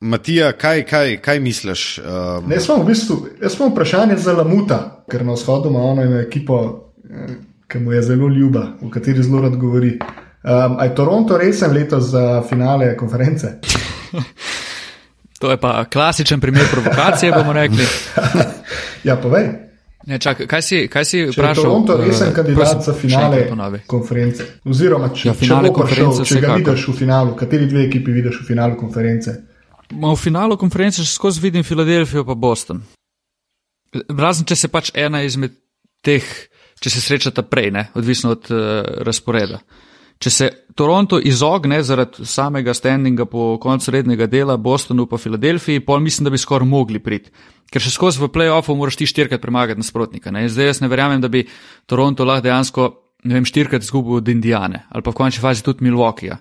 Matija, 0.00 0.52
kaj, 0.52 0.84
kaj, 0.84 1.16
kaj 1.16 1.40
misliš? 1.40 1.98
Um... 1.98 2.52
Jaz 2.52 2.68
imam 2.68 2.82
v 2.82 2.86
bistvu 2.86 3.68
vprašanje 3.70 4.16
za 4.16 4.32
Lamuta, 4.32 5.04
ker 5.10 5.24
na 5.24 5.32
vzhodu 5.32 5.68
ima 5.68 5.78
ono 5.78 6.20
ekipo, 6.20 6.88
eh, 7.10 7.34
ki 7.68 7.78
mu 7.78 7.92
je 7.92 8.02
zelo 8.02 8.28
ljuba, 8.28 8.66
v 8.82 8.90
kateri 8.90 9.22
zelo 9.22 9.42
rad 9.42 9.56
govori. 9.56 9.98
Um, 10.42 10.78
je 10.82 10.94
Toronto 10.94 11.38
resen 11.38 11.72
letos 11.72 12.04
za 12.04 12.42
finale 12.48 12.96
konference? 12.96 13.46
to 15.40 15.50
je 15.50 15.56
pa 15.56 15.84
klasičen 15.84 16.40
primer 16.40 16.64
provokacije, 16.72 17.32
bomo 17.32 17.52
rekli. 17.52 17.84
ja, 19.08 19.16
povej. 19.16 19.48
Ne, 20.06 20.18
čak, 20.18 20.46
kaj 20.46 20.62
si, 20.62 20.88
kaj 20.88 21.04
si 21.04 21.26
vprašal? 21.26 21.64
Toronto 21.64 22.00
je 22.00 22.06
resen 22.06 22.28
uh, 22.28 22.34
kandidat 22.34 22.72
prosim, 22.72 22.82
za 22.82 22.92
finale 22.92 23.80
konference. 23.86 24.44
Oziroma, 24.64 25.12
če, 25.14 25.28
ja, 25.28 25.34
finale 25.34 25.68
če, 25.68 25.74
konference 25.74 26.24
prišel, 26.24 26.40
če 26.40 26.46
ga 26.46 26.56
vidiš 26.56 26.88
v 26.88 26.98
finalu, 27.04 27.36
kateri 27.36 27.68
dve 27.68 27.84
ekipi 27.84 28.16
vidiš 28.16 28.40
v 28.40 28.48
finalu 28.48 28.80
konference? 28.80 29.49
V 29.90 30.14
finalu 30.16 30.56
konference 30.56 31.02
še 31.02 31.10
skozi 31.10 31.42
vidim 31.42 31.66
Filadelfijo 31.66 32.24
pa 32.24 32.36
Boston. 32.38 32.82
Razen 33.90 34.46
če 34.46 34.56
se 34.56 34.70
pač 34.70 34.92
ena 34.94 35.24
izmed 35.26 35.56
teh, 36.04 36.24
če 36.80 36.92
se 36.92 37.02
srečata 37.02 37.42
prej, 37.42 37.72
ne? 37.74 37.88
odvisno 37.98 38.36
od 38.36 38.50
uh, 38.54 38.60
razporeda. 39.06 39.58
Če 40.20 40.30
se 40.30 40.46
Toronto 40.76 41.16
izogne 41.16 41.78
zaradi 41.82 42.26
samega 42.28 42.74
standinga 42.76 43.24
po 43.24 43.54
koncu 43.60 43.94
rednega 43.94 44.28
dela 44.28 44.58
Bostonu 44.60 45.06
pa 45.08 45.16
Filadelfiji, 45.18 45.80
pol 45.80 46.02
mislim, 46.04 46.28
da 46.28 46.32
bi 46.34 46.38
skoraj 46.38 46.68
mogli 46.68 47.00
priti. 47.00 47.32
Ker 47.72 47.80
še 47.80 47.92
skozi 47.94 48.20
v 48.20 48.28
playoffu 48.28 48.76
moraš 48.76 48.98
ti 49.00 49.08
štirikrat 49.08 49.40
premagati 49.40 49.80
nasprotnika. 49.80 50.30
Ne? 50.34 50.44
Zdaj 50.52 50.70
jaz 50.70 50.82
ne 50.84 50.90
verjamem, 50.92 51.22
da 51.24 51.32
bi 51.32 51.46
Toronto 51.88 52.26
lahko 52.28 52.44
dejansko, 52.44 52.88
vem, 53.32 53.48
štirikrat 53.48 53.86
izgubil 53.86 54.20
od 54.20 54.28
Indijane 54.28 54.84
ali 54.90 55.02
pa 55.06 55.14
v 55.14 55.20
končni 55.22 55.42
fazi 55.42 55.64
tudi 55.64 55.88
Milwaukeeja. 55.88 56.36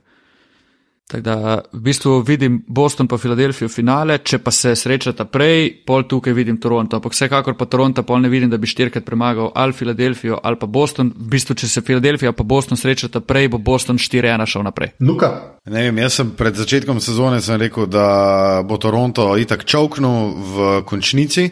Tako 1.10 1.22
da 1.22 1.62
v 1.74 1.80
bistvu 1.82 2.20
vidim 2.22 2.64
Boston 2.68 3.08
pa 3.10 3.18
Filadelfijo 3.18 3.66
finale, 3.70 4.20
če 4.22 4.38
pa 4.46 4.52
se 4.54 4.76
srečata 4.78 5.26
prej, 5.26 5.72
pol 5.86 6.04
tukaj 6.06 6.36
vidim 6.38 6.60
Toronto. 6.62 7.00
Ampak 7.00 7.16
vsekakor 7.16 7.56
pa 7.58 7.66
Toronto 7.66 8.04
pol 8.06 8.22
ne 8.22 8.30
vidim, 8.30 8.50
da 8.50 8.60
bi 8.62 8.70
štirikrat 8.70 9.08
premagal 9.08 9.50
ali 9.56 9.74
Filadelfijo 9.74 10.38
ali 10.44 10.60
pa 10.62 10.68
Boston. 10.70 11.10
V 11.18 11.32
bistvu, 11.32 11.56
če 11.58 11.68
se 11.68 11.82
Filadelfija 11.82 12.30
pa 12.38 12.46
Boston 12.46 12.78
srečata 12.78 13.24
prej, 13.26 13.50
bo 13.50 13.58
Boston 13.58 13.98
4-1 13.98 14.46
šel 14.54 14.68
naprej. 14.68 14.92
Luka. 15.02 15.32
Ne 15.66 15.88
vem, 15.88 15.98
jaz 15.98 16.20
sem 16.20 16.30
pred 16.38 16.62
začetkom 16.62 17.02
sezone 17.02 17.42
rekel, 17.58 17.90
da 17.90 18.62
bo 18.62 18.78
Toronto 18.78 19.32
itak 19.42 19.66
čovknil 19.66 20.36
v 20.38 20.68
končnici, 20.86 21.48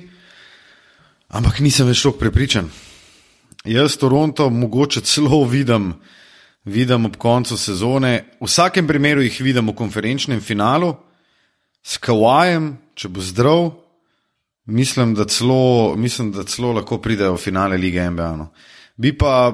ampak 1.34 1.64
nisem 1.66 1.90
več 1.90 2.06
tako 2.06 2.20
prepričan. 2.22 2.70
Jaz 3.66 3.98
Toronto 3.98 4.52
mogoče 4.54 5.02
celo 5.02 5.42
vidim 5.50 5.96
vidim 6.68 7.06
ob 7.06 7.16
koncu 7.18 7.58
sezone. 7.58 8.24
V 8.40 8.46
vsakem 8.46 8.88
primeru 8.88 9.24
jih 9.24 9.42
vidim 9.42 9.72
v 9.72 9.76
konferenčnem 9.76 10.42
finalu, 10.44 10.94
s 11.84 11.98
Kawajem, 12.04 12.76
če 12.96 13.10
bo 13.10 13.24
zdrav. 13.24 13.70
Mislim, 14.68 15.14
da 15.16 15.24
celo, 15.32 15.96
mislim, 15.96 16.34
da 16.36 16.44
celo 16.44 16.74
lahko 16.76 17.00
pridejo 17.00 17.38
v 17.38 17.40
finale 17.40 17.78
lige 17.80 18.04
MBA. 18.10 18.32
No. 18.36 18.50
Bi 19.00 19.14
pa, 19.16 19.54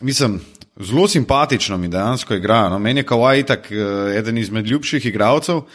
mislim, 0.00 0.38
zelo 0.80 1.08
simpatično 1.08 1.76
mi 1.76 1.90
dejansko 1.92 2.34
igra. 2.34 2.68
No, 2.72 2.78
meni 2.78 3.04
je 3.04 3.06
Kawhi 3.06 3.44
tak 3.46 3.68
eden 4.16 4.38
izmed 4.38 4.66
ljubših 4.66 5.06
igralcev. 5.06 5.66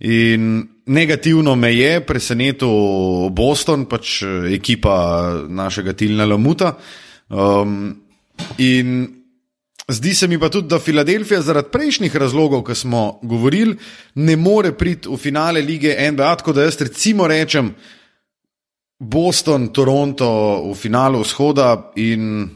In 0.00 0.66
negativno 0.86 1.54
me 1.54 1.70
je 1.74 2.00
presenetil 2.04 3.30
Boston, 3.30 3.86
pač 3.86 4.22
ekipa 4.52 4.96
našega 5.48 5.92
Tilna 5.92 6.26
Lamuta. 6.26 6.74
Um, 7.30 7.94
in 8.58 9.06
zdi 9.92 10.14
se 10.14 10.28
mi 10.28 10.38
pa 10.38 10.48
tudi, 10.48 10.68
da 10.68 10.78
Filadelfija 10.78 11.40
zaradi 11.42 11.70
prejšnjih 11.72 12.16
razlogov, 12.16 12.64
ki 12.66 12.74
smo 12.74 13.20
govorili, 13.22 13.76
ne 14.14 14.36
more 14.36 14.72
priti 14.72 15.08
v 15.08 15.16
finale 15.16 15.62
lige 15.62 15.96
NBA. 16.12 16.36
Tako 16.36 16.52
da 16.52 16.62
jaz 16.62 16.80
recimo 16.80 17.28
rečem 17.28 17.74
Boston, 18.98 19.68
Toronto 19.72 20.28
v 20.70 20.74
finalu 20.74 21.20
vzhoda 21.20 21.92
in 21.96 22.48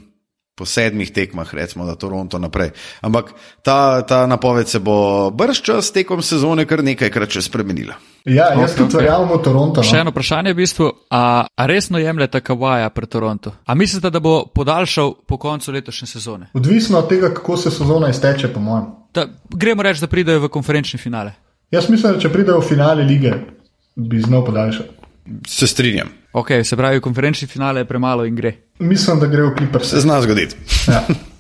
po 0.61 0.69
sedmih 0.69 1.09
tekmah, 1.09 1.49
recimo, 1.57 1.87
da 1.89 1.97
Toronto 1.97 2.37
naprej. 2.39 2.75
Ampak 3.01 3.33
ta, 3.65 4.05
ta 4.05 4.27
napoved 4.29 4.69
se 4.69 4.79
bo 4.79 5.31
brž 5.33 5.63
čas 5.65 5.89
tekom 5.97 6.21
sezone 6.21 6.69
kar 6.69 6.85
nekajkrat 6.85 7.33
še 7.33 7.47
spremenila. 7.49 7.97
Ja, 8.29 8.51
jaz 8.53 8.77
tudi 8.77 8.99
verjamem 9.01 9.33
v 9.33 9.41
Toronto. 9.41 9.81
No. 9.81 9.87
Še 9.89 10.03
eno 10.05 10.13
vprašanje 10.13 10.53
je 10.53 10.59
v 10.59 10.61
bistvu, 10.61 10.91
a, 11.09 11.23
a 11.49 11.63
resno 11.71 11.97
jemljete 11.97 12.43
Kawaja 12.45 12.93
pred 12.93 13.09
Toronto? 13.09 13.55
A 13.65 13.73
mislite, 13.75 14.13
da 14.13 14.21
bo 14.21 14.45
podaljšal 14.53 15.15
po 15.25 15.41
koncu 15.41 15.73
letošnje 15.73 16.11
sezone? 16.13 16.51
Odvisno 16.53 17.01
od 17.01 17.09
tega, 17.09 17.33
kako 17.33 17.57
se 17.57 17.73
sezona 17.73 18.13
izteče, 18.13 18.53
po 18.53 18.61
mojem. 18.61 18.93
Da, 19.17 19.25
gremo 19.49 19.83
reči, 19.83 20.05
da 20.05 20.13
pridejo 20.13 20.45
v 20.45 20.53
konferenčni 20.53 21.01
finale. 21.01 21.33
Jaz 21.73 21.89
mislim, 21.89 22.19
da 22.19 22.21
če 22.21 22.29
pridejo 22.29 22.61
v 22.61 22.69
finale 22.69 23.09
lige, 23.09 23.33
bi 23.97 24.21
znal 24.21 24.45
podaljšati. 24.45 24.99
Se 25.49 25.67
strinjam. 25.71 26.20
Ok, 26.33 26.49
se 26.65 26.77
pravi, 26.77 27.01
konferenčni 27.01 27.49
finale 27.49 27.81
je 27.81 27.85
premalo 27.85 28.25
in 28.25 28.35
gre. 28.35 28.53
Mislim, 28.79 29.19
da 29.21 29.27
gre 29.27 29.43
v 29.43 29.55
Clippers. 29.57 29.91
Se 29.91 30.01
zna 30.01 30.21
zgoditi. 30.23 30.57
Ja. 30.89 31.03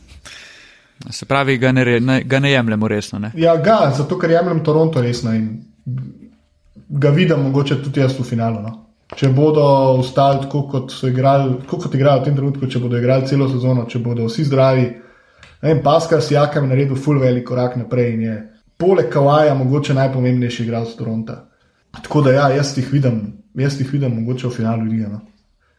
Se 1.10 1.24
pravi, 1.24 1.58
ga 1.58 1.72
ne, 1.72 2.00
ne, 2.00 2.22
ga 2.22 2.38
ne 2.38 2.50
jemljemo 2.50 2.88
resno. 2.88 3.18
Ne? 3.18 3.30
ja, 3.34 3.56
ga, 3.56 3.92
zato 3.96 4.18
ker 4.18 4.30
jemljem 4.30 4.64
Toronto 4.64 5.00
resno 5.00 5.32
in 5.34 5.46
ga 6.88 7.10
vidim, 7.10 7.40
mogoče 7.40 7.82
tudi 7.82 8.00
jaz 8.00 8.18
v 8.18 8.24
finalu. 8.24 8.60
No. 8.62 8.74
Če 9.16 9.30
bodo 9.34 9.64
ostali 9.98 10.42
tako, 10.44 10.66
kot 10.68 10.92
so 10.92 11.08
igrali, 11.08 11.54
tako 11.64 11.78
kot 11.84 11.94
igrajo 11.94 12.20
v 12.20 12.24
tem 12.28 12.36
trenutku, 12.36 12.68
če 12.70 12.82
bodo 12.82 12.98
igrali 12.98 13.26
celo 13.26 13.48
sezono, 13.48 13.86
če 13.88 13.98
bodo 14.04 14.28
vsi 14.28 14.44
zdravi. 14.46 14.86
En 15.62 15.80
Paskal 15.84 16.20
si 16.24 16.34
jakam 16.34 16.68
naredil 16.68 17.00
full 17.00 17.20
velik 17.20 17.48
korak 17.48 17.76
naprej 17.80 18.12
in 18.14 18.22
je 18.26 18.36
poleg 18.80 19.10
Kawaja 19.12 19.54
mogoče 19.54 19.96
najpomembnejši 19.96 20.62
igralec 20.64 20.94
Toronta. 20.98 21.44
Tako 21.96 22.22
da 22.28 22.32
ja, 22.32 22.48
jaz 22.54 22.76
jih 22.78 22.92
vidim, 22.92 23.20
jaz 23.54 23.80
jih 23.80 23.92
vidim 23.92 24.14
mogoče 24.20 24.48
v 24.48 24.54
finalu 24.54 24.84
lige. 24.84 25.08
No. 25.08 25.20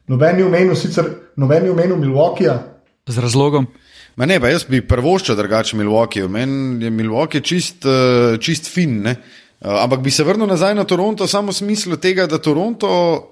Noben 0.07 0.39
je 0.39 0.45
omenil, 0.45 0.76
sicer 0.76 1.07
noben 1.38 1.65
je 1.65 1.72
omenil 1.72 1.97
Milwaukeeja. 1.97 2.57
Z 3.07 3.17
razlogom. 3.17 3.67
Ma 4.15 4.28
ne, 4.28 4.39
pa 4.43 4.51
jaz 4.51 4.65
bi 4.67 4.82
prvoščil 4.84 5.38
drugače 5.39 5.78
Milwaukee. 5.80 6.28
Meni 6.28 6.86
je 6.86 6.91
Milwaukee 6.91 7.41
čist, 7.41 7.86
uh, 7.88 8.36
čist 8.39 8.67
fin. 8.69 8.99
Ne? 9.05 9.15
Uh, 9.61 9.78
ampak 9.84 10.01
bi 10.03 10.11
se 10.11 10.26
vrnil 10.28 10.49
nazaj 10.49 10.76
na 10.76 10.84
Toronto, 10.84 11.28
samo 11.28 11.51
v 11.51 11.59
smislu 11.61 11.97
tega, 12.01 12.28
da 12.28 12.41
Toronto, 12.41 13.32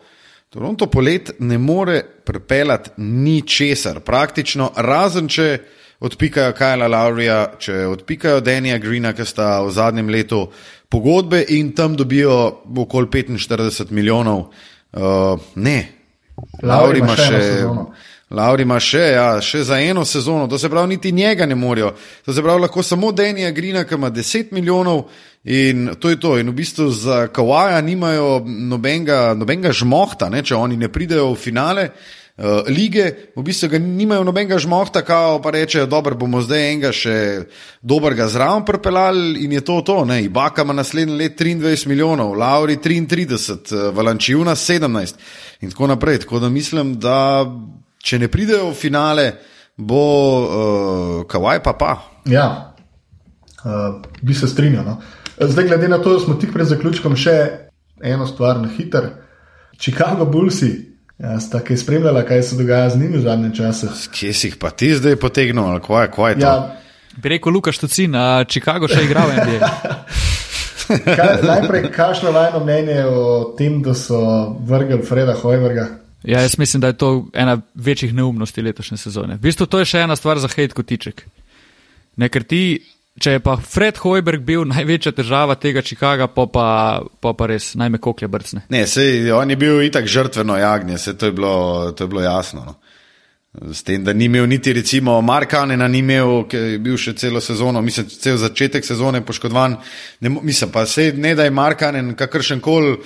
Toronto 0.50 0.88
polet 0.88 1.34
ne 1.40 1.58
more 1.58 2.00
pripeljati 2.26 2.96
ničesar, 2.98 4.00
praktično, 4.06 4.72
razen 4.78 5.28
če 5.28 5.50
odpikajo 6.00 6.54
Kajla 6.56 6.88
Laurija, 6.88 7.40
če 7.60 7.84
odpikajo 7.90 8.40
Denija 8.42 8.78
Greena, 8.80 9.12
ki 9.14 9.26
sta 9.28 9.60
v 9.66 9.74
zadnjem 9.76 10.10
letu 10.10 10.46
pogodbe 10.90 11.46
in 11.50 11.72
tam 11.76 11.96
dobijo 11.96 12.62
okoli 12.78 13.08
45 13.08 13.92
milijonov. 13.92 14.46
Uh, 14.92 15.40
ne, 15.56 15.88
Lauri 16.64 17.00
ima 17.00 17.16
še. 17.16 17.66
Lauri 18.30 18.62
ima 18.64 18.78
še, 18.78 19.02
ja, 19.16 19.30
še 19.42 19.64
za 19.66 19.80
eno 19.82 20.04
sezono, 20.06 20.46
to 20.48 20.58
se 20.62 20.70
pravi, 20.70 20.92
niti 20.94 21.12
njega 21.12 21.48
ne 21.50 21.56
morajo. 21.58 21.96
To 22.26 22.34
se 22.34 22.44
pravi, 22.46 22.62
lahko 22.62 22.84
samo 22.86 23.10
Denija 23.12 23.50
Grina, 23.52 23.84
ki 23.90 23.98
ima 23.98 24.12
10 24.14 24.52
milijonov 24.54 25.08
in 25.50 25.90
to 26.00 26.10
je 26.10 26.20
to. 26.22 26.36
In 26.38 26.52
v 26.52 26.54
bistvu 26.62 26.92
za 26.94 27.24
Kawaja 27.34 27.82
nimajo 27.82 28.44
nobenega, 28.46 29.34
nobenega 29.34 29.74
žmohta, 29.74 30.30
ne, 30.30 30.44
če 30.46 30.56
oni 30.56 30.78
ne 30.78 30.92
pridejo 30.94 31.32
v 31.34 31.42
finale 31.42 31.88
uh, 31.90 32.20
lige, 32.68 33.32
v 33.36 33.44
bistvu 33.44 33.68
ga 33.70 33.80
nimajo 33.80 34.24
nobenega 34.24 34.60
žmohta, 34.60 35.02
kao 35.02 35.42
pa 35.42 35.52
rečejo, 35.52 35.86
dobro, 35.86 36.16
bomo 36.16 36.42
zdaj 36.42 36.72
enega 36.72 36.92
še 36.96 37.16
dobrega 37.82 38.30
zraven 38.32 38.64
pripeljali 38.66 39.44
in 39.44 39.52
je 39.58 39.62
to 39.62 39.82
to. 39.82 40.06
Ibaka 40.24 40.64
ima 40.64 40.74
naslednji 40.74 41.18
let 41.18 41.40
23 41.40 41.88
milijonov, 41.88 42.34
Lauri 42.38 42.78
33, 42.78 43.92
Valančijuna 43.92 44.56
17 44.56 45.16
in 45.62 45.72
tako 45.72 45.88
naprej. 45.88 46.20
Tako 46.20 46.40
da 46.40 46.50
mislim, 46.50 46.96
da 47.00 47.46
če 48.04 48.20
ne 48.20 48.28
pridejo 48.28 48.72
v 48.72 48.76
finale, 48.76 49.32
bo 49.78 50.04
uh, 50.04 51.24
Kawaj 51.28 51.64
pa 51.64 51.74
pa. 51.74 51.96
Ja, 52.26 52.76
uh, 53.64 54.00
bi 54.22 54.34
se 54.34 54.48
strinjal. 54.48 54.86
No. 54.86 55.00
Zdaj, 55.40 55.68
glede 55.68 55.88
na 55.88 56.00
to, 56.00 56.14
da 56.14 56.20
smo 56.20 56.36
tik 56.40 56.54
pred 56.54 56.68
zaključkom, 56.68 57.16
še 57.16 57.36
eno 58.04 58.28
stvar 58.28 58.60
na 58.60 58.72
hiter. 58.72 59.12
Chicago 59.80 60.26
Bullsi. 60.26 60.89
Ja, 61.20 61.40
sta 61.40 61.60
kaj 61.60 61.78
spremljala, 61.78 62.24
kaj 62.26 62.44
se 62.48 62.56
dogaja 62.56 62.90
z 62.90 63.00
njimi 63.00 63.18
v 63.18 63.22
zadnjem 63.22 63.56
času? 63.56 63.88
Kje 64.16 64.34
si 64.34 64.48
jih 64.48 64.56
pa 64.60 64.70
ti 64.72 64.94
zdaj 64.96 65.18
potegnil, 65.20 65.64
ali 65.64 65.82
kaj, 65.84 66.12
kaj 66.16 66.32
je 66.32 66.40
to? 66.40 66.46
Ja, 66.46 66.80
Bi 67.18 67.30
rekel 67.30 67.52
Lukaš 67.52 67.78
Tucin, 67.78 68.16
a 68.16 68.44
Chicago 68.48 68.88
še 68.88 69.04
igral 69.04 69.28
v 69.28 69.44
NBA. 69.44 69.70
kaj, 71.18 71.42
najprej, 71.44 71.90
kakšno 71.92 72.32
vajno 72.32 72.62
mnenje 72.64 73.02
o 73.10 73.24
tem, 73.58 73.82
da 73.84 73.96
so 73.98 74.20
vrgli 74.68 75.02
Freda 75.04 75.36
Hojverga? 75.42 75.88
Ja, 76.24 76.44
jaz 76.44 76.58
mislim, 76.60 76.84
da 76.84 76.92
je 76.92 77.00
to 77.00 77.10
ena 77.34 77.58
večjih 77.76 78.14
neumnosti 78.16 78.62
letošnje 78.62 78.98
sezone. 78.98 79.36
V 79.36 79.48
bistvu 79.50 79.68
to 79.68 79.80
je 79.84 79.90
še 79.92 80.06
ena 80.06 80.16
stvar 80.20 80.40
za 80.40 80.48
hate 80.52 80.76
kotiček. 80.76 81.26
Ne, 82.20 82.30
ker 82.32 82.44
ti, 82.44 82.80
če 83.20 83.36
je 83.36 83.42
pa 83.44 83.56
Fred 83.60 84.00
Hojberg 84.02 84.44
bil 84.46 84.66
največja 84.70 85.14
težava 85.18 85.56
tega 85.60 85.84
Chicaga, 85.86 86.30
pa 86.32 86.48
pa, 86.48 86.68
pa, 87.22 87.34
pa 87.34 87.50
res 87.50 87.74
najme 87.80 88.00
koklje 88.02 88.30
brcne. 88.32 88.64
Ne, 88.74 88.86
sej, 88.88 89.32
on 89.36 89.50
je 89.50 89.58
bil 89.60 89.82
itak 89.86 90.08
žrtveno 90.08 90.58
jagnje, 90.60 90.98
se 90.98 91.18
to 91.18 91.30
je 91.30 91.36
bilo, 91.36 91.56
to 91.92 92.04
je 92.06 92.08
bilo 92.08 92.24
jasno. 92.26 92.66
No. 92.66 92.76
S 93.50 93.82
tem, 93.82 94.04
da 94.04 94.14
ni 94.14 94.26
imel 94.26 94.46
niti 94.48 94.74
recimo 94.74 95.22
Markanena, 95.22 95.88
ni 95.88 96.04
imel, 96.04 96.44
ki 96.46 96.58
je 96.58 96.76
bil 96.86 97.00
še 97.02 97.16
celo 97.18 97.40
sezono, 97.42 97.82
mislim, 97.82 98.06
cel 98.06 98.38
začetek 98.38 98.86
sezone 98.86 99.24
poškodovan. 99.26 99.74
Ne, 100.22 100.30
mislim 100.30 100.70
pa 100.70 100.84
se 100.86 101.08
ne, 101.18 101.32
da 101.36 101.48
je 101.48 101.54
Markanen 101.58 102.12
kakršen 102.14 102.62
koli 102.62 103.00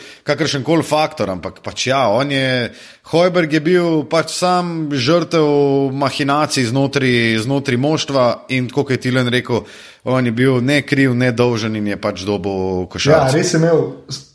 kol 0.67 0.83
faktor, 0.83 1.31
ampak 1.31 1.63
pač 1.63 1.87
ja, 1.87 2.01
on 2.11 2.35
je, 2.35 2.73
Hojberg 3.13 3.55
je 3.55 3.63
bil 3.63 4.03
pač 4.11 4.35
sam 4.35 4.91
žrtev 4.91 5.47
mahinacij 5.95 6.67
znotraj, 6.75 7.39
znotraj 7.47 7.79
moštva 7.79 8.27
in 8.51 8.67
tako 8.67 8.89
je 8.91 8.99
Tilen 8.99 9.31
rekel, 9.31 9.63
on 10.03 10.27
je 10.27 10.35
bil 10.35 10.59
ne 10.59 10.81
kriv, 10.83 11.15
ne 11.15 11.31
dolžen 11.31 11.79
in 11.79 11.87
je 11.87 12.01
pač 12.03 12.27
dobo 12.27 12.83
košarka. 12.91 13.31
Ja, 13.31 13.31
res 13.31 13.55
je, 13.55 13.63
imel, 13.63 13.85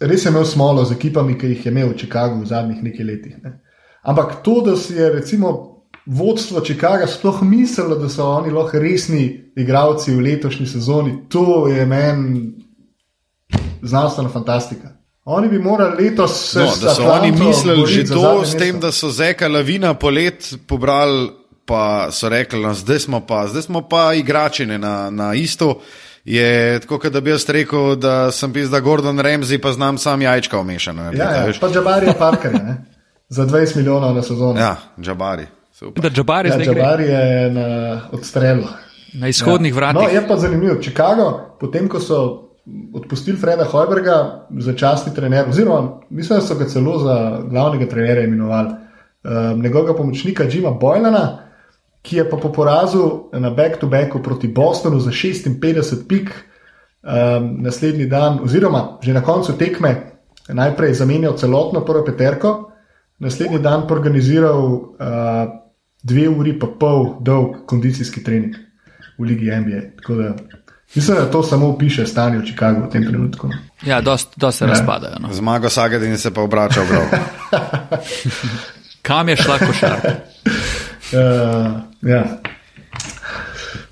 res 0.01 0.25
je 0.25 0.33
imel 0.33 0.49
smolo 0.49 0.89
z 0.89 0.97
ekipami, 0.97 1.37
ki 1.37 1.53
jih 1.53 1.67
je 1.69 1.77
imel 1.77 1.93
v 1.93 2.01
Chicagu 2.01 2.41
v 2.41 2.49
zadnjih 2.49 2.81
nekaj 2.89 3.13
letih. 3.13 3.41
Ne. 3.45 3.59
Ampak 4.09 4.39
to, 4.41 4.63
da 4.65 4.81
si 4.81 4.97
je 4.97 5.13
recimo 5.13 5.78
vodstvo 6.09 6.61
Chicaga 6.61 7.07
sploh 7.07 7.43
mislilo, 7.43 7.97
da 7.97 8.09
so 8.09 8.27
oni 8.31 8.51
lahko 8.51 8.79
resni 8.79 9.53
igralci 9.57 10.15
v 10.15 10.21
letošnji 10.21 10.67
sezoni, 10.67 11.19
to 11.29 11.69
je 11.69 11.87
meni 11.87 12.53
znanstvena 13.83 14.29
fantastika. 14.29 14.89
Oni 15.25 15.49
bi 15.49 15.59
morali 15.59 16.05
letos 16.05 16.51
se 16.53 16.59
no, 16.59 16.73
da 16.83 16.95
so 16.95 17.03
oni 17.03 17.33
mislili 17.33 17.87
že 17.87 18.07
to, 18.07 18.45
s 18.45 18.57
tem, 18.57 18.81
da 18.81 18.93
so 18.93 19.11
Zeka 19.11 19.49
Lavina 19.49 19.95
polet 19.95 20.55
pobrali, 20.67 21.29
pa 21.65 22.09
so 22.11 22.29
rekli, 22.29 22.63
no, 22.63 22.75
zdaj 22.75 22.99
smo 22.99 23.21
pa, 23.27 23.47
zdaj 23.47 23.63
smo 23.63 23.89
pa 23.89 24.15
igračine 24.15 24.79
na, 24.79 25.11
na 25.11 25.35
isto. 25.35 25.81
Je 26.25 26.81
tako, 26.81 27.11
da 27.11 27.21
bi 27.21 27.31
jaz 27.31 27.49
rekel, 27.49 27.97
da 27.97 28.33
sem 28.33 28.53
pisal, 28.53 28.71
da 28.71 28.81
Gordon 28.81 29.19
Ramsay 29.19 29.61
pa 29.61 29.73
znam 29.73 29.99
sam 29.99 30.23
jajčka 30.23 30.59
omešana. 30.59 31.13
Ja, 31.15 31.31
ja, 31.47 31.53
pa 31.61 31.69
Džabari 31.69 32.07
je 32.07 32.15
parker, 32.19 32.53
ne? 32.53 32.85
za 33.29 33.47
20 33.47 33.77
milijonov 33.77 34.15
na 34.15 34.23
sezono. 34.23 34.61
Ja, 34.61 34.77
Džabari. 35.01 35.47
Da 35.81 36.11
Džabari, 36.11 36.49
ja, 36.49 36.59
Džabari 36.59 37.05
je 37.05 37.51
na 37.51 38.01
odstrelu. 38.13 38.65
Na 39.15 39.29
izhodnih 39.29 39.73
ja. 39.73 39.77
vratih. 39.77 40.03
No, 40.03 40.09
je 40.09 40.29
pa 40.29 40.37
zanimivo. 40.37 40.83
Chicago, 40.83 41.57
potem 41.61 41.89
ko 41.89 42.01
so 42.01 42.49
odpustili 42.95 43.39
Freda 43.39 43.65
Hojberga 43.65 44.47
za 44.59 44.75
časti 44.75 45.15
trener, 45.15 45.49
oziroma 45.49 46.01
mislim, 46.11 46.39
da 46.39 46.47
so 46.47 46.55
ga 46.55 46.65
celo 46.65 46.99
za 46.99 47.41
glavnega 47.51 47.89
trenerja 47.89 48.25
imenovali, 48.25 48.69
um, 48.69 49.63
njegovega 49.63 49.95
pomočnika 49.95 50.45
Jima 50.45 50.71
Boylana, 50.71 51.39
ki 52.03 52.17
je 52.17 52.31
pa 52.31 52.37
po 52.37 52.53
porazu 52.53 53.31
na 53.33 53.51
back-to-backu 53.51 54.23
proti 54.23 54.49
Bostonu 54.49 55.01
za 55.01 55.11
56 55.11 56.09
pik 56.09 56.31
um, 56.31 57.63
naslednji 57.63 58.07
dan, 58.07 58.39
oziroma 58.43 58.99
že 59.03 59.13
na 59.13 59.23
koncu 59.23 59.53
tekme, 59.59 60.13
najprej 60.49 60.95
zamenjal 60.95 61.37
celotno 61.37 61.85
prvo 61.85 62.05
peterko, 62.05 62.71
naslednji 63.19 63.59
dan 63.59 63.87
pa 63.89 63.95
organiziral 63.95 64.65
uh, 64.65 65.68
dve 66.03 66.29
uri 66.29 66.59
pa 66.59 66.67
pol 66.81 67.17
dolg 67.21 67.65
kondicijski 67.67 68.25
trening 68.25 68.55
v 69.19 69.25
Ligi 69.25 69.51
NBA. 69.51 69.81
Da, 70.09 70.37
mislim, 70.95 71.17
da 71.17 71.31
to 71.31 71.43
samo 71.43 71.79
piše 71.79 72.07
stanje 72.07 72.39
v 72.39 72.45
Chicagu 72.45 72.87
v 72.87 72.91
tem 72.91 73.07
trenutku. 73.07 73.51
Ja, 73.83 74.01
dosta 74.01 74.53
se 74.53 74.65
ja. 74.65 74.69
razpadajo. 74.69 75.17
No. 75.21 75.33
Zmago 75.33 75.71
Sagadin 75.71 76.19
se 76.19 76.35
pa 76.35 76.43
obrača 76.43 76.81
v 76.83 76.93
roko. 76.93 77.17
Kam 79.03 79.29
je 79.29 79.37
šla 79.37 79.59
košarka? 79.59 80.15
uh, 81.13 81.81
ja. 82.13 82.41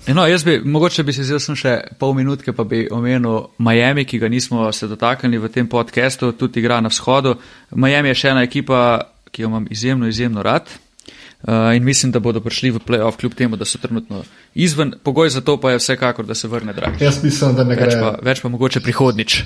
No, 0.07 0.27
jaz 0.27 0.43
bi, 0.43 0.61
mogoče 0.63 1.03
bi 1.03 1.13
se 1.13 1.23
zdaj 1.27 1.55
še 1.59 1.71
pol 1.99 2.13
minutke, 2.15 2.53
pa 2.55 2.63
bi 2.63 2.85
omenil 2.91 3.49
Miami, 3.59 4.05
ki 4.07 4.19
ga 4.19 4.29
nismo 4.31 4.71
se 4.71 4.87
dotaknili 4.87 5.37
v 5.37 5.49
tem 5.51 5.67
podkastu, 5.67 6.31
tudi 6.31 6.61
igra 6.61 6.79
na 6.81 6.87
vzhodu. 6.87 7.35
Miami 7.75 8.13
je 8.13 8.19
še 8.21 8.29
ena 8.31 8.43
ekipa, 8.47 8.79
ki 9.31 9.43
jo 9.43 9.49
imam 9.51 9.67
izjemno, 9.69 10.07
izjemno 10.07 10.43
rad. 10.43 10.71
Uh, 11.43 11.75
in 11.75 11.83
mislim, 11.83 12.11
da 12.11 12.19
bodo 12.19 12.41
prišli 12.41 12.71
v 12.71 12.79
playoff, 12.87 13.17
kljub 13.17 13.33
temu, 13.33 13.55
da 13.55 13.65
so 13.65 13.77
trenutno 13.77 14.23
izven. 14.55 14.93
Pogoj 15.03 15.29
za 15.29 15.41
to 15.41 15.59
pa 15.61 15.71
je 15.71 15.77
vsekakor, 15.77 16.25
da 16.25 16.35
se 16.35 16.47
vrne 16.47 16.73
drag. 16.73 17.01
Jaz 17.01 17.23
mislim, 17.23 17.55
da 17.55 17.63
ne 17.63 17.75
gre. 17.75 17.85
Več 17.85 17.99
pa, 18.01 18.15
več 18.25 18.41
pa 18.41 18.49
mogoče 18.49 18.81
prihodnič. 18.81 19.43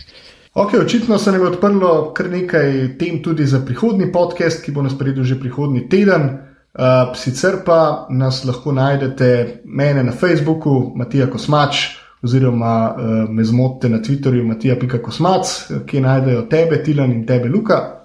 Ok, 0.54 0.74
očitno 0.74 1.18
se 1.18 1.32
nam 1.32 1.42
je 1.42 1.48
odprlo 1.48 2.14
kar 2.14 2.30
nekaj 2.30 2.98
tem 3.00 3.22
tudi 3.24 3.46
za 3.46 3.60
prihodni 3.66 4.12
podcast, 4.12 4.64
ki 4.64 4.72
bo 4.72 4.82
nas 4.82 4.98
predel 4.98 5.24
že 5.24 5.40
prihodni 5.40 5.90
teden. 5.90 6.30
Uh, 6.72 7.12
sicer 7.16 7.60
pa 7.66 8.08
nas 8.10 8.46
lahko 8.48 8.72
najdete 8.72 9.62
mene 9.66 10.04
na 10.04 10.12
Facebooku, 10.12 10.94
Matija 10.96 11.28
Kosmač, 11.28 11.88
oziroma 12.24 12.96
uh, 12.96 13.30
me 13.30 13.44
zmotite 13.44 13.90
na 13.90 14.00
Twitterju, 14.00 14.48
Matija.kosmac, 14.48 15.72
ki 15.88 16.02
najdejo 16.02 16.46
tebe, 16.48 16.84
Tilan 16.84 17.12
in 17.12 17.26
tebe, 17.28 17.50
Luka. 17.50 18.01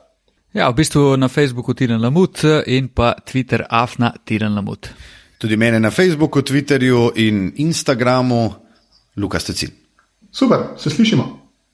Ja, 0.57 0.71
v 0.73 0.75
bistvu 0.75 1.17
na 1.17 1.29
Facebooku 1.29 1.75
Tilan 1.75 2.01
Lamut 2.01 2.41
in 2.67 2.89
pa 2.89 3.13
Twitter 3.33 3.67
Afna 3.69 4.15
Tilan 4.25 4.55
Lamut. 4.55 4.89
Tudi 5.39 5.57
mene 5.57 5.81
na 5.81 5.91
Facebooku, 5.91 6.43
Twitterju 6.43 7.11
in 7.15 7.53
Instagramu, 7.57 8.55
Luka 9.17 9.39
Stecin. 9.39 9.71
Super, 10.33 10.59
se 10.77 10.91
slišimo. 10.91 11.46